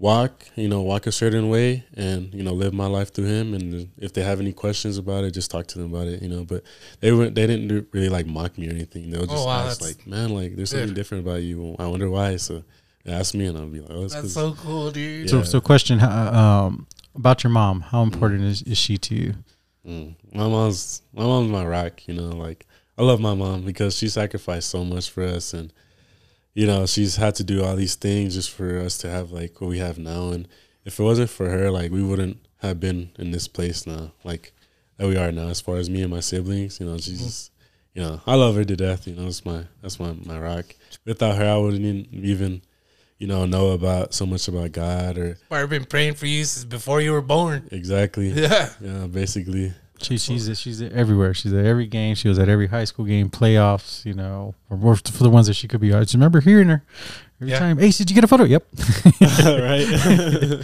walk, 0.00 0.44
you 0.56 0.68
know, 0.68 0.82
walk 0.82 1.06
a 1.06 1.12
certain 1.12 1.48
way 1.48 1.84
and, 1.94 2.34
you 2.34 2.42
know, 2.42 2.52
live 2.52 2.74
my 2.74 2.84
life 2.86 3.14
through 3.14 3.26
him. 3.26 3.54
And 3.54 3.88
if 3.96 4.12
they 4.12 4.22
have 4.24 4.40
any 4.40 4.52
questions 4.52 4.98
about 4.98 5.22
it, 5.22 5.30
just 5.30 5.52
talk 5.52 5.68
to 5.68 5.78
them 5.78 5.94
about 5.94 6.08
it, 6.08 6.20
you 6.20 6.28
know, 6.28 6.44
but 6.44 6.64
they 6.98 7.12
weren't, 7.12 7.36
they 7.36 7.46
didn't 7.46 7.86
really 7.92 8.08
like 8.08 8.26
mock 8.26 8.58
me 8.58 8.66
or 8.66 8.72
anything. 8.72 9.08
They'll 9.10 9.20
just 9.24 9.44
Oh, 9.44 9.46
wow, 9.46 9.66
ask 9.66 9.80
like, 9.80 10.04
man, 10.04 10.30
like 10.34 10.56
there's 10.56 10.70
something 10.70 10.88
Dude. 10.88 10.96
different 10.96 11.24
about 11.26 11.42
you. 11.42 11.76
I 11.78 11.86
wonder 11.86 12.10
why. 12.10 12.36
So 12.36 12.64
ask 13.06 13.34
me 13.36 13.46
and 13.46 13.56
I'll 13.56 13.66
be 13.66 13.80
like, 13.80 13.90
oh, 13.92 14.02
it's 14.04 14.14
That's 14.14 14.24
'cause- 14.24 14.34
so 14.34 14.52
cool, 14.54 14.90
dude. 14.90 15.30
So, 15.30 15.38
Yeah. 15.38 15.42
so 15.44 15.60
question 15.60 16.00
uh, 16.00 16.32
um, 16.68 16.86
about 17.14 17.44
your 17.44 17.50
mom. 17.50 17.80
How 17.80 18.02
important 18.02 18.42
is, 18.42 18.62
is 18.62 18.78
she 18.78 18.98
to 18.98 19.14
you? 19.14 19.34
Mm. 19.86 20.14
My 20.32 20.48
mom's 20.48 21.02
my 21.12 21.24
mom's 21.24 21.50
my 21.50 21.64
rock, 21.64 22.06
you 22.08 22.14
know, 22.14 22.30
like 22.30 22.66
I 22.96 23.02
love 23.02 23.20
my 23.20 23.34
mom 23.34 23.62
because 23.62 23.96
she 23.96 24.08
sacrificed 24.08 24.70
so 24.70 24.84
much 24.84 25.10
for 25.10 25.22
us 25.22 25.52
and 25.52 25.72
you 26.54 26.66
know, 26.66 26.86
she's 26.86 27.16
had 27.16 27.34
to 27.36 27.44
do 27.44 27.64
all 27.64 27.76
these 27.76 27.96
things 27.96 28.34
just 28.34 28.50
for 28.50 28.78
us 28.78 28.96
to 28.98 29.10
have 29.10 29.30
like 29.30 29.60
what 29.60 29.68
we 29.68 29.78
have 29.78 29.98
now 29.98 30.30
and 30.30 30.48
if 30.84 31.00
it 31.00 31.02
wasn't 31.02 31.30
for 31.30 31.48
her, 31.48 31.70
like 31.70 31.90
we 31.90 32.02
wouldn't 32.02 32.38
have 32.58 32.78
been 32.80 33.10
in 33.18 33.30
this 33.30 33.48
place 33.48 33.86
now, 33.86 34.12
like 34.22 34.52
that 34.96 35.08
we 35.08 35.16
are 35.16 35.32
now 35.32 35.48
as 35.48 35.60
far 35.60 35.76
as 35.76 35.90
me 35.90 36.02
and 36.02 36.12
my 36.12 36.20
siblings, 36.20 36.80
you 36.80 36.86
know, 36.86 36.96
she's 36.96 37.22
just 37.22 37.50
you 37.94 38.02
know, 38.02 38.20
I 38.26 38.34
love 38.34 38.56
her 38.56 38.64
to 38.64 38.76
death, 38.76 39.06
you 39.06 39.14
know, 39.14 39.26
it's 39.26 39.44
my 39.44 39.66
that's 39.82 40.00
my 40.00 40.14
my 40.24 40.38
rock. 40.38 40.74
Without 41.04 41.36
her 41.36 41.46
I 41.46 41.56
wouldn't 41.58 42.08
even 42.12 42.62
you 43.18 43.26
know, 43.26 43.46
know 43.46 43.70
about 43.70 44.12
so 44.14 44.26
much 44.26 44.48
about 44.48 44.72
God 44.72 45.18
or 45.18 45.38
I've 45.50 45.70
been 45.70 45.84
praying 45.84 46.14
for 46.14 46.26
you 46.26 46.44
since 46.44 46.64
before 46.64 47.00
you 47.00 47.12
were 47.12 47.22
born. 47.22 47.68
exactly. 47.72 48.28
Yeah. 48.42 48.70
Yeah, 48.80 49.06
basically. 49.06 49.72
She, 50.02 50.18
she's 50.18 50.58
she's 50.58 50.82
everywhere. 50.82 51.32
She's 51.32 51.52
at 51.52 51.64
every 51.64 51.86
game. 51.86 52.14
She 52.16 52.28
was 52.28 52.38
at 52.38 52.48
every 52.48 52.66
high 52.66 52.84
school 52.84 53.04
game, 53.06 53.30
playoffs. 53.30 54.04
You 54.04 54.12
know, 54.14 54.54
or 54.68 54.76
more 54.76 54.96
for 54.96 55.22
the 55.22 55.30
ones 55.30 55.46
that 55.46 55.54
she 55.54 55.68
could 55.68 55.80
be. 55.80 55.94
I 55.94 56.00
just 56.00 56.14
remember 56.14 56.40
hearing 56.40 56.68
her 56.68 56.84
every 57.40 57.52
Yeah. 57.52 57.58
time. 57.60 57.78
Ace, 57.80 57.96
did 57.98 58.10
you 58.10 58.14
get 58.14 58.24
a 58.24 58.26
photo? 58.28 58.44
Yep. 58.44 58.66
right? 59.44 60.60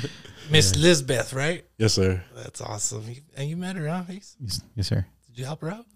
Miss 0.51 0.76
Lisbeth, 0.76 1.32
right? 1.32 1.64
yes, 1.78 1.94
sir. 1.94 2.22
That's 2.34 2.61
awesome. 2.61 3.05
And 3.36 3.48
you 3.48 3.57
met 3.57 3.76
her, 3.76 3.88
huh? 3.88 4.03
Ace? 4.11 4.36
yes, 4.40 4.61
yes, 4.74 4.88
sir. 4.88 5.07
Did 5.28 5.38
you 5.38 5.44
help 5.44 5.61
her 5.62 5.70
out? 5.70 5.86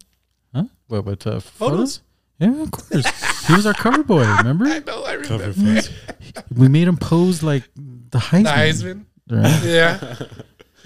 Huh? 0.54 0.64
What? 0.86 1.04
What? 1.04 1.26
Uh, 1.26 1.40
Photos? 1.40 1.42
photos? 1.42 2.00
Yeah, 2.38 2.62
of 2.62 2.70
course. 2.70 3.46
he 3.46 3.54
was 3.54 3.64
our 3.66 3.74
cover 3.74 4.02
boy. 4.02 4.24
Remember? 4.38 4.64
I 4.68 4.80
know, 4.80 5.04
I 5.04 5.12
remember. 5.14 5.80
We 6.54 6.68
made 6.68 6.88
him 6.88 6.96
pose 6.96 7.42
like 7.42 7.62
the 7.76 8.18
Heisman. 8.18 9.04
The 9.28 9.34
Heisman. 9.36 9.42
Right? 9.42 9.62
Yeah. 9.64 10.16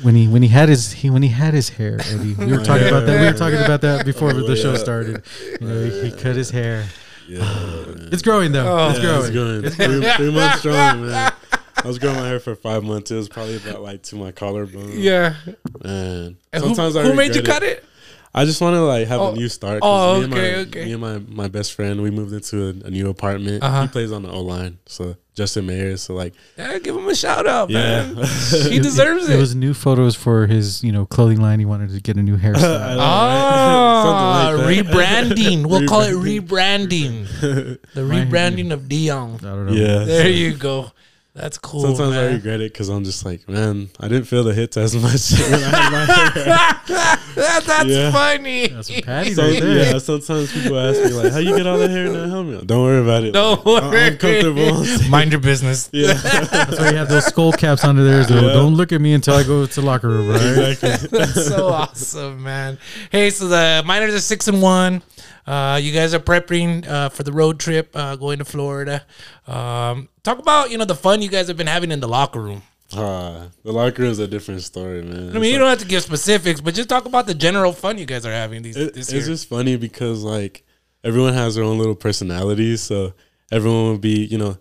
When 0.03 0.14
he 0.14 0.28
when 0.28 0.42
he 0.42 0.49
had 0.49 0.68
his 0.68 0.92
he 0.92 1.11
when 1.11 1.22
he 1.22 1.28
had 1.28 1.55
his 1.55 1.70
hair. 1.70 1.99
Eddie. 2.01 2.34
We 2.34 2.46
were 2.53 2.62
talking 2.64 2.86
about 2.86 3.07
that. 3.07 3.20
We 3.20 3.26
were 3.26 3.36
talking 3.36 3.59
about 3.59 3.80
that 3.80 4.05
before 4.07 4.30
Oh, 4.30 4.46
the 4.46 4.55
show 4.55 4.72
yeah. 4.72 4.78
started. 4.78 5.24
You 5.61 5.66
know, 5.66 5.84
he, 5.90 6.11
he 6.11 6.12
cut 6.12 6.36
his 6.36 6.51
hair. 6.51 6.86
Yeah. 7.26 7.42
It's 8.12 8.22
growing 8.22 8.53
though. 8.53 8.66
Oh. 8.78 8.90
it's 8.90 8.99
Yeah, 9.01 9.05
growing. 9.32 9.64
it's 9.64 9.74
growing. 9.76 10.01
Three, 10.03 10.11
three 10.12 10.30
months 10.32 10.61
strong, 10.61 11.07
man. 11.09 11.32
I 11.82 11.86
was 11.86 11.99
growing 11.99 12.16
my 12.16 12.28
hair 12.28 12.38
for 12.40 12.55
five 12.55 12.84
months. 12.84 13.11
It 13.11 13.16
was 13.16 13.28
probably 13.28 13.57
about 13.57 13.82
like 13.82 14.03
to 14.05 14.16
my 14.16 14.30
collarbone. 14.30 14.92
Yeah. 14.94 15.34
man. 15.82 16.36
And 16.53 16.62
who, 16.62 16.68
Sometimes 16.74 16.94
I 16.96 17.03
who 17.03 17.14
made 17.14 17.34
you 17.34 17.40
regret 17.40 17.46
cut 17.61 17.62
it? 17.64 17.84
I 18.39 18.45
just 18.45 18.61
want 18.61 18.74
to 18.74 18.80
like 18.82 19.09
have 19.09 19.20
Oh. 19.20 19.32
a 19.32 19.34
new 19.34 19.49
start. 19.49 19.80
Oh, 19.82 20.18
me 20.18 20.24
and 20.24 20.32
okay, 20.34 20.53
my, 20.55 20.59
okay. 20.61 20.84
Me 20.86 20.93
and 20.93 21.01
my, 21.01 21.18
my 21.45 21.49
best 21.49 21.72
friend, 21.74 22.01
we 22.03 22.11
moved 22.11 22.32
into 22.32 22.66
a, 22.66 22.86
a 22.86 22.91
new 22.91 23.09
apartment. 23.11 23.62
Uh-huh. 23.62 23.82
He 23.82 23.89
plays 23.89 24.12
on 24.12 24.22
the 24.22 24.30
O 24.30 24.41
line, 24.41 24.78
so 24.86 25.16
Justin 25.34 25.66
Mayer. 25.66 25.97
So 25.97 26.14
like, 26.14 26.34
Yeah, 26.57 26.78
give 26.78 26.97
him 26.97 27.07
a 27.09 27.14
shout 27.14 27.47
out, 27.47 27.70
yeah, 27.70 28.07
man. 28.12 28.16
He 28.70 28.78
deserves 28.78 29.28
It 29.28 29.34
it. 29.36 29.39
was 29.41 29.55
new 29.55 29.74
photos 29.74 30.14
for 30.14 30.47
his, 30.47 30.82
you 30.84 30.93
know, 30.93 31.05
clothing 31.07 31.41
line. 31.41 31.59
He 31.59 31.64
wanted 31.64 31.91
to 31.91 32.01
get 32.01 32.16
a 32.16 32.22
new 32.22 32.36
hairstyle. 32.45 32.97
know, 32.97 32.99
Ah, 33.01 34.51
right? 34.57 34.76
Something 34.76 34.95
like 34.95 34.97
rebranding. 34.97 35.66
We'll 35.66 35.89
call 35.89 36.03
it 36.03 36.12
rebranding. 36.14 37.26
The 37.95 38.03
rebranding 38.03 38.72
of 38.72 38.82
Deion. 38.82 39.36
I 39.43 39.47
don't 39.55 39.66
know. 39.66 39.72
yeah. 39.72 40.05
There 40.05 40.28
you 40.28 40.55
go. 40.55 40.93
That's 41.41 41.57
cool. 41.59 41.80
Sometimes 41.82 42.16
I 42.16 42.26
regret 42.32 42.61
it 42.61 42.72
because 42.72 42.89
I'm 42.89 43.05
just 43.05 43.24
like, 43.24 43.49
man, 43.49 43.89
I 44.01 44.09
didn't 44.09 44.24
feel 44.24 44.43
the 44.45 44.53
hits 44.55 44.76
as 44.76 44.95
much. 45.07 45.39
when 45.41 45.55
I 45.55 45.68
had 45.68 45.93
my 45.93 46.05
hair. 46.05 46.45
that, 47.36 47.62
that's 47.66 47.89
Yeah. 47.89 48.11
funny. 48.11 48.66
That's 48.68 48.93
some 48.93 49.03
patty 49.03 49.34
So, 49.34 49.43
right 49.45 49.61
there. 49.62 49.93
yeah, 49.93 49.99
sometimes 49.99 50.53
people 50.53 50.78
ask 50.78 51.01
me 51.03 51.11
like, 51.12 51.32
"How 51.32 51.39
you 51.39 51.57
get 51.57 51.66
all 51.66 51.78
the 51.78 51.89
hair 51.89 52.07
in 52.07 52.12
that 52.14 52.28
helmet?" 52.28 52.66
Don't 52.66 52.82
worry 52.82 53.01
about 53.01 53.22
it. 53.24 53.32
Don't 53.32 53.61
I'm 53.66 53.91
worry. 53.91 54.16
comfortable. 54.16 54.84
Mind 55.11 55.32
your 55.32 55.41
business. 55.41 55.89
Yeah, 55.99 56.12
That's 56.14 56.78
why 56.78 56.91
you 56.91 56.97
have 56.97 57.09
those 57.09 57.26
skull 57.26 57.53
caps 57.53 57.84
under 57.84 58.05
there. 58.05 58.24
So 58.24 58.34
Yeah. 58.34 58.53
don't 58.53 58.74
look 58.74 58.93
at 58.93 59.01
me 59.01 59.12
until 59.14 59.34
I 59.34 59.43
go 59.45 59.64
to 59.66 59.80
the 59.80 59.86
locker 59.86 60.09
room, 60.09 60.28
right? 60.28 60.70
exactly. 60.72 61.09
That's 61.18 61.47
so 61.47 61.68
awesome, 61.68 62.43
man. 62.43 62.78
Hey, 63.11 63.30
so 63.30 63.49
the 63.49 63.82
Miners 63.86 64.14
are 64.14 64.20
six 64.20 64.49
and 64.49 64.61
one. 64.62 65.03
Uh, 65.49 65.78
you 65.80 65.92
guys 65.92 66.12
are 66.12 66.18
prepping 66.20 66.86
uh, 66.86 67.09
for 67.09 67.22
the 67.22 67.32
road 67.32 67.59
trip 67.59 67.90
uh, 67.94 68.16
going 68.16 68.38
to 68.38 68.44
Florida. 68.44 69.07
Um, 69.46 70.09
talk 70.22 70.38
about 70.38 70.70
you 70.70 70.76
know 70.76 70.84
the 70.84 70.94
fun 70.94 71.22
you 71.22 71.30
guys 71.30 71.49
have 71.49 71.57
been 71.57 71.66
having 71.66 71.90
in 71.90 72.01
the 72.01 72.09
locker 72.09 72.40
room. 72.40 72.61
Ah, 72.94 73.49
the 73.64 73.72
locker 73.72 74.03
room 74.03 74.11
is 74.12 74.18
a 74.18 74.26
different 74.28 74.62
story, 74.62 75.03
man. 75.03 75.34
I 75.34 75.38
mean, 75.40 75.53
you 75.53 75.59
don't 75.59 75.68
have 75.68 75.78
to 75.78 75.86
give 75.86 76.03
specifics, 76.03 76.61
but 76.61 76.74
just 76.74 76.88
talk 76.90 77.07
about 77.07 77.26
the 77.26 77.34
general 77.34 77.72
fun 77.72 77.96
you 77.99 78.05
guys 78.07 78.26
are 78.26 78.32
having 78.32 78.61
these 78.62 78.76
It- 78.76 78.94
this 78.94 79.11
it's 79.12 79.26
just 79.26 79.49
funny 79.49 79.76
because 79.76 80.22
like 80.22 80.64
everyone 81.03 81.32
has 81.34 81.55
their 81.55 81.64
own 81.64 81.78
little 81.78 81.94
personalities, 81.94 82.82
so 82.82 83.14
everyone 83.51 83.92
would 83.92 84.01
be, 84.03 84.24
you 84.26 84.36
know, 84.36 84.59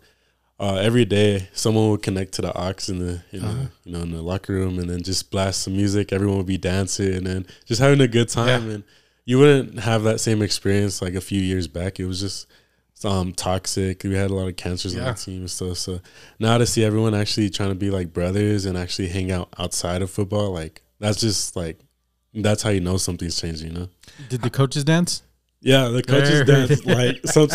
uh, 0.60 0.76
every 0.76 1.04
day 1.06 1.50
someone 1.54 1.90
would 1.90 2.02
connect 2.02 2.32
to 2.36 2.42
the 2.42 2.52
aux 2.58 2.74
in 2.90 3.00
the, 3.00 3.22
you 3.32 3.42
know, 3.42 3.48
Uh-huh. 3.48 3.66
you 3.84 3.92
know, 3.94 4.02
in 4.04 4.12
the 4.12 4.22
locker 4.22 4.54
room, 4.54 4.80
and 4.80 4.90
then 4.90 5.04
just 5.04 5.32
blast 5.32 5.64
some 5.64 5.76
music. 5.76 6.14
Everyone 6.14 6.38
would 6.38 6.46
be 6.46 6.58
dancing 6.58 7.28
and 7.28 7.46
just 7.66 7.82
having 7.82 8.00
a 8.02 8.08
good 8.08 8.30
time, 8.30 8.68
Yeah. 8.70 8.74
and 8.76 8.84
you 9.28 9.38
wouldn't 9.38 9.80
have 9.80 10.04
that 10.04 10.22
same 10.22 10.42
experience 10.42 11.02
like 11.02 11.14
a 11.14 11.22
few 11.22 11.42
years 11.42 11.68
back. 11.68 12.00
It 12.00 12.06
was 12.06 12.22
just 12.22 12.48
um 13.04 13.34
toxic. 13.34 14.02
We 14.04 14.16
had 14.16 14.32
a 14.32 14.34
lot 14.34 14.48
of 14.48 14.56
cancers 14.56 14.96
on 14.96 15.04
the 15.04 15.14
team 15.14 15.42
and 15.42 15.52
stuff. 15.52 15.78
So 15.78 16.00
now 16.40 16.58
to 16.58 16.66
see 16.66 16.84
everyone 16.84 17.14
actually 17.14 17.50
trying 17.50 17.70
to 17.70 17.76
be 17.76 17.92
like 17.92 18.14
brothers 18.14 18.66
and 18.66 18.78
actually 18.78 19.10
hang 19.10 19.30
out 19.30 19.50
outside 19.60 20.02
of 20.02 20.10
football, 20.10 20.52
like 20.52 20.82
that's 21.00 21.20
just 21.20 21.58
like 21.58 21.78
that's 22.34 22.64
how 22.64 22.70
you 22.70 22.80
know 22.80 22.96
something's 22.96 23.40
changing. 23.40 23.68
You 23.68 23.80
know. 23.80 23.90
Did 24.30 24.44
the 24.44 24.50
coaches 24.50 24.86
dance? 24.86 25.24
Yeah, 25.60 25.90
the 25.90 26.04
coaches 26.04 26.46
dance 26.46 26.86
like 26.86 27.18
some 27.26 27.50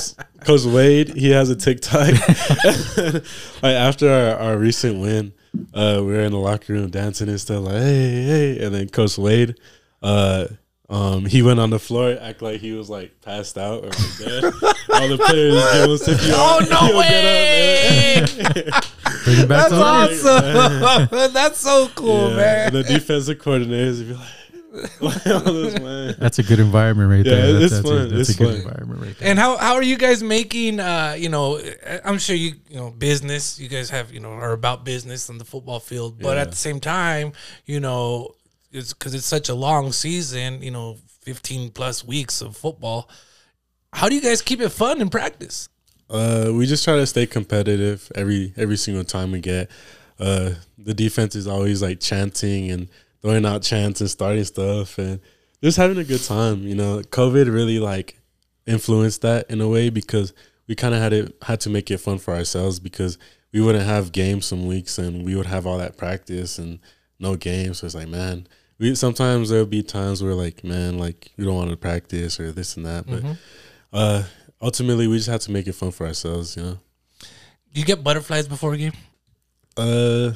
Coach 0.45 0.65
Wade. 0.65 1.09
He 1.17 1.31
has 1.31 1.49
a 1.49 1.57
TikTok. 1.57 2.09
like 3.63 3.75
after 3.75 4.11
our, 4.11 4.37
our 4.37 4.59
recent 4.59 5.01
win, 5.01 5.33
uh, 5.73 6.01
we 6.01 6.13
were 6.13 6.21
in 6.21 6.33
the 6.33 6.39
locker 6.39 6.75
room 6.75 6.91
dancing 6.91 7.31
and 7.31 7.41
stuff. 7.41 7.65
Like 7.65 7.77
hey, 7.77 8.25
hey, 8.25 8.65
and 8.67 8.75
then 8.75 8.91
Coach 8.91 9.17
Wade, 9.17 9.59
uh, 10.03 10.49
um, 10.93 11.25
he 11.27 11.43
went 11.43 11.59
on 11.59 11.71
the 11.71 11.79
floor, 11.79 12.17
act 12.21 12.43
like 12.43 12.61
he 12.61 12.73
was 12.73 12.89
like 12.91 13.21
passed 13.23 13.57
out 13.59 13.83
or 13.85 13.89
like 13.89 14.19
dead. 14.19 14.45
All 14.45 15.09
the 15.09 15.19
players 15.27 15.55
give 15.73 16.19
him 16.19 16.19
CPR. 16.19 16.33
Oh 16.35 16.67
no 16.71 16.87
He'll 16.87 16.99
way! 16.99 18.23
up. 18.23 18.85
Bring 19.25 19.39
it 19.39 19.49
back 19.49 19.69
That's 19.71 19.73
to 19.73 19.79
life. 19.79 20.25
awesome. 21.11 21.33
That's 21.33 21.59
so 21.59 21.89
cool, 21.95 22.31
Yeah, 22.31 22.37
man. 22.37 22.67
And 22.69 22.77
the 22.77 22.83
defensive 22.85 23.39
coordinators 23.39 23.99
would 23.99 24.09
be 24.09 24.15
like, 24.15 24.29
like 25.01 25.27
all 25.27 25.53
this, 25.53 25.79
man. 25.81 26.15
That's 26.19 26.39
a 26.39 26.43
good 26.43 26.59
environment 26.59 27.11
right 27.11 27.25
Yeah, 27.27 27.43
there. 27.43 27.53
That's, 27.55 27.65
it's 27.65 27.73
that's 27.75 27.89
fun. 27.89 27.99
A, 27.99 28.07
that's 28.07 28.29
It's 28.31 28.39
a 28.39 28.43
good 28.43 28.49
fun. 28.49 28.57
environment 28.73 29.01
right 29.03 29.19
there. 29.19 29.29
And 29.31 29.39
how 29.39 29.57
how 29.59 29.75
are 29.75 29.83
you 29.83 29.97
guys 29.99 30.23
making? 30.23 30.81
Uh, 30.81 31.15
you 31.19 31.29
know, 31.29 31.61
I'm 32.05 32.19
sure 32.19 32.35
you 32.37 32.55
you 32.69 32.77
know 32.77 32.91
business. 32.91 33.59
You 33.61 33.69
guys 33.69 33.91
have 33.91 34.13
you 34.13 34.21
know 34.21 34.31
are 34.31 34.53
about 34.53 34.85
business 34.85 35.29
on 35.31 35.39
the 35.39 35.45
football 35.45 35.79
field, 35.81 36.19
but 36.21 36.37
Yeah. 36.37 36.43
at 36.43 36.51
the 36.51 36.57
same 36.57 36.81
time, 36.81 37.33
you 37.67 37.81
know, 37.81 38.35
it's 38.73 38.93
because 38.93 39.15
it's 39.15 39.27
such 39.27 39.49
a 39.49 39.55
long 39.55 39.93
season. 39.93 40.63
You 40.63 40.71
know, 40.71 40.99
15 41.23 41.71
plus 41.71 42.05
weeks 42.05 42.41
of 42.41 42.57
football. 42.57 43.09
How 43.93 44.09
do 44.09 44.15
you 44.15 44.21
guys 44.23 44.43
keep 44.43 44.61
it 44.61 44.71
fun 44.71 45.01
in 45.01 45.11
practice? 45.11 45.69
Uh, 46.09 46.51
we 46.53 46.67
just 46.67 46.85
try 46.85 46.97
to 46.97 47.07
stay 47.07 47.27
competitive 47.27 48.11
every 48.15 48.53
every 48.57 48.77
single 48.77 49.05
time 49.05 49.33
we 49.33 49.41
get. 49.41 49.71
Uh, 50.19 50.53
the 50.79 50.95
defense 50.95 51.35
is 51.35 51.47
always 51.47 51.83
like 51.83 52.01
chanting 52.01 52.71
and 52.71 52.89
throwing 53.23 53.47
out 53.47 53.63
chants 53.63 54.01
and 54.01 54.11
starting 54.11 54.45
stuff 54.45 54.99
and 54.99 55.21
just 55.63 55.77
having 55.77 55.99
a 55.99 56.05
good 56.05 56.23
time. 56.23 56.63
You 56.67 56.75
know, 56.75 57.01
COVID 57.01 57.53
really 57.53 57.79
like 57.79 58.19
influenced 58.67 59.23
that 59.23 59.51
in 59.51 59.61
a 59.61 59.69
way 59.69 59.91
because 59.91 60.33
we 60.69 60.75
kind 60.75 60.95
of 60.95 61.01
had 61.01 61.13
it 61.13 61.37
had 61.43 61.61
to 61.61 61.71
make 61.71 61.91
it 61.91 61.99
fun 61.99 62.19
for 62.19 62.35
ourselves 62.35 62.79
because 62.79 63.19
we 63.53 63.61
wouldn't 63.61 63.85
have 63.85 64.13
games 64.13 64.47
some 64.47 64.67
weeks 64.67 64.99
and 64.99 65.25
we 65.25 65.37
would 65.37 65.47
have 65.47 65.67
all 65.67 65.79
that 65.79 65.97
practice 65.97 66.59
and 66.59 66.79
no 67.19 67.37
games. 67.37 67.79
So 67.79 67.87
it's 67.87 67.95
like, 67.95 68.09
man, 68.09 68.47
we 68.83 68.95
sometimes 68.97 69.49
there'll 69.51 69.65
be 69.65 69.83
times 69.83 70.23
where 70.23 70.35
like, 70.35 70.65
man, 70.65 70.99
like 70.99 71.31
we 71.37 71.45
don't 71.45 71.55
want 71.55 71.71
to 71.71 71.77
practice 71.77 72.39
or 72.41 72.51
this 72.53 72.77
and 72.77 72.85
that, 72.85 73.07
but 73.07 73.23
uh, 73.93 74.25
ultimately 74.61 75.07
we 75.07 75.17
just 75.17 75.29
have 75.29 75.41
to 75.43 75.53
make 75.53 75.67
it 75.69 75.75
fun 75.75 75.93
for 75.93 76.07
ourselves, 76.07 76.57
you 76.57 76.63
know. 76.65 76.79
Do 77.73 77.81
you 77.81 77.87
get 77.87 78.03
butterflies 78.05 78.49
before 78.49 78.75
a 78.75 78.79
game? 78.79 78.93
Uh, 79.77 80.33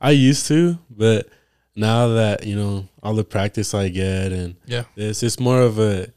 I 0.00 0.10
used 0.10 0.46
to, 0.48 0.78
but 0.90 1.28
now 1.74 2.08
that 2.08 2.46
you 2.46 2.56
know 2.56 2.88
all 3.02 3.14
the 3.14 3.24
practice 3.24 3.74
I 3.74 3.88
get 3.88 4.32
and 4.32 4.56
Yeah. 4.66 4.84
it's 4.94 5.22
it's 5.22 5.40
more 5.40 5.60
of 5.62 5.78
a 5.78 6.08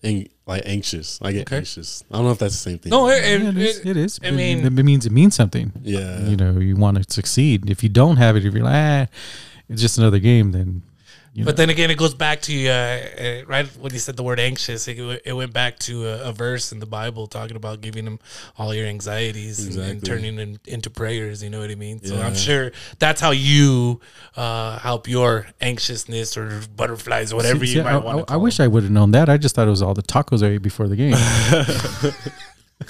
like 0.45 0.63
anxious. 0.65 1.19
I 1.21 1.31
get 1.31 1.41
Okay. 1.47 1.57
anxious. 1.57 2.03
I 2.11 2.15
don't 2.17 2.25
know 2.25 2.31
if 2.31 2.39
that's 2.39 2.55
the 2.55 2.69
same 2.69 2.79
thing. 2.79 2.89
No, 2.89 3.07
it, 3.09 3.23
Yeah, 3.23 3.29
it, 3.29 3.41
it 3.41 3.57
is. 3.57 3.77
it- 3.79 3.85
It 3.87 3.97
is. 3.97 4.19
I 4.23 4.27
It- 4.27 4.31
mean- 4.33 4.65
it, 4.65 4.83
means 4.83 5.05
it 5.05 5.11
means 5.11 5.35
something. 5.35 5.71
yeah, 5.83 6.27
You 6.27 6.35
know, 6.35 6.59
you 6.59 6.75
want 6.75 6.97
to 6.97 7.13
succeed. 7.13 7.69
If 7.69 7.81
you 7.83 7.89
don't 7.89 8.17
have 8.17 8.35
it, 8.35 8.45
if 8.45 8.53
you're 8.53 8.63
like, 8.63 9.07
ah, 9.09 9.13
it's 9.69 9.81
just 9.81 9.97
another 9.97 10.19
game, 10.19 10.51
then 10.51 10.81
you 11.33 11.45
But 11.45 11.51
know. 11.51 11.57
then 11.57 11.69
again, 11.69 11.91
it 11.91 11.97
goes 11.97 12.13
back 12.13 12.41
to 12.43 12.67
uh, 12.67 12.71
uh, 12.71 13.45
right 13.47 13.67
when 13.79 13.93
you 13.93 13.99
said 13.99 14.17
the 14.17 14.23
word 14.23 14.39
anxious. 14.39 14.87
It, 14.87 14.97
it 15.25 15.33
went 15.33 15.53
back 15.53 15.77
to 15.79 16.07
a, 16.07 16.29
a 16.29 16.31
verse 16.31 16.71
in 16.71 16.79
the 16.79 16.85
Bible 16.85 17.27
talking 17.27 17.55
about 17.55 17.81
giving 17.81 18.05
them 18.05 18.19
all 18.57 18.73
your 18.73 18.87
anxieties 18.87 19.65
and, 19.75 19.77
and 19.85 20.05
turning 20.05 20.35
them 20.35 20.59
into 20.65 20.89
prayers. 20.89 21.43
You 21.43 21.49
know 21.49 21.59
what 21.59 21.69
I 21.71 21.75
mean? 21.75 22.03
So 22.03 22.15
Yeah. 22.15 22.25
I'm 22.27 22.35
sure 22.35 22.71
that's 22.97 23.21
how 23.21 23.31
you 23.31 23.99
uh, 24.35 24.79
help 24.79 25.07
your 25.07 25.47
anxiousness 25.61 26.35
or 26.37 26.61
butterflies, 26.75 27.33
whatever 27.33 27.65
See, 27.65 27.73
you 27.73 27.77
see, 27.79 27.83
might 27.83 27.93
I, 27.93 27.97
want 27.97 28.31
I 28.31 28.37
wish 28.37 28.59
I 28.59 28.67
would 28.67 28.83
have 28.83 28.91
known 28.91 29.11
that. 29.11 29.29
I 29.29 29.37
just 29.37 29.55
thought 29.55 29.67
it 29.67 29.71
was 29.71 29.81
all 29.81 29.93
the 29.93 30.03
tacos 30.03 30.43
I 30.43 30.53
ate 30.53 30.61
before 30.61 30.87
the 30.87 30.95
game. 30.95 31.15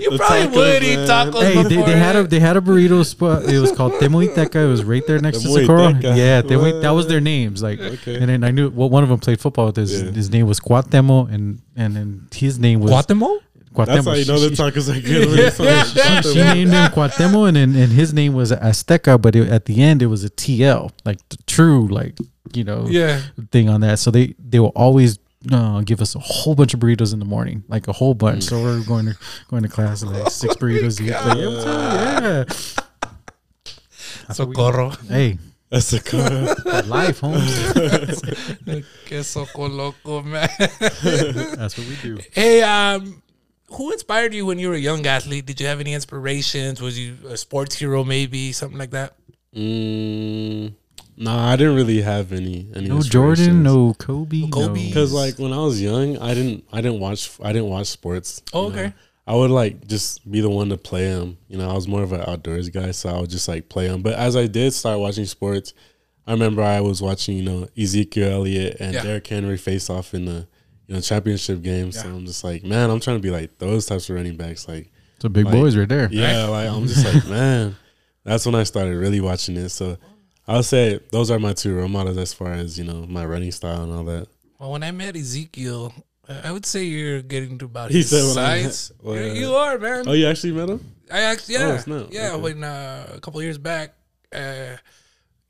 you 0.00 0.10
The 0.10 0.16
probably 0.18 0.46
tacos, 0.46 0.54
would 0.54 0.82
eat 0.82 0.96
man. 0.96 1.08
tacos. 1.08 1.42
hey, 1.42 1.62
they, 1.64 1.76
they 1.82 1.98
had 1.98 2.16
a 2.16 2.22
they 2.24 2.40
had 2.40 2.56
a 2.56 2.60
burrito 2.60 3.04
spot. 3.04 3.44
It 3.44 3.58
was 3.58 3.72
called 3.72 3.92
Temuiteca. 3.94 4.54
It 4.64 4.68
was 4.68 4.84
right 4.84 5.02
there 5.06 5.18
next 5.18 5.42
to 5.42 5.48
Temuiteca. 5.48 5.60
Socorro. 5.66 5.88
Yeah, 6.14 6.42
Temu, 6.42 6.80
that 6.82 6.90
was 6.90 7.06
their 7.08 7.20
names. 7.20 7.62
Like, 7.62 7.80
Okay. 7.80 8.16
and 8.16 8.28
then 8.28 8.44
I 8.44 8.50
knew 8.52 8.70
well, 8.70 8.88
one 8.88 9.02
of 9.02 9.08
them 9.08 9.18
played 9.18 9.40
football 9.40 9.66
with 9.66 9.76
his 9.76 10.02
Yeah. 10.02 10.10
his 10.10 10.30
name 10.30 10.46
was 10.46 10.60
Cuauhtemoc, 10.60 11.32
and 11.32 11.60
and 11.76 11.96
then 11.96 12.28
his 12.32 12.58
name 12.58 12.80
was 12.80 12.90
Guatemala. 12.90 13.40
Cuauhtemoc. 13.74 13.86
that's 13.86 14.06
how 14.06 14.12
you 14.12 14.24
know 14.24 14.36
She- 14.38 14.48
the 14.50 14.54
tacos 14.62 14.96
are 14.96 15.00
good. 15.00 15.28
when 15.28 15.38
it's 15.40 15.58
on 15.60 16.22
she 16.32 16.38
named 16.40 16.70
him 16.72 16.92
Cuauhtemoc, 16.92 17.48
and, 17.48 17.56
and 17.56 17.76
and 17.76 17.92
his 17.92 18.14
name 18.14 18.34
was 18.34 18.52
Azteca, 18.52 19.20
but 19.20 19.34
it, 19.34 19.48
at 19.48 19.64
the 19.64 19.82
end 19.82 20.00
it 20.00 20.06
was 20.06 20.22
a 20.22 20.30
TL, 20.30 20.90
like 21.04 21.18
the 21.30 21.38
true, 21.48 21.88
like 21.88 22.16
you 22.52 22.62
know, 22.62 22.86
Yeah. 22.88 23.20
thing 23.50 23.68
on 23.68 23.80
that. 23.80 23.98
So 23.98 24.12
they 24.12 24.36
they 24.38 24.60
will 24.60 24.72
always 24.76 25.18
uh, 25.52 25.80
give 25.82 26.00
us 26.00 26.14
a 26.14 26.18
whole 26.18 26.54
bunch 26.54 26.74
of 26.74 26.80
burritos 26.80 27.12
in 27.12 27.18
the 27.18 27.24
morning, 27.24 27.64
like 27.68 27.88
a 27.88 27.92
whole 27.92 28.14
bunch. 28.14 28.44
So 28.44 28.62
we're 28.62 28.82
going 28.84 29.06
to 29.06 29.16
going 29.48 29.62
to 29.62 29.68
class 29.68 30.02
and 30.02 30.12
like 30.12 30.30
six 30.30 30.54
burritos 30.60 31.00
each. 31.00 31.10
Like, 31.12 31.38
yeah, 31.38 32.44
what's 32.44 32.74
yeah. 32.76 32.84
That's 34.26 34.38
what 34.38 34.48
we- 34.48 34.54
Socorro. 34.54 34.90
Hey, 35.08 35.38
That's 35.70 35.92
a 35.92 36.00
car. 36.00 36.82
life, 36.84 37.20
Holmes. 37.20 38.22
Queso 39.08 39.44
con 39.46 39.76
loco, 39.76 40.22
man. 40.22 40.48
That's 40.58 41.76
what 41.76 41.86
we 41.88 41.96
do. 42.02 42.18
Hey, 42.32 42.62
um, 42.62 43.22
who 43.68 43.92
inspired 43.92 44.32
you 44.34 44.46
when 44.46 44.58
you 44.58 44.68
were 44.68 44.74
a 44.74 44.78
young 44.78 45.04
athlete? 45.06 45.46
Did 45.46 45.60
you 45.60 45.66
have 45.66 45.80
any 45.80 45.92
inspirations? 45.94 46.80
Was 46.80 46.98
you 46.98 47.16
a 47.28 47.36
sports 47.36 47.76
hero, 47.76 48.04
maybe 48.04 48.52
something 48.52 48.78
like 48.78 48.92
that? 48.92 49.14
Mm, 49.54 50.74
nah, 51.16 51.50
I 51.50 51.56
didn't 51.56 51.76
really 51.76 52.00
have 52.02 52.32
any 52.32 52.68
any. 52.74 52.88
No 52.88 53.00
Jordan, 53.00 53.62
no 53.62 53.94
Kobe, 53.94 54.40
No 54.42 54.48
Kobe. 54.48 54.80
no- 54.82 54.88
Because 54.88 55.12
like 55.12 55.38
when 55.38 55.52
I 55.52 55.58
was 55.58 55.80
young, 55.80 56.18
I 56.18 56.34
didn't 56.34 56.64
I 56.72 56.80
didn't 56.80 57.00
watch 57.00 57.30
I 57.42 57.52
didn't 57.52 57.68
watch 57.68 57.86
sports. 57.88 58.42
Oh, 58.52 58.68
you 58.70 58.74
know. 58.76 58.80
okay. 58.82 58.94
I 59.26 59.34
would 59.34 59.50
like 59.50 59.86
just 59.86 60.30
be 60.30 60.40
the 60.42 60.50
one 60.50 60.68
to 60.68 60.76
play 60.76 61.08
them. 61.08 61.38
You 61.48 61.56
know, 61.58 61.70
I 61.70 61.72
was 61.74 61.88
more 61.88 62.02
of 62.02 62.12
an 62.12 62.20
outdoors 62.26 62.68
guy, 62.68 62.90
so 62.90 63.08
I 63.08 63.18
would 63.20 63.30
just 63.30 63.48
like 63.48 63.68
play 63.70 63.88
them. 63.88 64.02
But 64.02 64.14
as 64.14 64.36
I 64.36 64.46
did 64.46 64.72
start 64.74 64.98
watching 65.00 65.24
sports, 65.24 65.72
I 66.26 66.32
remember 66.32 66.62
I 66.62 66.80
was 66.80 67.00
watching, 67.00 67.36
you 67.38 67.42
know, 67.42 67.68
Ezekiel 67.78 68.30
Elliott 68.30 68.76
and 68.80 68.92
Yeah. 68.94 69.02
Derrick 69.02 69.26
Henry 69.26 69.56
face 69.56 69.88
off 69.88 70.12
in 70.12 70.26
the, 70.26 70.46
you 70.88 70.94
know, 70.94 71.00
championship 71.00 71.62
games. 71.62 71.98
So 71.98 72.06
I'm 72.06 72.26
just 72.26 72.44
like, 72.44 72.64
man, 72.64 72.90
I'm 72.90 73.00
trying 73.00 73.16
to 73.16 73.22
be 73.22 73.30
like 73.30 73.58
those 73.58 73.86
types 73.86 74.10
of 74.10 74.16
running 74.16 74.36
backs. 74.36 74.68
Like, 74.68 74.90
So 75.20 75.30
big 75.30 75.46
Like, 75.46 75.54
boys 75.54 75.74
right 75.74 75.88
there. 75.88 76.08
yeah, 76.12 76.44
like 76.48 76.68
I'm 76.68 76.86
just 76.86 77.04
like, 77.06 77.26
man, 77.28 77.76
that's 78.24 78.44
when 78.44 78.54
I 78.54 78.64
started 78.64 78.94
really 78.98 79.22
watching 79.22 79.56
it. 79.56 79.70
So 79.70 79.96
I 80.46 80.56
would 80.56 80.64
say 80.64 81.00
those 81.10 81.30
are 81.30 81.38
my 81.38 81.52
two 81.54 81.74
role 81.74 81.88
models 81.88 82.18
as 82.18 82.32
far 82.34 82.52
as 82.52 82.78
you 82.78 82.84
know 82.84 83.06
my 83.08 83.24
running 83.24 83.52
style 83.52 83.82
and 83.82 83.92
all 83.92 84.04
that. 84.04 84.28
Well, 84.58 84.72
when 84.72 84.82
I 84.82 84.90
met 84.90 85.16
Ezekiel, 85.16 85.92
I 86.28 86.52
would 86.52 86.66
say 86.66 86.84
you're 86.84 87.22
getting 87.22 87.58
to 87.58 87.64
about 87.66 87.90
He 87.90 87.98
his 87.98 88.10
size. 88.34 88.92
met- 89.02 89.04
well, 89.06 89.26
You- 89.34 89.54
are, 89.54 89.78
man. 89.78 90.04
Oh, 90.08 90.12
you 90.12 90.26
actually 90.26 90.52
met 90.52 90.68
him? 90.68 90.80
I 91.12 91.20
actually, 91.20 91.56
Oh, 91.56 91.68
yeah, 91.68 91.78
snap. 91.78 92.06
yeah. 92.10 92.32
Okay. 92.32 92.40
When 92.40 92.64
uh, 92.64 93.12
a 93.16 93.20
couple 93.20 93.42
years 93.42 93.58
back, 93.58 93.94
uh, 94.34 94.76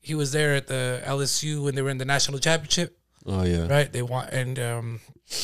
he 0.01 0.13
was 0.15 0.31
there 0.33 0.53
at 0.55 0.67
the 0.67 1.01
LSU 1.05 1.63
when 1.63 1.75
they 1.75 1.81
were 1.81 1.89
in 1.89 1.97
the 1.97 2.05
national 2.05 2.39
championship. 2.39 2.97
Oh 3.25 3.43
yeah. 3.43 3.67
right? 3.67 3.91
They 3.91 4.01
want, 4.01 4.29
and 4.31 4.59
um, 4.59 4.99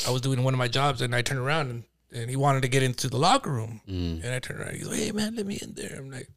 I 0.07 0.11
was 0.11 0.21
doing 0.21 0.43
one 0.43 0.53
of 0.53 0.57
my 0.57 0.67
jobs, 0.67 1.01
and 1.01 1.15
I 1.15 1.21
turned 1.23 1.39
around, 1.39 1.69
and, 1.71 1.83
and 2.13 2.29
he 2.29 2.35
wanted 2.35 2.61
to 2.63 2.67
get 2.67 2.83
into 2.83 3.07
the 3.09 3.17
locker 3.17 3.49
room, 3.51 3.81
Mm. 3.89 4.23
and 4.23 4.33
I 4.33 4.39
turned 4.39 4.59
around. 4.59 4.75
He's 4.75 4.87
like, 4.87 4.99
"Hey, 4.99 5.11
man, 5.11 5.35
let 5.35 5.45
me 5.47 5.57
in 5.61 5.73
there." 5.73 5.95
I'm 5.97 6.11
like, 6.11 6.29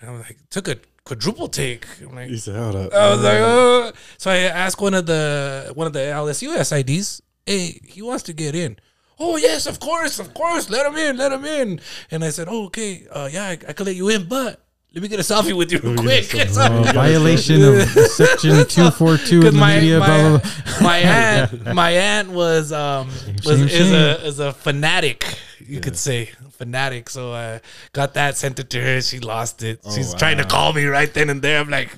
and 0.00 0.10
I'm 0.10 0.18
like, 0.20 0.38
took 0.50 0.66
a 0.66 0.76
quadruple 1.08 1.48
take. 1.48 1.86
I'm 2.02 2.14
like, 2.14 2.28
He 2.28 2.36
said, 2.38 2.56
hold 2.56 2.76
up. 2.76 2.92
I 2.92 3.10
was 3.12 3.22
like, 3.22 3.38
oh. 3.40 3.92
so 4.18 4.30
I 4.30 4.36
asked 4.64 4.80
one 4.80 4.94
of 4.94 5.06
the 5.06 5.72
one 5.74 5.86
of 5.86 5.92
the 5.92 6.04
LSU 6.22 6.48
SIDs, 6.68 7.20
"Hey, 7.46 7.80
he 7.94 8.00
wants 8.02 8.22
to 8.28 8.32
get 8.32 8.54
in." 8.54 8.76
Oh 9.18 9.36
yes, 9.36 9.66
of 9.66 9.80
course, 9.80 10.18
of 10.20 10.32
course. 10.34 10.70
Let 10.70 10.86
him 10.86 10.96
in, 10.96 11.16
let 11.16 11.32
him 11.32 11.44
in. 11.44 11.80
And 12.12 12.22
I 12.24 12.30
said, 12.30 12.46
"Oh, 12.48 12.66
okay, 12.66 13.06
uh, 13.10 13.28
yeah, 13.32 13.44
I, 13.52 13.52
I 13.52 13.72
could 13.74 13.86
let 13.86 13.96
you 13.96 14.08
in, 14.10 14.28
but 14.28 14.60
let 14.94 15.02
me 15.02 15.08
get 15.08 15.18
a 15.18 15.22
selfie 15.32 15.56
with 15.56 15.72
you 15.72 15.80
real 15.82 15.96
quick." 15.96 16.28
get 16.30 16.48
a 16.48 16.52
So- 16.58 16.62
Uh, 16.62 16.92
violation 16.92 17.64
of 17.64 17.82
section 18.20 18.64
two 18.68 18.90
four 18.92 19.16
two 19.16 19.38
of 19.48 19.52
the 19.54 19.58
my 19.66 19.74
media. 19.80 19.98
my, 19.98 20.06
blah, 20.06 20.28
blah, 20.28 20.38
blah. 20.38 20.80
my 20.90 20.98
aunt 21.24 21.74
my 21.74 21.90
aunt 21.90 22.28
was 22.30 22.70
um 22.70 23.08
was 23.44 23.58
shame, 23.58 23.82
is 23.82 23.90
a 23.92 24.06
is 24.30 24.38
a 24.38 24.52
fanatic 24.52 25.24
you 25.60 25.80
could 25.80 25.96
say 25.96 26.26
fanatic. 26.50 27.10
So 27.10 27.32
I 27.32 27.60
got 27.92 28.14
that 28.14 28.36
sent 28.36 28.58
it 28.58 28.70
to 28.70 28.80
her. 28.80 29.00
She 29.00 29.18
lost 29.18 29.62
it. 29.62 29.80
Oh, 29.84 29.94
She's 29.94 30.14
trying 30.14 30.38
to 30.38 30.44
call 30.44 30.72
me 30.72 30.84
right 30.86 31.12
then 31.12 31.30
and 31.30 31.42
there. 31.42 31.60
I'm 31.60 31.70
like 31.70 31.96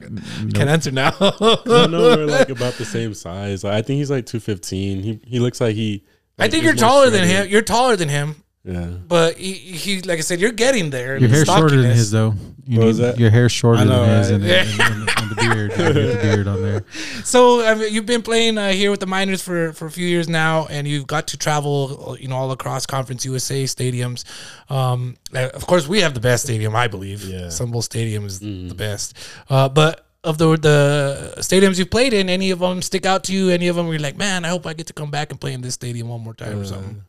can't 0.55 0.71
answer 0.71 0.91
now. 0.91 1.13
I 1.21 1.87
know 1.87 2.17
we're 2.17 2.27
like 2.39 2.51
about 2.51 2.75
the 2.75 2.85
same 2.85 3.15
size. 3.15 3.65
I 3.65 3.83
think 3.83 3.99
he's 3.99 4.11
like 4.11 4.27
two 4.27 4.41
fifteen. 4.41 5.03
He 5.03 5.21
he 5.25 5.41
looks 5.41 5.61
like 5.61 5.75
he. 5.75 6.05
I 6.39 6.49
think 6.49 6.65
you're 6.65 6.75
taller 6.75 7.11
than 7.11 7.27
him. 7.29 7.49
You're 7.49 7.63
taller 7.63 7.97
than 7.97 8.09
him 8.09 8.43
Yeah. 8.65 8.87
But 9.09 9.37
he, 9.39 9.53
he 9.53 10.03
like 10.03 10.19
I 10.19 10.23
said, 10.23 10.41
you're 10.41 10.53
getting 10.53 10.91
there. 10.91 11.17
Your 11.17 11.29
The 11.29 11.35
hair's 11.35 11.49
shorter 11.49 11.81
than 11.81 11.91
his 11.93 12.11
though. 12.11 12.35
You 12.67 12.79
What 12.79 12.87
was 12.87 12.99
that? 12.99 13.19
Your 13.19 13.31
hair's 13.31 13.53
shorter 13.53 13.85
know, 13.85 14.05
than 14.05 14.19
his, 14.19 14.33
right? 14.33 14.41
and, 14.41 14.45
and, 14.45 14.81
and, 14.81 15.11
and 15.19 15.31
the 15.31 15.35
beard. 15.35 15.73
You 15.73 15.93
the 16.13 16.19
beard 16.23 16.47
on 16.47 16.63
there. 16.63 16.85
So 17.25 17.65
I 17.65 17.75
mean, 17.75 17.93
you've 17.93 18.07
been 18.07 18.23
playing 18.23 18.59
uh, 18.59 18.71
here 18.71 18.91
with 18.91 19.01
the 19.01 19.07
Miners 19.07 19.43
for, 19.43 19.73
for 19.73 19.87
a 19.87 19.91
few 19.91 20.07
years 20.07 20.29
now, 20.29 20.67
and 20.67 20.87
you've 20.87 21.07
got 21.07 21.29
to 21.29 21.37
travel, 21.37 22.17
you 22.19 22.29
know, 22.29 22.37
all 22.37 22.51
across 22.51 22.87
Conference 22.87 23.25
USA 23.25 23.65
stadiums. 23.65 24.25
Um, 24.71 25.17
uh, 25.35 25.49
of 25.55 25.67
course, 25.67 25.87
we 25.87 26.01
have 26.01 26.15
the 26.15 26.21
best 26.21 26.45
stadium, 26.45 26.75
I 26.75 26.89
believe. 26.89 27.25
Yeah. 27.25 27.49
Sun 27.51 27.71
Bowl 27.71 27.83
Stadium 27.83 28.25
is 28.25 28.41
the 28.41 28.75
best. 28.75 29.17
Uh, 29.49 29.69
but 29.69 30.07
of 30.23 30.39
the 30.39 30.57
the 30.57 31.35
stadiums 31.39 31.79
you've 31.79 31.91
played 31.91 32.13
in, 32.13 32.29
any 32.29 32.51
of 32.51 32.59
them 32.59 32.83
stick 32.83 33.07
out 33.07 33.25
to 33.25 33.33
you? 33.33 33.51
Any 33.51 33.69
of 33.69 33.77
them 33.77 33.87
where 33.87 33.95
you're 33.95 34.03
like, 34.03 34.17
man, 34.17 34.45
I 34.45 34.49
hope 34.49 34.67
I 34.67 34.75
get 34.75 34.87
to 34.89 34.93
come 34.93 35.11
back 35.11 35.31
and 35.31 35.41
play 35.41 35.53
in 35.53 35.61
this 35.61 35.75
stadium 35.75 36.09
one 36.09 36.21
more 36.21 36.35
time 36.35 36.59
or 36.59 36.65
something? 36.65 37.03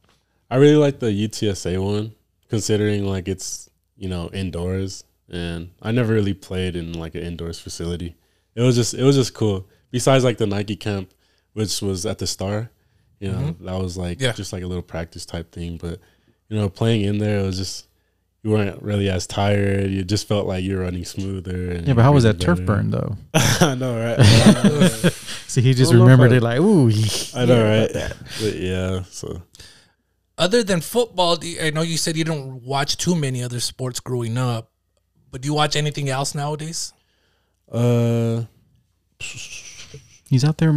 I 0.52 0.58
really 0.58 0.76
like 0.76 1.00
the 1.00 1.08
UTSA 1.08 1.82
one, 1.84 2.14
considering 2.50 3.06
like 3.06 3.28
it's 3.28 3.70
you 3.98 4.10
know 4.10 4.30
indoors, 4.34 5.04
and 5.30 5.72
I 5.82 5.92
never 5.92 6.14
really 6.14 6.34
played 6.34 6.76
in 6.76 6.94
like 6.94 7.16
an 7.16 7.24
indoors 7.24 7.60
facility. 7.60 8.16
It 8.54 8.62
was 8.62 8.76
just 8.76 8.94
it 8.94 9.04
was 9.04 9.16
just 9.16 9.34
cool. 9.34 9.68
Besides 9.92 10.24
like 10.24 10.38
the 10.38 10.46
Nike 10.48 10.76
camp, 10.76 11.12
which 11.54 11.82
was 11.82 12.06
at 12.06 12.18
the 12.20 12.28
Star, 12.28 12.70
you 13.20 13.32
know 13.32 13.56
that 13.62 13.82
was 13.82 13.98
like 13.98 14.18
Mm-hmm. 14.18 14.26
Yeah. 14.26 14.32
just 14.34 14.52
like 14.54 14.64
a 14.64 14.68
little 14.68 14.84
practice 14.84 15.26
type 15.26 15.52
thing. 15.52 15.78
But 15.78 16.00
you 16.50 16.58
know 16.58 16.68
playing 16.70 17.02
in 17.04 17.18
there, 17.18 17.40
it 17.40 17.44
was 17.44 17.58
just 17.58 17.88
you 18.44 18.52
weren't 18.52 18.82
really 18.82 19.10
as 19.10 19.28
tired. 19.28 19.90
You 19.90 20.04
just 20.04 20.28
felt 20.28 20.48
like 20.48 20.64
you're 20.66 20.82
running 20.82 21.06
smoother. 21.06 21.72
And 21.72 21.88
Yeah, 21.88 21.94
but 21.94 22.02
how 22.04 22.12
was 22.12 22.24
that 22.24 22.40
breathing 22.40 22.56
turf 22.58 22.66
burn 22.66 22.90
though? 22.92 23.16
I 23.34 23.76
know, 23.76 23.96
right? 23.98 24.20
See, 25.48 25.62
he 25.62 25.74
just 25.74 25.94
I 25.94 25.98
don't 25.98 26.08
know 26.08 26.14
if 26.14 26.20
remembered 26.20 26.32
it 26.34 26.42
like, 26.44 26.60
ooh. 26.60 26.90
I 27.36 27.46
know, 27.46 27.64
right? 27.64 27.92
But 28.42 28.56
yeah, 28.56 29.04
so 29.12 29.42
Other 30.42 30.64
than 30.64 30.82
football, 30.82 31.36
do 31.38 31.48
you- 31.48 31.62
I 31.62 31.70
know 31.70 31.84
you 31.84 31.98
said 31.98 32.18
you 32.18 32.24
don't 32.26 32.64
watch 32.64 32.98
too 32.98 33.16
many 33.16 33.44
other 33.44 33.60
sports 33.60 34.00
growing 34.00 34.38
up, 34.38 34.72
but 35.32 35.42
do 35.42 35.46
you 35.48 35.54
watch 35.54 35.76
anything 35.76 36.10
else 36.10 36.34
nowadays? 36.36 36.94
uh, 37.72 38.44
He's 40.30 40.44
out 40.44 40.58
there 40.58 40.74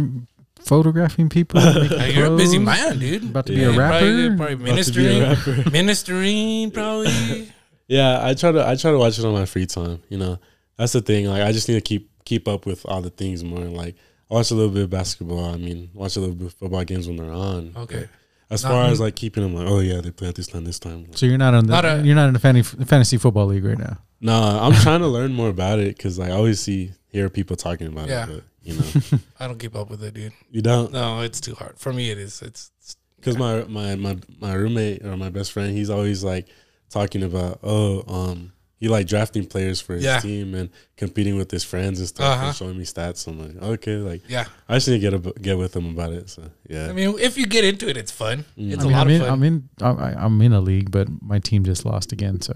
photographing 0.59 1.29
people. 1.29 1.59
making 1.89 2.15
you're 2.15 2.33
a 2.33 2.37
busy 2.37 2.59
man, 2.59 2.99
dude. 2.99 3.23
About 3.23 3.47
to 3.47 3.53
be 3.53 3.59
be 3.59 3.63
a 3.63 3.71
rapper. 3.71 4.05
Probably, 4.37 4.37
probably 4.37 4.71
About 4.71 4.83
to 4.85 4.91
be 4.93 5.07
a 5.07 5.19
ministering, 5.19 5.21
rapper. 5.55 5.69
ministering, 5.71 6.71
probably. 6.71 7.51
Yeah, 7.87 8.19
I 8.25 8.33
try 8.33 8.51
to 8.51 8.67
I 8.67 8.75
try 8.75 8.89
to 8.91 8.97
watch 8.97 9.19
it 9.19 9.25
on 9.25 9.33
my 9.33 9.45
free 9.45 9.67
time. 9.67 10.01
You 10.09 10.17
know, 10.17 10.39
that's 10.75 10.93
the 10.93 11.01
thing. 11.01 11.27
Like, 11.27 11.43
I 11.43 11.51
just 11.51 11.67
need 11.69 11.75
to 11.75 11.81
keep 11.81 12.09
keep 12.25 12.47
up 12.47 12.65
with 12.65 12.83
all 12.87 12.99
the 13.01 13.11
things 13.11 13.43
more. 13.43 13.59
Like, 13.59 13.95
I 14.29 14.33
watch 14.33 14.49
a 14.49 14.55
little 14.55 14.71
bit 14.71 14.83
of 14.85 14.89
basketball. 14.89 15.45
I 15.53 15.57
mean, 15.57 15.91
watch 15.93 16.15
a 16.15 16.19
little 16.19 16.33
bit 16.33 16.47
of 16.47 16.53
football 16.53 16.83
games 16.83 17.07
when 17.07 17.17
they're 17.17 17.29
on. 17.31 17.73
Okay. 17.77 18.07
As 18.49 18.63
Not- 18.63 18.69
far 18.71 18.85
as 18.85 18.99
like 18.99 19.15
keeping 19.15 19.41
them, 19.43 19.55
like, 19.55 19.67
oh 19.67 19.79
yeah, 19.79 20.01
they 20.01 20.11
play 20.11 20.27
at 20.27 20.35
this 20.35 20.47
time, 20.47 20.65
this 20.65 20.77
time. 20.79 21.07
So 21.15 21.25
you're 21.25 21.37
not 21.37 21.53
on 21.55 21.65
the 21.65 21.71
Not 21.71 21.85
a- 21.85 22.01
you're 22.05 22.15
not 22.15 22.27
in 22.27 22.33
the 22.33 22.39
fantasy, 22.39 22.83
fantasy 22.85 23.17
football 23.17 23.47
league 23.47 23.65
right 23.65 23.77
now. 23.77 23.97
No, 24.21 24.33
I'm 24.33 24.73
trying 24.83 24.99
to 25.01 25.07
learn 25.07 25.33
more 25.33 25.49
about 25.49 25.79
it 25.79 25.97
because 25.97 26.19
like, 26.19 26.29
I 26.29 26.33
always 26.35 26.59
see 26.59 26.91
hear 27.07 27.29
people 27.29 27.55
talking 27.55 27.87
about 27.87 28.07
Yeah. 28.07 28.29
it. 28.29 28.29
But 28.35 28.43
you 28.63 28.73
know, 28.79 29.19
I 29.39 29.47
don't 29.47 29.59
keep 29.59 29.75
up 29.75 29.89
with 29.89 30.03
it, 30.03 30.13
dude. 30.13 30.33
you 30.51 30.61
don't 30.61 30.91
No, 30.91 31.21
it's 31.21 31.39
too 31.41 31.55
hard 31.55 31.77
for 31.79 31.91
me. 31.93 32.11
It 32.11 32.17
is. 32.17 32.41
It's, 32.41 32.71
it's 32.79 32.97
because 33.17 33.37
my 33.37 33.63
my 33.63 33.95
my 33.95 34.17
my 34.39 34.53
roommate 34.53 35.03
or 35.03 35.17
my 35.17 35.29
best 35.29 35.51
friend, 35.51 35.75
he's 35.75 35.89
always 35.89 36.23
like 36.23 36.47
talking 36.89 37.23
about 37.23 37.59
oh 37.63 38.03
um. 38.07 38.51
He 38.77 38.89
like 38.89 39.07
drafting 39.07 39.45
players 39.45 39.79
for 39.79 39.93
his 39.95 40.03
Yeah. 40.03 40.19
team 40.19 40.53
and 40.53 40.69
competing 40.97 41.37
with 41.37 41.49
his 41.49 41.63
friends 41.63 41.99
and 41.99 42.07
stuff 42.09 42.25
Uh-huh. 42.25 42.47
and 42.47 42.55
showing 42.55 42.77
me 42.77 42.83
stats. 42.83 43.25
I'm 43.25 43.39
like, 43.39 43.55
okay, 43.79 43.95
like 43.97 44.21
yeah. 44.29 44.45
I 44.67 44.75
just 44.75 44.87
need 44.89 44.95
to 44.95 44.99
get 44.99 45.13
a, 45.13 45.39
get 45.39 45.57
with 45.57 45.73
him 45.75 45.87
about 45.89 46.11
it. 46.11 46.29
So 46.29 46.43
yeah, 46.69 46.89
I 46.89 46.93
mean, 46.93 47.17
if 47.19 47.37
you 47.37 47.45
get 47.45 47.63
into 47.63 47.87
it, 47.87 47.95
it's 47.95 48.11
fun. 48.11 48.43
It's 48.57 48.81
I 48.83 48.83
a 48.83 48.87
mean, 48.87 48.93
lot 48.93 49.01
I'm 49.01 49.07
of 49.07 49.13
in, 49.13 49.21
fun. 49.21 49.29
I'm 49.29 49.43
in 49.43 49.69
I- 49.81 50.25
I'm 50.25 50.41
in 50.41 50.53
a 50.53 50.59
league, 50.61 50.91
but 50.91 51.07
my 51.21 51.39
team 51.39 51.63
just 51.63 51.85
lost 51.85 52.11
again. 52.11 52.41
So 52.41 52.53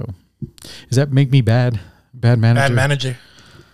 does 0.90 0.98
that 0.98 1.12
make 1.14 1.32
me 1.32 1.42
bad? 1.42 1.80
Bad 2.14 2.40
manager? 2.40 2.68
Bad 2.68 2.74
manager. 2.76 3.18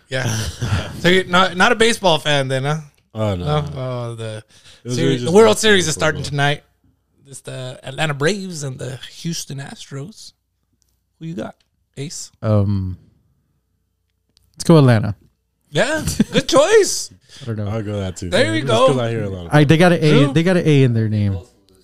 Yeah. 0.09 0.25
so 0.99 1.09
you're 1.09 1.23
not 1.25 1.57
not 1.57 1.71
a 1.71 1.75
baseball 1.75 2.19
fan 2.19 2.47
then, 2.47 2.63
huh? 2.63 2.81
oh 3.15 3.35
no, 3.35 3.45
No. 3.45 3.71
Oh, 3.75 4.15
the 4.15 4.43
It 4.83 4.87
was 4.89 4.95
Seri- 4.97 5.07
really 5.13 5.25
the 5.25 5.31
World 5.31 5.57
Series 5.57 5.87
is 5.87 5.95
starting 5.95 6.21
tonight. 6.21 6.63
It's 7.25 7.41
the 7.41 7.79
Atlanta 7.81 8.13
Braves 8.13 8.61
and 8.61 8.77
the 8.77 8.97
Houston 9.23 9.57
Astros. 9.57 10.33
Who 11.17 11.25
you 11.25 11.33
got? 11.33 11.55
Ace. 11.97 12.31
Um, 12.41 12.97
let's 14.55 14.63
go 14.65 14.77
Atlanta. 14.77 15.15
Yeah, 15.69 16.05
good 16.31 16.47
choice. 16.47 17.11
I 17.41 17.45
don't 17.45 17.57
know. 17.57 17.67
I'll 17.67 17.83
go 17.83 17.99
that 17.99 18.15
too. 18.17 18.29
There 18.29 18.55
you 18.55 18.61
Just 18.61 18.71
go. 18.71 18.87
'cause 18.87 18.97
I 18.97 19.09
hear 19.09 19.23
a 19.23 19.29
lot 19.29 19.47
of. 19.47 19.53
I 19.53 19.63
they 19.65 19.77
got 19.77 19.91
an 19.91 20.03
A. 20.03 20.09
Drew? 20.25 20.33
They 20.33 20.43
got 20.43 20.57
an 20.57 20.67
A 20.67 20.83
in 20.83 20.93
their 20.93 21.09
name. 21.09 21.37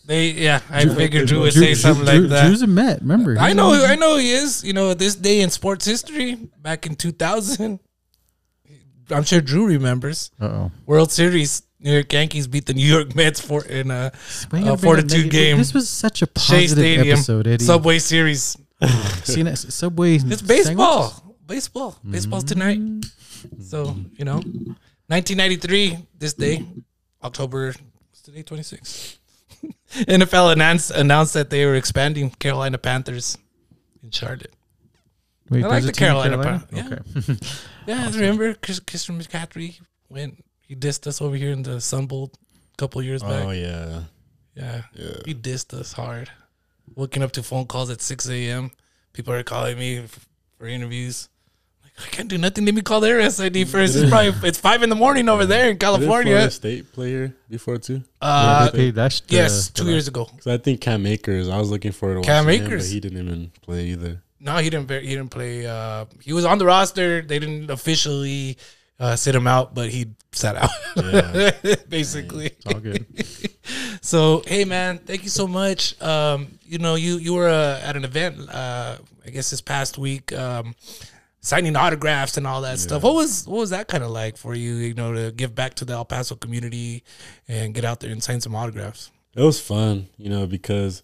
They 0.06 0.30
yeah, 0.32 0.62
I 0.70 0.86
figured 0.86 1.28
Drew 1.28 1.42
would 1.42 1.54
Drew- 1.54 1.64
say 1.64 1.74
something 1.74 2.06
Drew- 2.06 2.22
like 2.22 2.30
that. 2.30 2.48
Drew's 2.48 2.62
a 2.62 2.68
Met. 2.68 3.02
Remember? 3.02 3.38
I 3.38 3.54
know, 3.54 3.72
I 3.86 3.96
know 3.96 4.18
he 4.18 4.32
is. 4.32 4.64
You 4.64 4.74
know, 4.74 4.94
this 4.94 5.16
day 5.16 5.42
in 5.42 5.50
sports 5.50 5.86
history, 5.86 6.36
back 6.62 6.86
in 6.86 6.96
2000, 6.96 7.80
I'm 9.12 9.24
sure 9.24 9.42
Drew 9.42 9.68
remembers 9.68 10.32
Uh-oh. 10.40 10.72
World 10.86 11.12
Series. 11.12 11.64
New 11.84 11.92
York 11.94 12.14
Yankees 12.14 12.46
beat 12.48 12.68
the 12.68 12.76
New 12.76 12.86
York 12.86 13.16
Mets 13.16 13.42
for 13.42 13.66
in 13.66 13.90
a 13.90 14.12
Why 14.52 14.60
you 14.60 14.66
uh, 14.66 14.76
gotta 14.76 14.82
bring 14.82 14.96
that 14.98 15.08
42 15.08 15.08
negative- 15.18 15.32
game 15.32 15.58
This 15.58 15.74
was 15.74 15.90
such 15.90 16.22
a 16.22 16.26
Shea 16.28 16.32
positive 16.68 16.70
Stadium 16.78 17.08
episode, 17.18 17.48
Eddie. 17.48 17.64
Subway 17.66 17.98
Series. 18.00 18.56
Seen 19.24 19.48
it? 19.48 19.58
Subway. 19.58 20.16
It's 20.16 20.42
baseball. 20.42 21.36
Baseball. 21.46 21.98
Baseball's 22.10 22.44
tonight. 22.44 22.80
So, 23.62 23.96
you 24.18 24.26
know, 24.26 24.36
1993, 25.08 25.98
this 26.18 26.34
day, 26.34 26.66
October, 27.24 27.74
what's 28.10 28.22
today, 28.22 28.44
26? 28.44 29.18
NFL 29.94 30.54
announced, 30.54 30.92
announced 30.92 31.34
that 31.34 31.50
they 31.50 31.66
were 31.66 31.76
expanding 31.76 32.30
Carolina 32.32 32.78
Panthers 32.78 33.38
in 34.04 34.12
Charlotte. 34.12 34.54
Wait, 35.50 35.64
I 35.66 35.68
like 35.68 35.84
the 35.84 35.92
team 35.92 36.08
Carolina 36.08 36.38
Carolina? 36.42 36.66
Pan- 36.72 37.00
Okay. 37.26 37.40
Yeah, 37.88 38.06
remember 38.12 38.54
Chris, 38.54 38.80
Christian 38.80 39.20
McCaffrey 39.20 39.82
went, 40.08 40.44
he 40.62 40.76
dissed 40.76 41.08
us 41.08 41.20
over 41.20 41.36
here 41.36 41.52
in 41.52 41.64
the 41.64 41.82
Sun 41.82 42.06
Bowl 42.06 42.32
a 42.34 42.78
couple 42.78 43.02
years 43.02 43.22
back. 43.24 43.44
Oh 43.46 43.50
yeah, 43.52 44.04
Yeah. 44.56 44.82
yeah. 44.96 45.14
He 45.26 45.34
dissed 45.34 45.74
us 45.74 45.92
hard. 45.94 46.30
Waking 47.02 47.24
up 47.24 47.32
to 47.32 47.42
phone 47.42 47.66
calls 47.66 47.90
at 47.90 48.00
6 48.00 48.30
a.m. 48.30 48.70
People 49.12 49.34
are 49.34 49.42
calling 49.42 49.80
me 49.80 50.04
for 50.60 50.68
interviews. 50.68 51.30
Like, 51.84 51.94
I 51.98 52.10
can't 52.12 52.30
do 52.30 52.38
nothing. 52.38 52.64
Let 52.64 52.76
me 52.76 52.84
call 52.84 53.00
their 53.00 53.28
SID 53.28 53.68
first. 53.70 53.96
It's 53.96 54.08
probably 54.08 54.48
it's 54.48 54.60
five 54.60 54.84
in 54.84 54.90
the 54.92 54.96
morning 54.96 55.28
over 55.28 55.48
there 55.48 55.72
in 55.72 55.80
California. 55.80 56.34
Florida 56.34 56.52
State 56.52 56.94
player 56.94 57.34
before 57.50 57.80
too. 57.80 58.04
Uh, 58.22 58.70
they 58.70 58.78
paid 58.78 58.96
that. 58.96 59.14
sh- 59.14 59.22
yes, 59.30 59.72
two 59.72 59.90
years 59.90 60.08
ago. 60.08 60.26
Because 60.26 60.46
I 60.46 60.58
think 60.60 60.80
Cam 60.80 61.08
Akers. 61.08 61.50
I 61.50 61.58
was 61.58 61.72
looking 61.72 61.92
for 61.92 62.14
to 62.14 62.20
watching 62.20 62.32
Cam 62.32 62.48
him, 62.48 62.70
but 62.70 62.86
he 62.86 63.00
didn't 63.00 63.18
even 63.18 63.52
play 63.64 63.86
either. 63.88 64.22
No, 64.40 64.58
he 64.58 64.70
didn't. 64.70 64.88
He 64.92 65.16
didn't 65.16 65.30
play. 65.30 65.66
Uh, 65.66 66.06
he 66.22 66.34
was 66.34 66.46
on 66.46 66.60
the 66.60 66.68
roster. 66.68 67.24
They 67.24 67.40
didn't 67.40 67.72
officially 67.72 68.58
uh, 69.02 69.16
sit 69.16 69.34
him 69.34 69.48
out, 69.48 69.74
but 69.74 69.90
he 69.90 70.08
sat 70.32 70.56
out. 70.56 70.70
Yeah. 70.96 71.52
basically. 71.90 72.52
All 72.66 72.80
good. 72.80 73.06
So 74.04 74.42
hey 74.48 74.66
man, 74.66 74.98
thank 74.98 75.24
you 75.24 75.30
so 75.30 75.48
much. 75.48 76.02
Um, 76.02 76.58
you 76.64 76.80
know, 76.80 76.96
you 76.96 77.18
you 77.18 77.36
were 77.36 77.48
uh, 77.48 77.80
at 77.84 77.96
an 77.96 78.04
event, 78.04 78.50
uh, 78.50 78.98
I 79.26 79.30
guess 79.30 79.52
this 79.52 79.62
past 79.62 80.00
week, 80.00 80.34
um, 80.34 80.74
signing 81.40 81.76
autographs 81.76 82.36
and 82.36 82.48
all 82.48 82.62
that 82.62 82.80
stuff. 82.80 83.04
What 83.04 83.14
was 83.14 83.48
what 83.48 83.58
was 83.58 83.70
that 83.70 83.88
kind 83.88 84.04
of 84.04 84.10
like 84.10 84.38
for 84.38 84.56
you? 84.56 84.74
You 84.74 84.96
know, 84.96 85.14
to 85.14 85.32
give 85.32 85.54
back 85.54 85.76
to 85.76 85.86
the 85.86 85.94
El 85.94 86.06
Paso 86.06 86.36
community 86.36 87.04
and 87.48 87.76
get 87.76 87.86
out 87.86 88.00
there 88.00 88.12
and 88.12 88.24
sign 88.24 88.42
some 88.42 88.56
autographs. 88.56 89.12
It 89.36 89.44
was 89.44 89.62
fun, 89.62 90.08
you 90.18 90.30
know, 90.30 90.48
because 90.48 91.04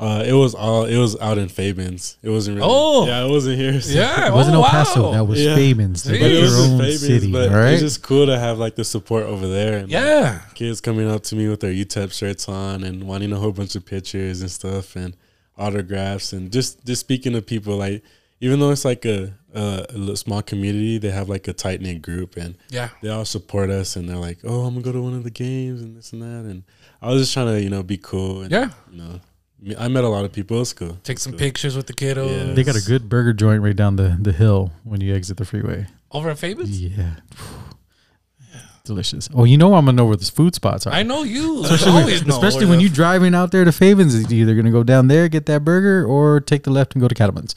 uh, 0.00 0.22
it 0.26 0.32
was 0.32 0.54
all 0.54 0.84
it 0.84 0.96
was 0.96 1.18
out 1.20 1.38
in 1.38 1.48
Fabens. 1.48 2.18
It 2.22 2.30
wasn't 2.30 2.58
really. 2.58 2.68
Oh. 2.70 3.06
yeah, 3.06 3.24
it 3.24 3.28
wasn't 3.28 3.58
here. 3.58 3.80
so- 3.80 3.92
Yeah, 3.92 4.28
It 4.28 4.32
wasn't 4.40 4.56
oh, 4.56 4.62
El 4.62 4.68
Paso. 4.70 5.02
wow. 5.02 5.10
That 5.12 5.24
was 5.24 5.40
Yeah. 5.44 5.56
Fabens. 5.56 6.02
They 6.04 6.18
But 6.20 6.30
it 6.30 6.34
their 6.34 6.42
was 6.42 6.58
own 6.70 6.78
Fabens, 6.78 7.00
city, 7.00 7.32
but 7.32 7.50
right? 7.50 7.72
it's 7.72 7.82
just 7.82 8.02
cool 8.02 8.26
to 8.26 8.38
have 8.38 8.58
like 8.58 8.76
the 8.76 8.84
support 8.84 9.24
over 9.24 9.48
there. 9.48 9.78
And, 9.78 9.90
like, 9.90 10.00
yeah. 10.02 10.40
kids 10.54 10.80
coming 10.80 11.10
up 11.10 11.22
to 11.24 11.36
me 11.36 11.48
with 11.48 11.60
their 11.60 11.72
UTEP 11.72 12.12
shirts 12.12 12.48
on 12.48 12.84
and 12.84 13.04
wanting 13.08 13.32
a 13.32 13.36
whole 13.36 13.52
bunch 13.52 13.74
of 13.74 13.84
pictures 13.84 14.40
and 14.40 14.50
stuff 14.50 14.94
and 14.94 15.16
autographs 15.56 16.32
and 16.32 16.52
just 16.52 16.84
just 16.86 17.00
speaking 17.00 17.32
to 17.32 17.42
people 17.42 17.76
like 17.76 18.02
even 18.40 18.60
though 18.60 18.70
it's 18.70 18.84
like 18.84 19.04
a, 19.04 19.34
a, 19.52 19.86
a 20.12 20.16
small 20.16 20.40
community 20.40 20.96
they 20.98 21.10
have 21.10 21.28
like 21.28 21.48
a 21.48 21.52
tight 21.52 21.80
knit 21.80 22.00
group 22.00 22.36
and 22.36 22.54
Yeah. 22.70 22.90
they 23.02 23.08
all 23.08 23.24
support 23.24 23.68
us 23.68 23.96
and 23.96 24.08
they're 24.08 24.16
like 24.16 24.38
oh 24.44 24.60
I'm 24.66 24.74
gonna 24.74 24.84
go 24.84 24.92
to 24.92 25.02
one 25.02 25.14
of 25.14 25.24
the 25.24 25.30
games 25.32 25.82
and 25.82 25.96
this 25.96 26.12
and 26.12 26.22
that 26.22 26.48
and 26.48 26.62
I 27.02 27.10
was 27.10 27.22
just 27.22 27.34
trying 27.34 27.48
to 27.48 27.60
you 27.60 27.68
know 27.70 27.82
be 27.82 27.96
cool 27.98 28.42
and 28.42 28.52
Yeah. 28.52 28.70
you 28.92 28.98
know 29.02 29.20
I 29.78 29.88
met 29.88 30.04
a 30.04 30.08
lot 30.08 30.24
of 30.24 30.32
people 30.32 30.56
it 30.56 30.60
was 30.60 30.72
cool 30.72 30.98
Take 31.02 31.18
some 31.18 31.32
pictures 31.32 31.76
with 31.76 31.86
the 31.88 31.92
kiddos. 31.92 32.48
Yeah. 32.48 32.52
They 32.54 32.62
got 32.62 32.76
a 32.76 32.80
good 32.80 33.08
burger 33.08 33.32
joint 33.32 33.62
right 33.62 33.74
down 33.74 33.96
the, 33.96 34.16
the 34.20 34.32
hill 34.32 34.70
when 34.84 35.00
you 35.00 35.14
exit 35.14 35.36
the 35.36 35.44
freeway. 35.44 35.86
over 36.12 36.30
at 36.30 36.38
Fabens. 36.38 36.80
Yeah. 36.80 37.14
Delicious. 38.84 39.28
Oh, 39.34 39.44
you 39.44 39.58
know 39.58 39.74
I'm 39.74 39.84
gonna 39.84 39.96
know 39.96 40.06
where 40.06 40.16
the 40.16 40.24
food 40.24 40.54
spots 40.54 40.86
are. 40.86 40.92
I 40.94 41.02
know 41.02 41.22
you. 41.22 41.62
Especially, 41.62 41.92
always 41.92 42.20
when, 42.20 42.28
know 42.28 42.36
especially 42.36 42.66
when 42.66 42.78
the- 42.78 42.84
you 42.84 42.88
driving 42.88 43.34
out 43.34 43.50
there 43.52 43.64
to 43.64 43.72
Fabens, 43.72 44.14
you're 44.30 44.40
either 44.40 44.54
gonna 44.54 44.70
go 44.70 44.82
down 44.82 45.08
there 45.08 45.28
get 45.28 45.44
that 45.46 45.62
burger 45.62 46.06
or 46.06 46.40
take 46.40 46.62
the 46.62 46.70
left 46.70 46.94
and 46.94 47.02
go 47.02 47.08
to 47.08 47.14
Cattleman's. 47.14 47.54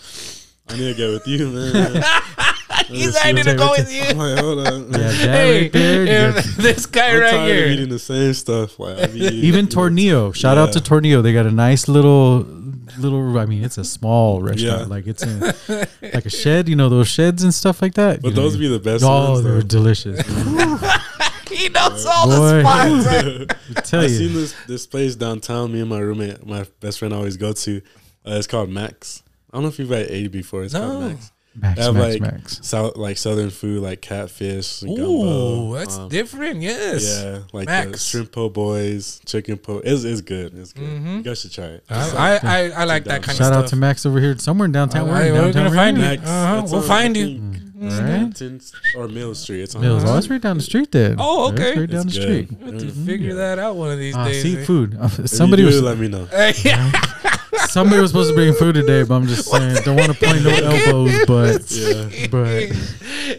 I 0.67 0.75
need 0.75 0.91
to 0.91 0.93
get 0.93 1.07
with 1.09 1.27
you 1.27 1.49
man 1.49 1.93
He's 2.87 3.15
I 3.23 3.31
need 3.31 3.43
to 3.45 3.55
go 3.55 3.71
with 3.71 3.91
you. 3.93 4.01
I'm 4.03 4.17
like, 4.17 4.39
hold 4.39 4.67
on 4.67 4.81
Yeah, 4.91 4.97
that 4.97 5.13
Hey, 5.17 5.61
right 5.63 5.71
there. 5.73 6.01
you 6.01 6.33
got- 6.33 6.37
if 6.45 6.55
this 6.57 6.85
guy 6.85 7.11
I'm 7.15 7.19
right 7.21 7.31
tired 7.31 7.49
of 7.49 7.55
here. 7.55 7.67
eating 7.67 7.89
the 7.89 7.99
same 7.99 8.33
stuff 8.33 8.79
like 8.79 8.97
I 8.97 9.07
be 9.07 9.19
eating- 9.25 9.39
even 9.39 9.67
Tornillo. 9.67 10.33
Shout 10.35 10.57
out 10.57 10.73
to 10.73 10.79
Yeah. 10.79 10.85
Tornillo. 10.85 11.23
They 11.23 11.33
got 11.33 11.45
a 11.45 11.51
nice 11.51 11.87
little 11.87 12.45
little. 12.97 13.37
I 13.39 13.45
mean, 13.45 13.63
it's 13.63 13.77
a 13.77 13.85
small 13.85 14.41
restaurant. 14.41 14.81
Yeah. 14.81 14.85
Like 14.87 15.07
it's 15.07 15.23
in 15.23 15.39
like 15.39 16.25
a 16.25 16.29
shed. 16.29 16.67
You 16.67 16.75
know 16.75 16.89
those 16.89 17.07
sheds 17.07 17.43
and 17.43 17.53
stuff 17.53 17.81
like 17.81 17.93
that. 17.93 18.21
But 18.21 18.29
You 18.31 18.35
know, 18.35 18.41
those 18.43 18.57
be 18.57 18.67
the 18.67 18.79
best 18.79 19.03
Oh, 19.05 19.31
ones. 19.33 19.43
they're 19.43 19.53
though. 19.55 19.61
delicious. 19.61 20.19
he 21.49 21.69
knows 21.69 22.05
all 22.05 22.27
Boy. 22.27 22.61
the 22.63 23.45
spots. 23.47 23.59
I 23.77 23.81
tell 23.81 23.99
I 24.01 24.03
you, 24.03 24.09
seen 24.09 24.33
this 24.33 24.55
this 24.67 24.87
place 24.87 25.15
downtown. 25.15 25.71
Me 25.71 25.79
and 25.81 25.89
my 25.89 25.99
roommate, 25.99 26.45
my 26.45 26.65
best 26.79 26.99
friend, 26.99 27.13
always 27.13 27.37
go 27.37 27.53
to. 27.53 27.77
Uh, 28.25 28.31
it's 28.33 28.47
called 28.47 28.69
Max. 28.69 29.23
I 29.51 29.57
don't 29.57 29.63
know 29.63 29.69
if 29.69 29.79
you've 29.79 29.89
had 29.89 30.07
eighty 30.07 30.27
before. 30.27 30.63
It's 30.63 30.73
No. 30.73 30.81
called 30.81 31.03
Max. 31.03 31.31
Max, 31.53 31.79
have 31.81 31.93
Max, 31.95 32.13
like 32.13 32.21
Max. 32.21 32.59
South, 32.65 32.95
like 32.95 33.17
southern 33.17 33.49
food, 33.49 33.83
like 33.83 34.01
catfish. 34.01 34.83
And 34.83 34.91
Ooh, 34.91 34.95
gumbo. 34.97 35.73
that's 35.75 35.97
um, 35.97 36.07
different. 36.09 36.61
Yes. 36.61 37.21
Yeah, 37.23 37.39
like 37.51 37.67
the 37.67 37.71
Max. 37.89 38.05
shrimp 38.05 38.31
po' 38.31 38.49
boys, 38.49 39.19
chicken 39.25 39.57
po. 39.57 39.79
It's, 39.83 40.03
it's 40.05 40.21
good. 40.21 40.57
It's 40.57 40.71
good. 40.71 40.87
Mhm. 40.89 41.17
You 41.17 41.23
guys 41.23 41.41
should 41.41 41.51
try 41.51 41.65
it. 41.65 41.83
I, 41.89 42.39
I, 42.41 42.69
I 42.69 42.83
like 42.85 43.03
that 43.03 43.21
kind 43.23 43.37
Shout 43.37 43.47
of 43.51 43.53
Shout 43.55 43.63
out 43.65 43.67
to 43.69 43.75
Max 43.75 44.05
over 44.05 44.19
here, 44.21 44.37
somewhere 44.37 44.65
in 44.67 44.71
downtown. 44.71 45.01
All 45.09 45.13
We're 45.13 45.21
in 45.23 45.33
right, 45.33 45.41
we're 45.41 45.51
downtown. 45.51 45.63
gonna 45.65 45.75
find 45.75 45.97
right 45.97 46.19
you. 46.21 46.25
Uh-huh, 46.27 46.67
we'll 46.71 46.81
find 46.81 47.17
you. 47.17 47.25
think, 47.25 47.57
Right? 47.81 47.91
Stanton 47.91 48.61
or 48.95 49.07
Mill 49.07 49.33
Street. 49.33 49.61
It's 49.63 49.73
on 49.73 49.81
Mills. 49.81 50.03
Uh-huh. 50.03 50.11
Oh, 50.11 50.15
that's 50.15 50.29
right 50.29 50.39
down 50.39 50.57
the 50.57 50.61
street 50.63 50.91
then. 50.91 51.15
Oh, 51.17 51.47
okay. 51.51 51.63
That's 51.63 51.77
right 51.79 51.89
down 51.89 52.05
It's 52.07 52.15
the 52.15 52.19
good. 52.25 52.47
street. 52.47 52.59
We'll 52.61 52.73
have 52.73 52.81
to 52.81 52.89
figure 52.91 53.33
that 53.35 53.57
out 53.57 53.75
one 53.75 53.89
of 53.89 53.97
these 53.97 54.15
Ah, 54.15 54.25
days. 54.25 54.43
see 54.43 54.57
eh? 54.57 54.63
food. 54.65 54.95
Uh, 55.01 55.09
If 55.17 55.29
Somebody 55.31 55.63
you 55.63 55.69
do, 55.71 55.75
was 55.77 55.81
let 55.83 55.97
me 55.97 56.07
know. 56.07 56.27
Yeah. 57.53 57.65
somebody 57.65 58.01
was 58.01 58.11
supposed 58.11 58.29
to 58.29 58.35
bring 58.35 58.53
food 58.53 58.75
today, 58.75 59.03
but 59.03 59.15
I'm 59.15 59.27
just 59.27 59.49
saying, 59.49 59.83
don't 59.83 59.95
want 59.97 60.11
to 60.11 60.25
point 60.25 60.43
no 60.43 60.51
elbows, 60.51 61.25
but 61.27 61.71
Yeah. 61.71 62.27
but 62.31 62.47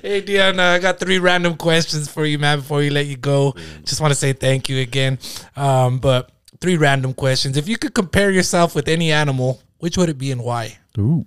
Hey 0.03 0.23
Deion, 0.23 0.59
uh, 0.59 0.63
I 0.63 0.79
got 0.79 0.99
three 0.99 1.19
random 1.19 1.57
questions 1.57 2.09
for 2.11 2.25
you, 2.25 2.39
man. 2.39 2.59
Before 2.61 2.83
you 2.83 2.91
let 2.91 3.07
you 3.07 3.17
go, 3.17 3.55
just 3.85 4.01
want 4.01 4.11
to 4.13 4.15
say 4.19 4.33
thank 4.33 4.69
you 4.69 4.81
again. 4.81 5.19
Um, 5.57 5.99
but 5.99 6.31
three 6.61 6.77
random 6.77 7.15
questions. 7.15 7.57
If 7.57 7.69
you 7.69 7.77
could 7.79 7.95
compare 7.95 8.31
yourself 8.31 8.75
with 8.75 8.89
any 8.89 9.11
animal, 9.13 9.61
which 9.79 9.97
would 9.97 10.09
it 10.09 10.19
be 10.19 10.31
and 10.31 10.43
why? 10.43 10.79
ooh, 10.99 11.25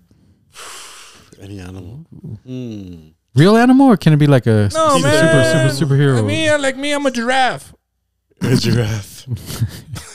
Any 1.41 1.59
animal. 1.59 2.05
Hmm. 2.45 3.09
real 3.35 3.57
animal 3.57 3.87
or 3.87 3.97
can 3.97 4.13
it 4.13 4.17
be 4.17 4.27
like 4.27 4.45
a 4.47 4.69
No, 4.73 4.97
super, 4.97 5.11
super 5.11 5.69
super 5.69 5.95
superhero? 5.95 6.19
I 6.19 6.21
mean, 6.21 6.49
uh, 6.49 6.57
like 6.59 6.77
me, 6.77 6.93
I'm 6.93 7.05
a 7.05 7.11
giraffe. 7.11 7.73
A 8.41 8.55
giraffe. 8.55 9.27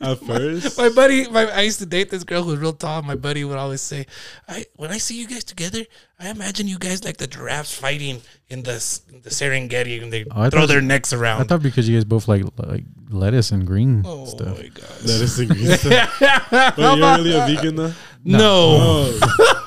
At 0.00 0.18
first, 0.26 0.78
My 0.78 0.90
buddy, 0.90 1.28
my, 1.28 1.50
I 1.50 1.62
used 1.62 1.80
to 1.80 1.86
date 1.86 2.08
this 2.10 2.22
girl 2.22 2.44
who 2.44 2.50
was 2.52 2.60
real 2.60 2.72
tall. 2.72 3.02
My 3.02 3.16
buddy 3.16 3.42
would 3.44 3.58
always 3.58 3.80
say, 3.80 4.06
"I 4.48 4.64
when 4.76 4.90
I 4.92 4.98
see 4.98 5.18
you 5.18 5.26
guys 5.26 5.42
together, 5.42 5.84
I 6.20 6.28
imagine 6.30 6.68
you 6.68 6.78
guys 6.78 7.02
like 7.04 7.16
the 7.16 7.26
giraffes 7.26 7.74
fighting 7.76 8.22
in 8.48 8.62
the 8.62 8.74
in 9.12 9.22
the 9.22 9.30
Serengeti 9.30 10.00
and 10.00 10.12
they 10.12 10.24
Oh, 10.30 10.42
I 10.42 10.50
throw 10.50 10.60
thought- 10.60 10.68
their 10.68 10.80
necks 10.80 11.12
around." 11.12 11.40
I 11.40 11.44
thought 11.44 11.62
because 11.62 11.88
you 11.88 11.96
guys 11.96 12.04
both 12.04 12.28
like 12.28 12.44
like 12.58 12.84
lettuce 13.10 13.50
and 13.50 13.66
green 13.66 14.02
oh 14.06 14.24
stuff. 14.26 14.56
my 14.58 14.68
god! 14.68 14.98
that 15.02 15.20
is 15.20 15.36
the 15.36 15.46
green 15.46 15.66
stuff. 15.78 16.20
But 16.50 16.78
you're 16.78 17.16
really 17.16 17.34
a 17.34 17.46
vegan 17.46 17.74
though? 17.76 17.92
No, 18.24 19.10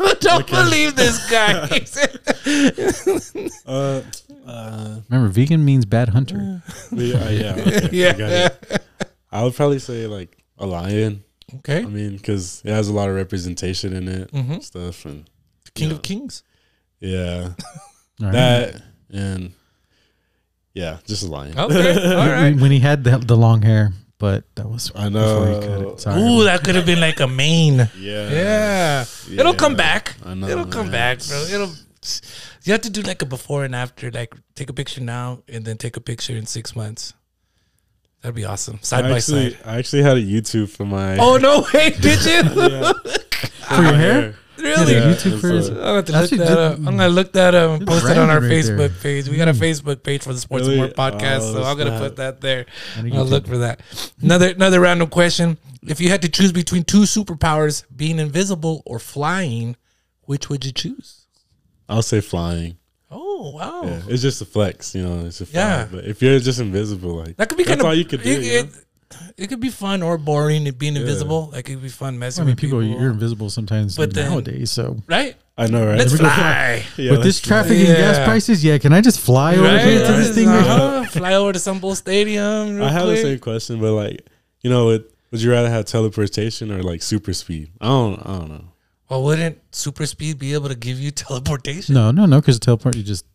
Oh, 0.04 0.16
don't 0.22 0.48
believe 0.48 0.96
this 0.96 1.18
guy. 1.30 1.68
uh, 3.66 4.02
uh, 4.46 5.00
Remember, 5.10 5.30
vegan 5.30 5.64
means 5.66 5.86
bad 5.86 6.10
hunter. 6.10 6.62
yeah, 6.92 7.30
yeah, 7.30 7.56
okay, 7.58 7.90
Yeah. 7.92 8.50
I, 9.32 9.36
got 9.36 9.38
it. 9.38 9.42
I 9.42 9.44
would 9.46 9.56
probably 9.56 9.80
say 9.80 10.08
like 10.08 10.38
a 10.58 10.66
lion. 10.66 11.24
okay, 11.60 11.80
I 11.80 11.86
mean, 11.86 12.18
because 12.18 12.62
it 12.66 12.72
has 12.72 12.88
a 12.88 12.94
lot 12.94 13.10
of 13.10 13.16
representation 13.16 13.94
in 13.94 14.08
it, 14.08 14.32
Mhm. 14.32 14.64
stuff, 14.64 15.06
and 15.06 15.30
King 15.74 15.90
yeah. 15.90 15.96
of 15.96 16.02
Kings. 16.02 16.44
yeah, 17.00 17.54
All 18.22 18.28
right. 18.28 18.32
that 18.34 18.82
and 19.10 19.54
yeah, 20.74 21.00
just 21.06 21.24
a 21.24 21.28
lion. 21.28 21.58
Okay, 21.60 22.16
all 22.16 22.60
When- 22.62 22.72
he 22.72 22.80
had 22.80 23.04
the, 23.04 23.18
the 23.18 23.36
long 23.36 23.62
hair, 23.62 23.92
but 24.18 24.44
that 24.56 24.70
was 24.70 24.92
I 24.96 25.10
before 25.10 25.48
he 25.48 25.54
cut 25.56 25.82
know. 25.82 25.90
it. 25.92 26.00
Sorry. 26.02 26.22
Ooh, 26.22 26.44
that 26.46 26.64
could 26.64 26.76
have 26.76 26.86
been 26.86 27.02
like 27.02 27.20
a 27.20 27.28
mane. 27.28 27.90
Yeah, 28.00 28.30
Yeah, 28.30 29.06
it'll 29.40 29.54
come 29.56 29.76
back. 29.76 30.16
I 30.26 30.34
know, 30.34 30.48
it'll 30.48 30.66
come 30.68 30.90
man. 30.92 31.18
back, 31.18 31.28
bro. 31.28 31.42
It'll. 31.44 31.74
You 32.64 32.72
have 32.74 32.82
to 32.82 32.90
do 32.90 33.02
like 33.02 33.22
a 33.22 33.26
before 33.26 33.64
and 33.66 33.76
after. 33.76 34.10
Like 34.12 34.34
take 34.56 34.70
a 34.70 34.74
picture 34.74 35.02
now 35.02 35.44
and 35.48 35.66
then 35.66 35.78
take 35.78 35.98
a 35.98 36.02
picture 36.02 36.36
in 36.36 36.46
six 36.46 36.76
months. 36.76 37.14
That'd 38.22 38.36
be 38.36 38.46
awesome. 38.46 38.80
Side 38.82 39.06
I 39.06 39.10
by 39.10 39.18
actually, 39.18 39.52
side. 39.52 39.60
I 39.66 39.78
actually 39.78 40.04
had 40.04 40.18
a 40.18 40.22
YouTube 40.22 40.70
for 40.70 40.86
my 40.86 41.18
Oh 41.18 41.38
no! 41.38 41.66
Wait, 41.74 42.00
did 42.02 42.24
you? 42.24 42.62
yeah, 42.62 42.94
For 43.68 43.82
your 43.82 43.94
hair? 43.94 44.36
really? 44.60 44.94
Yeah, 44.94 45.00
Yeah, 45.10 45.16
YouTube 45.16 45.40
for 45.42 45.48
so- 45.50 45.56
his- 45.56 45.70
I'm 45.70 45.76
gonna 45.76 45.96
have 45.96 46.06
to 46.06 46.12
look 46.14 46.32
a 46.32 46.36
that 46.38 46.48
good- 46.48 46.58
up. 46.58 46.78
I'm 46.78 46.84
gonna 46.84 47.08
look 47.10 47.34
that 47.34 47.56
up 47.56 47.70
and 47.72 47.80
good 47.80 47.88
post 47.88 48.06
it 48.12 48.18
on 48.20 48.30
our 48.30 48.40
branding 48.40 48.58
right 48.58 48.78
there. 48.78 48.90
Facebook 48.90 49.02
page. 49.02 49.28
We 49.30 49.38
got 49.38 49.48
a 49.48 49.54
mm. 49.54 49.60
Facebook 49.60 50.04
page 50.04 50.22
for 50.22 50.34
the 50.34 50.40
Sports 50.40 50.68
and 50.68 50.76
Really? 50.76 50.94
More 50.96 51.12
podcast, 51.12 51.40
Oh, 51.42 51.54
so 51.54 51.64
I'm 51.64 51.78
gonna 51.78 51.90
snap. 51.98 52.02
put 52.02 52.16
that 52.18 52.42
there. 52.42 52.66
And 52.96 53.12
I'll 53.14 53.26
YouTube. 53.26 53.30
look 53.30 53.48
for 53.48 53.58
that. 53.58 53.80
Another 54.22 54.50
another 54.52 54.80
random 54.82 55.10
question: 55.10 55.58
If 55.88 56.00
you 56.00 56.10
had 56.10 56.22
to 56.22 56.30
choose 56.30 56.52
between 56.52 56.84
two 56.84 57.02
superpowers, 57.02 57.86
being 57.96 58.20
invisible 58.20 58.84
or 58.86 59.00
flying, 59.00 59.78
which 60.26 60.48
would 60.48 60.64
you 60.64 60.72
choose? 60.72 61.26
I'll 61.90 62.04
say 62.04 62.22
flying. 62.22 62.78
Oh 63.14 63.52
wow, 63.52 63.82
Yeah, 63.84 64.02
it's 64.08 64.22
just 64.22 64.42
a 64.42 64.46
flex, 64.46 64.96
you 64.96 65.04
know. 65.04 65.26
It's 65.26 65.42
a 65.42 65.46
fly. 65.46 65.60
Yeah. 65.60 65.88
But 65.92 66.06
if 66.06 66.22
you're 66.22 66.40
just 66.40 66.60
invisible, 66.60 67.16
like 67.16 67.36
that 67.38 67.50
could 67.50 67.58
be 67.58 67.64
that's 67.64 67.72
kind 67.72 67.82
of 67.82 67.88
all 67.88 67.94
you 67.96 68.06
could 68.06 68.24
do. 68.24 68.30
It, 68.32 68.44
you 68.44 68.52
know? 68.64 68.70
it, 68.70 68.86
it 69.38 69.48
could 69.48 69.60
be 69.60 69.70
fun 69.70 70.02
or 70.02 70.18
boring. 70.18 70.66
It 70.68 70.78
being 70.80 70.96
invisible, 70.96 71.50
like 71.52 71.68
it 71.70 71.74
could 71.74 71.82
be 71.82 71.90
fun 71.90 72.18
messing 72.18 72.44
I 72.44 72.46
mean, 72.46 72.54
with 72.54 72.60
people, 72.62 72.80
people. 72.82 73.00
you're 73.02 73.12
invisible 73.12 73.50
sometimes 73.50 73.98
But 73.98 74.14
then- 74.14 74.30
nowadays. 74.32 74.72
So 74.72 74.98
right? 75.08 75.36
I 75.58 75.68
know, 75.68 75.86
right? 75.86 75.98
Let's 75.98 76.16
fly. 76.16 76.84
Yeah, 76.98 77.12
with 77.12 77.24
this 77.24 77.36
let's- 77.38 77.42
traffic 77.42 77.78
and 77.78 77.88
gas 77.98 78.26
prices, 78.26 78.64
yeah, 78.64 78.78
can 78.78 78.94
I 78.94 79.02
just 79.02 79.20
fly 79.20 79.56
over 79.56 79.64
Right? 79.64 79.82
here 79.86 80.06
to 80.08 80.14
this 80.14 80.34
thing? 80.36 80.48
right 80.48 80.62
now? 80.66 80.76
Uh-huh. 81.02 81.10
Fly 81.12 81.34
over 81.34 81.52
to 81.54 81.60
Sun 81.60 81.80
Bowl 81.80 81.94
stadium. 81.94 82.78
Real 82.78 82.86
I 82.86 82.90
have 82.92 83.04
quick. 83.04 83.18
the 83.18 83.22
same 83.22 83.40
question, 83.40 83.80
but 83.82 83.92
like, 83.94 84.26
you 84.62 84.70
know, 84.70 84.86
would 84.86 85.04
would 85.32 85.42
you 85.42 85.52
rather 85.52 85.70
have 85.70 85.84
teleportation 85.86 86.72
or 86.72 86.82
like 86.82 87.02
super 87.04 87.34
speed? 87.34 87.70
I 87.82 87.88
don't, 87.88 88.20
I 88.26 88.38
don't 88.40 88.50
know. 88.50 88.66
Well, 89.12 89.24
wouldn't 89.24 89.60
super 89.76 90.06
speed 90.06 90.40
be 90.40 90.54
able 90.54 90.70
to 90.70 90.76
give 90.76 90.98
you 90.98 91.12
teleportation? 91.26 91.94
No, 91.96 92.12
no, 92.12 92.26
no, 92.26 92.40
because 92.40 92.58
teleport 92.60 92.96
you 92.96 93.04
just 93.04 93.26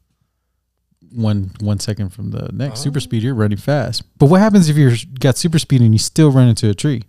one 1.13 1.51
one 1.61 1.79
second 1.79 2.11
from 2.15 2.31
the 2.31 2.49
next. 2.53 2.81
Oh. 2.81 2.85
Super 2.85 2.99
speed, 3.01 3.23
you're 3.23 3.35
running 3.35 3.59
fast. 3.59 4.03
But 4.19 4.27
what 4.31 4.41
happens 4.41 4.71
if 4.71 4.77
you're 4.79 4.95
got 5.21 5.37
super 5.37 5.59
speed 5.59 5.83
and 5.83 5.93
you 5.93 5.99
still 5.99 6.31
run 6.31 6.49
into 6.49 6.71
a 6.71 6.75
tree? 6.75 7.03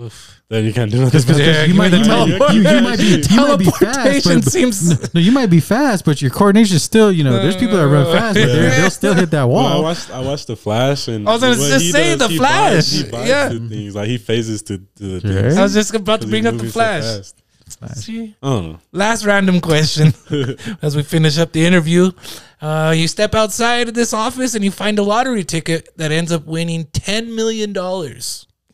Oof. 0.00 0.40
Then 0.48 0.64
you 0.66 0.72
can't 0.72 0.88
do 0.88 1.00
nothing. 1.00 1.20
Because 1.20 1.40
Yeah, 1.40 1.64
you, 1.64 1.74
might, 1.74 1.90
me 1.90 1.98
you, 1.98 2.04
the 2.04 2.10
might, 2.38 2.54
you, 2.54 2.62
you 2.62 2.80
might 2.80 2.96
be 2.98 3.04
you 3.28 3.40
might 3.40 3.56
be 3.58 3.64
fast, 3.64 3.80
Teleportation 3.80 4.34
but, 4.36 4.44
but 4.44 4.52
seems. 4.52 5.14
no, 5.14 5.20
you 5.20 5.32
might 5.32 5.50
be 5.50 5.58
fast, 5.58 6.04
but 6.04 6.22
your 6.22 6.30
coordination 6.30 6.76
is 6.76 6.84
still, 6.84 7.10
you 7.10 7.24
know, 7.24 7.32
there's 7.42 7.56
people 7.56 7.76
that 7.76 7.88
run 7.88 8.06
fast, 8.06 8.36
but 8.38 8.46
they're- 8.46 8.70
they'll 8.70 8.90
still 8.90 9.14
hit 9.14 9.32
that 9.32 9.44
Well, 9.48 9.58
I 9.58 9.74
wall. 9.74 9.82
watched 9.82 10.10
I 10.12 10.20
watched 10.20 10.46
the 10.46 10.54
Flash 10.54 11.08
and 11.08 11.28
I 11.28 11.32
was 11.32 11.42
gonna 11.42 11.56
just 11.56 11.82
he 11.82 11.90
say 11.90 12.10
does, 12.10 12.18
The 12.20 12.28
he 12.28 12.36
Flash. 12.38 12.72
Buys, 12.72 12.90
he 12.92 13.10
buys 13.10 13.28
Yeah. 13.28 13.48
things 13.48 13.96
like 13.96 14.06
he 14.08 14.18
phases 14.18 14.62
to, 14.62 14.78
to 14.78 15.18
the 15.18 15.28
Yeah. 15.28 15.40
things. 15.42 15.56
I 15.58 15.62
was 15.64 15.74
just 15.74 15.92
about 15.92 16.20
to 16.20 16.28
bring 16.28 16.46
up 16.46 16.56
the 16.56 16.68
Flash. 16.70 17.02
so 17.02 17.22
Flash. 17.76 17.96
See? 18.04 18.34
I 18.42 18.48
don't 18.48 18.72
know. 18.72 18.78
Last 18.92 19.24
random 19.24 19.60
question 19.60 20.12
as 20.82 20.96
we 20.96 21.02
finish 21.02 21.38
up 21.38 21.52
the 21.52 21.64
interview. 21.64 22.10
Uh, 22.60 22.92
you 22.96 23.08
step 23.08 23.34
outside 23.34 23.88
of 23.88 23.94
this 23.94 24.12
office 24.12 24.54
and 24.54 24.64
you 24.64 24.70
find 24.70 24.98
a 24.98 25.02
lottery 25.02 25.44
ticket 25.44 25.88
that 25.96 26.12
ends 26.12 26.30
up 26.32 26.44
winning 26.46 26.84
$10 26.86 27.34
million. 27.34 27.72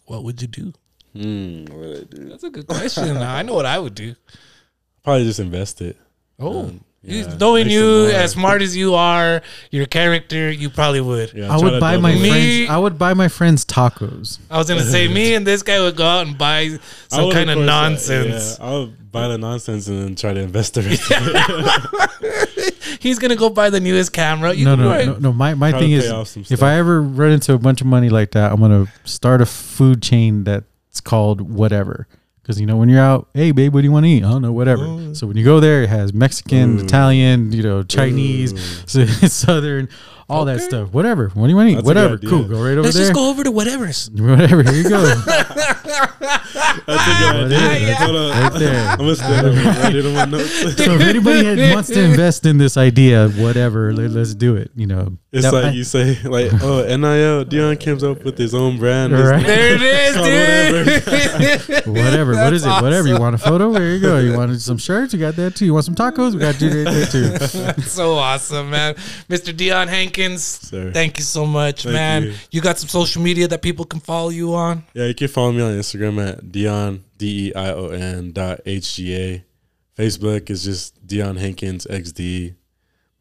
What 0.06 0.24
would 0.24 0.42
you 0.42 0.48
do? 0.48 0.72
Hmm, 1.14 1.64
what 1.66 1.78
would 1.78 1.96
I 2.00 2.16
do? 2.16 2.28
That's 2.28 2.44
a 2.44 2.50
good 2.50 2.66
question. 2.66 3.16
I 3.16 3.42
know 3.42 3.54
what 3.54 3.66
I 3.66 3.78
would 3.78 3.94
do. 3.94 4.14
Probably 5.04 5.24
just 5.24 5.40
invest 5.40 5.80
it. 5.80 5.96
Oh, 6.38 6.64
Um, 6.66 6.84
you- 7.06 7.20
yeah, 7.24 7.36
knowing 7.38 7.66
make 7.66 7.72
you 7.74 8.06
as 8.06 8.32
smart 8.32 8.62
as 8.62 8.76
you 8.76 8.94
are, 8.94 9.42
your 9.70 9.86
character, 9.86 10.50
you 10.50 10.68
probably 10.70 11.00
would. 11.00 11.32
Yeah, 11.32 11.52
I 11.54 11.56
would 11.58 11.80
buy 11.80 11.96
my. 11.96 12.14
Me- 12.14 12.28
friends. 12.28 12.70
I 12.70 12.78
would 12.78 12.98
buy 12.98 13.14
my 13.14 13.28
friends 13.28 13.64
tacos. 13.64 14.38
I 14.50 14.58
was 14.58 14.68
gonna 14.68 14.82
say 14.82 15.08
me 15.08 15.34
and 15.34 15.46
this 15.46 15.62
guy 15.62 15.80
would 15.80 15.96
go 15.96 16.06
out 16.06 16.26
and 16.26 16.36
buy 16.36 16.78
some 17.08 17.30
kind 17.32 17.50
of 17.50 17.54
course, 17.56 17.66
nonsense. 17.66 18.58
yeah, 18.58 18.66
I 18.66 18.70
would 18.72 19.12
buy 19.12 19.28
the 19.28 19.38
nonsense 19.38 19.86
and 19.88 20.02
then 20.02 20.14
try 20.16 20.34
to 20.34 20.40
invest 20.40 20.74
the 20.74 20.82
rest. 20.82 21.10
of 21.10 21.18
it. 22.22 22.74
He's 23.00 23.18
gonna 23.18 23.36
go 23.36 23.50
buy 23.50 23.70
the 23.70 23.80
newest 23.80 24.12
camera. 24.12 24.52
You 24.52 24.64
no, 24.64 24.76
can 24.76 24.84
no, 24.84 25.04
no, 25.12 25.18
no. 25.18 25.32
My 25.32 25.54
my 25.54 25.72
thing 25.72 25.92
is, 25.92 26.06
if. 26.50 26.62
I 26.62 26.76
ever 26.76 27.02
run 27.02 27.30
into 27.32 27.52
a 27.52 27.58
bunch 27.58 27.80
of 27.80 27.86
money 27.86 28.08
like 28.08 28.32
that, 28.32 28.52
I'm 28.52 28.60
gonna 28.60 28.86
start 29.04 29.40
a 29.40 29.46
food 29.46 30.02
chain 30.02 30.44
that's 30.44 31.00
called 31.00 31.40
whatever. 31.40 32.06
Because 32.46 32.60
you 32.60 32.66
know, 32.66 32.76
when 32.76 32.88
you're 32.88 33.00
out, 33.00 33.26
hey 33.34 33.50
babe, 33.50 33.74
what 33.74 33.80
do 33.80 33.86
you 33.86 33.90
want 33.90 34.04
to 34.04 34.08
eat? 34.08 34.22
I 34.22 34.30
don't 34.30 34.40
know, 34.40 34.52
whatever. 34.52 34.84
Mm. 34.84 35.16
So 35.16 35.26
when 35.26 35.36
you 35.36 35.44
go 35.44 35.58
there, 35.58 35.82
it 35.82 35.88
has 35.88 36.14
Mexican, 36.14 36.78
Ooh. 36.78 36.84
Italian, 36.84 37.50
you 37.50 37.60
know, 37.60 37.82
mm. 37.82 37.88
Chinese, 37.88 38.54
Southern, 39.32 39.88
all 40.28 40.44
that 40.44 40.60
stuff. 40.60 40.92
Whatever. 40.92 41.30
What 41.30 41.48
do 41.48 41.50
you 41.50 41.56
want 41.56 41.70
to 41.70 41.72
eat? 41.72 41.74
That's 41.74 41.86
Whatever. 41.86 42.18
Cool. 42.18 42.44
Go 42.44 42.62
right 42.62 42.74
over 42.74 42.82
Let's 42.82 42.94
there. 42.94 43.06
just 43.06 43.14
go 43.14 43.28
over 43.30 43.42
to 43.42 43.50
whatever's. 43.50 44.10
Whatever. 44.14 44.62
Here 44.62 44.74
you 44.74 44.88
go. 44.88 45.02
That's 46.56 46.86
a 46.86 46.86
good 46.86 47.34
What 47.34 47.52
idea. 47.52 47.70
is 47.70 47.88
it? 47.90 47.96
Hold 47.96 48.16
on. 48.16 48.30
right 48.30 48.52
there. 48.58 48.88
I'm 48.90 48.98
gonna 48.98 49.16
stand 49.16 49.46
up 49.46 49.54
and 49.54 49.66
write 49.78 49.94
it 49.96 50.06
on 50.06 50.14
my 50.14 50.24
notes. 50.38 50.52
so 50.60 50.92
if 50.94 51.00
anybody 51.00 51.44
had, 51.44 51.74
wants 51.74 51.88
to 51.90 52.02
invest 52.02 52.46
in 52.46 52.58
this 52.58 52.76
idea, 52.76 53.28
whatever, 53.30 53.92
let, 53.92 54.10
us 54.16 54.34
do 54.34 54.56
it. 54.56 54.70
You 54.74 54.86
know, 54.86 55.16
It's 55.32 55.44
That- 55.44 55.52
like 55.52 55.64
I- 55.66 55.70
you 55.70 55.84
say, 55.84 56.18
like, 56.24 56.50
oh, 56.62 56.82
NIL. 56.84 57.44
Deion 57.44 57.82
comes 57.84 58.02
up 58.04 58.24
with 58.24 58.38
his 58.38 58.54
own 58.54 58.78
brand. 58.78 59.12
His- 59.12 59.26
Right. 59.26 59.44
There 59.46 59.74
it 59.74 59.82
is, 59.82 60.14
Call 60.14 60.24
dude. 60.24 61.86
whatever. 62.04 62.34
what 62.34 62.52
is 62.52 62.62
it? 62.62 62.66
That's 62.66 62.82
Whatever. 62.82 63.08
You 63.08 63.18
want 63.18 63.34
a 63.34 63.38
photo? 63.38 63.72
There 63.72 63.94
you 63.94 64.00
go. 64.00 64.18
You 64.18 64.36
want 64.36 64.58
some 64.60 64.78
shirts? 64.78 65.12
You 65.12 65.18
got 65.20 65.36
that 65.36 65.56
too. 65.56 65.64
You 65.66 65.72
want 65.74 65.84
some 65.84 65.94
tacos? 65.94 66.32
We 66.34 66.40
got 66.40 66.60
you 66.60 66.84
right 66.84 66.92
there 66.92 67.06
too. 67.76 67.82
so 67.82 68.14
awesome, 68.14 68.70
man. 68.70 68.94
Mr. 69.28 69.52
Deion 69.54 69.88
Hankins, 69.88 70.42
Sir. 70.44 70.92
thank 70.92 71.18
you 71.18 71.24
so 71.24 71.44
much, 71.46 71.82
Thank 71.84 71.94
man. 71.94 72.22
you. 72.24 72.34
You. 72.52 72.60
got 72.60 72.78
some 72.78 72.88
social 72.88 73.22
media 73.22 73.46
that 73.48 73.62
people 73.62 73.84
can 73.84 74.00
follow 74.00 74.28
you 74.30 74.54
on? 74.54 74.84
Yeah, 74.94 75.06
you 75.06 75.14
can 75.14 75.28
follow 75.28 75.52
me 75.52 75.62
on 75.62 75.72
Instagram 75.72 76.24
at 76.26 76.45
Deion 76.48 77.00
D 77.18 77.48
E 77.48 77.54
I 77.54 77.72
O 77.72 77.88
N 77.88 78.32
dot 78.32 78.60
H 78.66 78.96
G 78.96 79.16
A. 79.16 79.44
Facebook 79.98 80.50
is 80.50 80.64
just 80.64 81.06
Deion 81.06 81.38
Hankins 81.38 81.86
XD. 81.86 82.54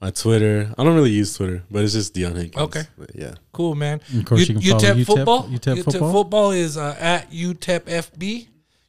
My 0.01 0.11
Twitter, 0.11 0.73
I 0.77 0.83
don't 0.83 0.93
really 0.95 1.11
use 1.11 1.35
Twitter, 1.35 1.63
but 1.71 1.83
it's 1.83 1.93
just 1.93 2.13
Deion 2.13 2.35
Hankins. 2.35 2.57
Okay. 2.57 2.83
But 2.97 3.15
yeah. 3.15 3.35
Cool, 3.53 3.75
man. 3.75 4.01
And 4.09 4.19
of 4.19 4.25
course, 4.25 4.41
you, 4.41 4.55
can 4.55 4.61
follow 4.61 4.79
UTEP 4.79 4.95
UTEP 4.95 5.05
football. 5.05 5.43
UTEP, 5.43 5.83
football. 5.83 6.11
football 6.11 6.51
is 6.51 6.77
uh, 6.77 6.95
at 6.99 7.31
UTEP 7.31 7.81
FB. 7.81 8.47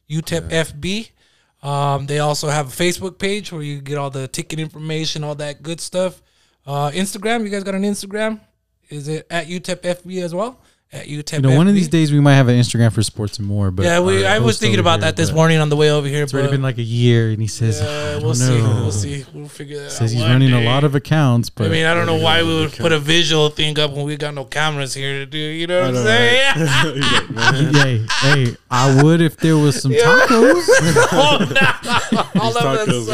UTEP 0.09 0.49
FB. 0.49 1.09
Um, 1.67 2.05
they 2.05 2.19
also 2.19 2.49
have 2.49 2.67
a 2.67 2.71
Facebook 2.71 3.17
page 3.17 3.51
where 3.51 3.63
you 3.63 3.81
get 3.81 3.97
all 3.97 4.09
the 4.09 4.27
ticket 4.27 4.59
information, 4.59 5.23
all 5.23 5.35
that 5.35 5.63
good 5.63 5.79
stuff. 5.79 6.21
Uh, 6.65 6.91
Instagram, 6.91 7.43
you 7.43 7.49
guys 7.49 7.63
got 7.63 7.75
an 7.75 7.83
Instagram? 7.83 8.39
Is 8.89 9.07
it 9.07 9.25
at 9.29 9.47
UTEP 9.47 9.81
FB 9.81 10.21
as 10.21 10.35
well? 10.35 10.61
At 10.89 11.07
UTEP 11.07 11.33
You 11.33 11.41
know, 11.41 11.57
one 11.57 11.67
of 11.67 11.73
these 11.73 11.89
days 11.89 12.13
we 12.13 12.21
might 12.21 12.35
have 12.35 12.47
an 12.47 12.57
Instagram 12.57 12.93
for 12.93 13.03
sports 13.03 13.39
and 13.39 13.45
more. 13.47 13.71
But 13.71 13.83
Yeah, 13.85 13.99
we, 13.99 14.25
I 14.25 14.39
was 14.39 14.57
thinking 14.57 14.79
about 14.79 14.93
here, 15.01 15.11
that 15.11 15.17
this 15.17 15.33
morning 15.33 15.57
on 15.59 15.67
the 15.67 15.75
way 15.75 15.91
over 15.91 16.07
here. 16.07 16.23
It's 16.23 16.33
already 16.33 16.49
been 16.49 16.61
like 16.61 16.77
a 16.77 16.81
year, 16.81 17.29
and 17.29 17.41
he 17.41 17.47
says, 17.47 17.81
uh, 17.81 17.85
I 18.15 18.23
we'll 18.23 18.27
don't 18.27 18.35
see. 18.35 18.57
know. 18.57 18.73
We'll 18.83 18.91
see. 18.93 19.25
We'll 19.33 19.49
figure 19.49 19.79
that 19.79 19.85
out. 19.87 19.91
Says 19.91 20.11
he's 20.13 20.21
one 20.21 20.31
running 20.31 20.51
day. 20.51 20.65
a 20.65 20.69
lot 20.69 20.85
of 20.85 20.95
accounts, 20.95 21.49
but 21.49 21.65
I 21.67 21.69
mean, 21.69 21.85
I 21.85 21.93
don't 21.93 22.05
know 22.05 22.15
why 22.15 22.41
we 22.41 22.53
would 22.55 22.67
okay. 22.69 22.81
put 22.81 22.93
a 22.93 22.99
visual 22.99 23.49
thing 23.49 23.77
up 23.77 23.91
when 23.91 24.05
we 24.05 24.15
got 24.15 24.33
no 24.33 24.45
cameras 24.45 24.93
here 24.93 25.11
to 25.19 25.25
do. 25.25 25.37
You 25.37 25.67
know 25.67 25.81
what 25.81 25.87
I'm 25.89 25.93
know, 25.95 26.03
saying? 26.05 26.53
He's 26.55 27.75
like, 27.75 27.75
hey, 27.75 28.45
hey, 28.45 28.55
I 28.71 29.03
would 29.03 29.19
if 29.19 29.35
there 29.35 29.57
was 29.57 29.81
some 29.81 29.91
Yeah. 29.91 29.99
tacos. 30.03 30.63
oh, 31.11 31.47
no. 32.13 32.41
All 32.41 32.53
these 32.53 32.63
of 32.63 32.63
a 32.63 32.91
tacos, 32.91 33.07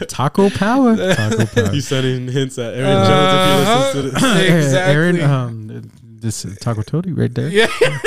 man. 0.00 0.08
Taco 0.08 0.50
power. 0.50 0.96
Taco 1.14 1.46
power. 1.46 1.70
He's 1.70 1.86
sending 1.86 2.26
hints 2.26 2.58
at 2.58 2.74
Aaron 2.74 2.86
Uh-huh. 2.90 3.92
Jones 3.92 4.06
if 4.06 4.12
he 4.12 4.18
listens 4.18 4.20
to 4.24 4.26
this. 4.40 4.64
Exactly. 4.64 4.92
Aaron, 4.94 5.20
um, 5.20 5.90
this 6.22 6.44
is 6.44 6.56
Taco 6.58 6.82
Tony 6.82 7.12
right 7.12 7.34
there. 7.34 7.48
Yeah. 7.48 7.66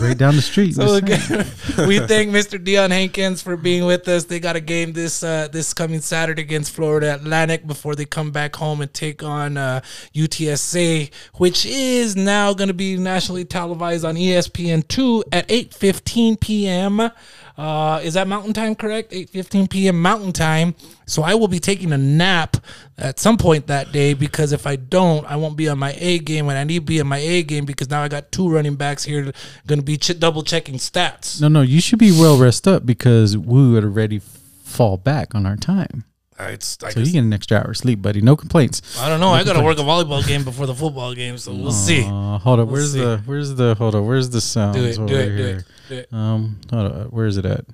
Right 0.00 0.18
down 0.18 0.36
the 0.36 0.42
street. 0.42 0.74
So 0.74 0.94
again, 0.94 1.20
we 1.86 2.00
thank 2.00 2.30
Mr. 2.30 2.62
Deion 2.62 2.90
Hankins 2.90 3.40
for 3.40 3.56
being 3.56 3.84
with 3.84 4.06
us. 4.08 4.24
They 4.24 4.40
got 4.40 4.56
a 4.56 4.60
game 4.60 4.92
this 4.92 5.22
uh, 5.22 5.48
this 5.48 5.72
coming 5.72 6.00
Saturday 6.00 6.42
against 6.42 6.72
Florida 6.74 7.14
Atlantic 7.14 7.66
before 7.66 7.94
they 7.94 8.04
come 8.04 8.30
back 8.32 8.56
home 8.56 8.80
and 8.80 8.92
take 8.92 9.22
on 9.22 9.56
uh, 9.56 9.80
UTSA, 10.14 11.10
which 11.34 11.64
is 11.64 12.16
now 12.16 12.52
going 12.52 12.68
to 12.68 12.74
be 12.74 12.96
nationally 12.96 13.44
televised 13.44 14.04
on 14.04 14.16
ESPN 14.16 14.86
two 14.88 15.22
at 15.30 15.46
eight 15.50 15.72
fifteen 15.72 16.36
p.m. 16.36 17.10
Uh, 17.56 18.00
is 18.02 18.14
that 18.14 18.28
Mountain 18.28 18.52
Time 18.52 18.74
correct? 18.74 19.12
Eight 19.12 19.30
fifteen 19.30 19.66
p.m. 19.66 20.00
Mountain 20.02 20.32
Time. 20.32 20.74
So 21.06 21.22
I 21.22 21.34
will 21.34 21.48
be 21.48 21.58
taking 21.58 21.92
a 21.92 21.98
nap 21.98 22.58
at 22.98 23.18
some 23.18 23.38
point 23.38 23.66
that 23.68 23.92
day 23.92 24.12
because 24.12 24.52
if 24.52 24.66
I 24.66 24.76
don't, 24.76 25.24
I 25.24 25.36
won't 25.36 25.56
be 25.56 25.68
on 25.68 25.78
my 25.78 25.94
A 25.98 26.18
game, 26.18 26.48
and 26.48 26.58
I 26.58 26.64
need 26.64 26.80
to 26.80 26.84
be 26.84 27.00
on 27.00 27.06
my 27.06 27.18
A 27.18 27.42
game 27.42 27.64
because 27.64 27.88
now 27.88 28.02
I 28.02 28.08
got 28.08 28.30
two 28.30 28.48
running 28.50 28.74
backs 28.76 29.04
here 29.04 29.32
going 29.66 29.78
to 29.78 29.84
be 29.84 29.96
ch- 29.96 30.18
double 30.18 30.42
checking 30.42 30.74
stats. 30.74 31.40
No, 31.40 31.48
no, 31.48 31.62
you 31.62 31.80
should 31.80 31.98
be 31.98 32.10
well 32.12 32.36
rested 32.36 32.74
up 32.74 32.86
because 32.86 33.38
we 33.38 33.70
would 33.72 33.84
already 33.84 34.20
fall 34.64 34.96
back 34.98 35.34
on 35.34 35.46
our 35.46 35.56
time. 35.56 36.04
It's, 36.38 36.76
I, 36.82 36.90
So 36.90 37.00
you 37.00 37.12
get 37.12 37.20
an 37.20 37.32
extra 37.32 37.58
hour 37.58 37.70
of 37.70 37.76
sleep, 37.76 38.02
buddy. 38.02 38.20
No 38.20 38.36
complaints. 38.36 39.00
I 39.00 39.08
don't 39.08 39.20
know. 39.20 39.30
I 39.30 39.42
got 39.44 39.54
to 39.54 39.62
work 39.62 39.78
a 39.78 39.82
volleyball 39.82 40.26
game 40.26 40.44
before 40.44 40.66
the 40.66 40.74
football 40.74 41.14
game, 41.14 41.38
so 41.38 41.52
we'll 41.54 41.72
see. 41.72 42.04
Uh, 42.04 42.38
hold 42.38 42.60
up. 42.60 42.66
We'll 42.68 42.74
Where's 42.74 42.92
see. 42.92 43.00
the 43.00 43.22
Where's 43.24 43.54
the 43.54 43.74
Hold 43.76 43.94
up. 43.94 44.04
Where's 44.04 44.28
the 44.30 44.40
sound? 44.40 44.74
Do 44.74 44.84
it, 44.84 44.96
do 44.96 45.04
it, 45.04 45.08
do 45.08 45.44
it, 45.44 45.64
do 45.88 45.94
it. 45.94 46.12
Um, 46.12 46.60
hold 46.70 46.92
up. 46.92 47.12
Where 47.12 47.26
is 47.26 47.36
it 47.38 47.46
at? 47.46 47.64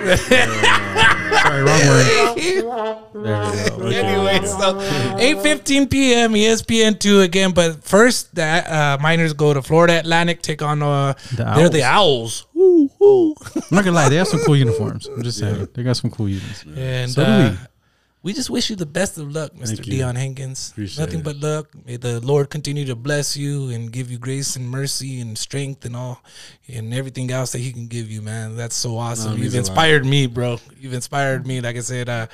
Sorry, 1.42 1.62
wrong 1.62 1.80
word. 1.86 2.06
There 3.12 3.76
we 3.78 3.90
go. 3.90 3.90
Anyway, 3.90 4.46
so 4.46 4.74
8:15 5.18 5.90
p.m. 5.90 6.32
ESPN 6.32 6.98
two 6.98 7.20
again. 7.20 7.52
But 7.52 7.84
first, 7.84 8.34
that 8.34 8.66
uh, 8.70 8.98
Miners 9.02 9.32
go 9.32 9.52
to 9.54 9.62
Florida 9.62 9.98
Atlantic, 9.98 10.42
take 10.42 10.62
on 10.62 10.82
uh, 10.82 11.14
The 11.36 11.44
they're 11.56 11.68
the 11.68 11.82
Owls. 11.82 12.46
Woo, 12.54 12.90
woo. 12.98 13.34
I'm 13.56 13.62
not 13.70 13.84
gonna 13.84 13.92
lie, 13.92 14.08
they 14.08 14.16
have 14.16 14.28
some 14.28 14.40
cool 14.40 14.56
uniforms. 14.56 15.06
I'm 15.06 15.22
just 15.22 15.38
saying, 15.38 15.68
they 15.74 15.82
got 15.82 15.96
some 15.96 16.10
cool 16.10 16.28
uniforms. 16.28 16.78
And 16.78 17.10
So 17.10 17.24
do 17.24 17.30
uh, 17.30 17.56
we. 18.22 18.32
just 18.32 18.50
wish 18.50 18.70
you 18.70 18.76
the 18.76 18.86
best 18.86 19.18
of 19.18 19.32
luck, 19.32 19.52
Mr. 19.54 19.80
Deion 19.84 20.16
Hankins. 20.16 20.70
Appreciate 20.70 21.04
Nothing 21.04 21.20
it. 21.20 21.24
but 21.24 21.36
luck. 21.36 21.68
May 21.86 21.96
the 21.96 22.20
Lord 22.20 22.50
continue 22.50 22.84
to 22.86 22.94
bless 22.96 23.36
you 23.36 23.70
and 23.70 23.90
give 23.92 24.10
you 24.10 24.18
grace 24.18 24.56
and 24.56 24.68
mercy 24.68 25.20
and 25.20 25.36
strength 25.38 25.84
and 25.84 25.96
all 25.96 26.22
and 26.68 26.92
everything 26.94 27.30
else 27.30 27.52
that 27.52 27.58
He 27.58 27.72
can 27.72 27.86
give 27.86 28.10
you, 28.10 28.22
man. 28.22 28.56
That's 28.56 28.76
so 28.76 28.96
awesome. 28.96 29.32
it 29.32 29.38
You've 29.38 29.52
means 29.52 29.54
a 29.54 29.56
lot. 29.58 29.68
inspired 29.68 30.06
me, 30.06 30.26
bro. 30.26 30.58
You've 30.78 30.94
inspired 30.94 31.46
me. 31.46 31.60
Like 31.60 31.76
I 31.76 31.80
said, 31.80 32.08
uh, 32.08 32.26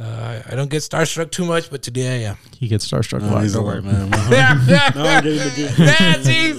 uh, 0.00 0.42
I 0.48 0.54
don't 0.54 0.70
get 0.70 0.82
starstruck 0.82 1.30
too 1.32 1.44
much, 1.44 1.70
but 1.70 1.82
today 1.82 2.24
I 2.24 2.30
am. 2.30 2.36
He 2.56 2.68
gets 2.68 2.88
starstruck 2.88 3.22
a 3.22 3.26
lot. 3.26 3.42
he's 3.42 3.54
a 3.54 3.58
Don't 3.58 3.66
lot, 3.66 3.72
worry. 3.74 3.82
man. 3.82 4.08
yeah, 4.30 4.64
yeah, 4.66 4.90
Now 4.94 5.04
I'm 5.16 5.24
getting 5.24 5.38
the 5.38 5.74
yeah, 5.78 6.12
same 6.22 6.56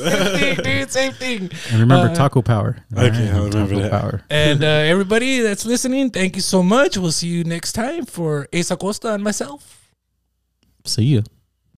thing, 0.55 0.63
dude, 0.63 0.91
same 0.91 1.11
thing. 1.13 1.41
And 1.71 1.79
remember 1.79 2.09
Uh, 2.09 2.15
Taco 2.15 2.41
Power. 2.41 2.77
Okay, 2.97 3.29
I'll 3.31 3.45
remember 3.45 3.75
Taco 3.75 3.79
that. 3.81 3.91
Power. 3.91 4.21
And 4.29 4.63
uh, 4.63 4.67
everybody 4.67 5.39
that's 5.39 5.65
listening, 5.65 6.09
thank 6.09 6.35
you 6.35 6.41
so 6.41 6.61
much. 6.63 6.97
We'll 6.97 7.11
see 7.13 7.27
you 7.27 7.43
next 7.45 7.71
time 7.73 8.05
for 8.05 8.47
Ace 8.51 8.71
Acosta 8.71 9.13
and 9.13 9.23
myself. 9.23 9.89
See 10.85 11.15
ya. 11.15 11.21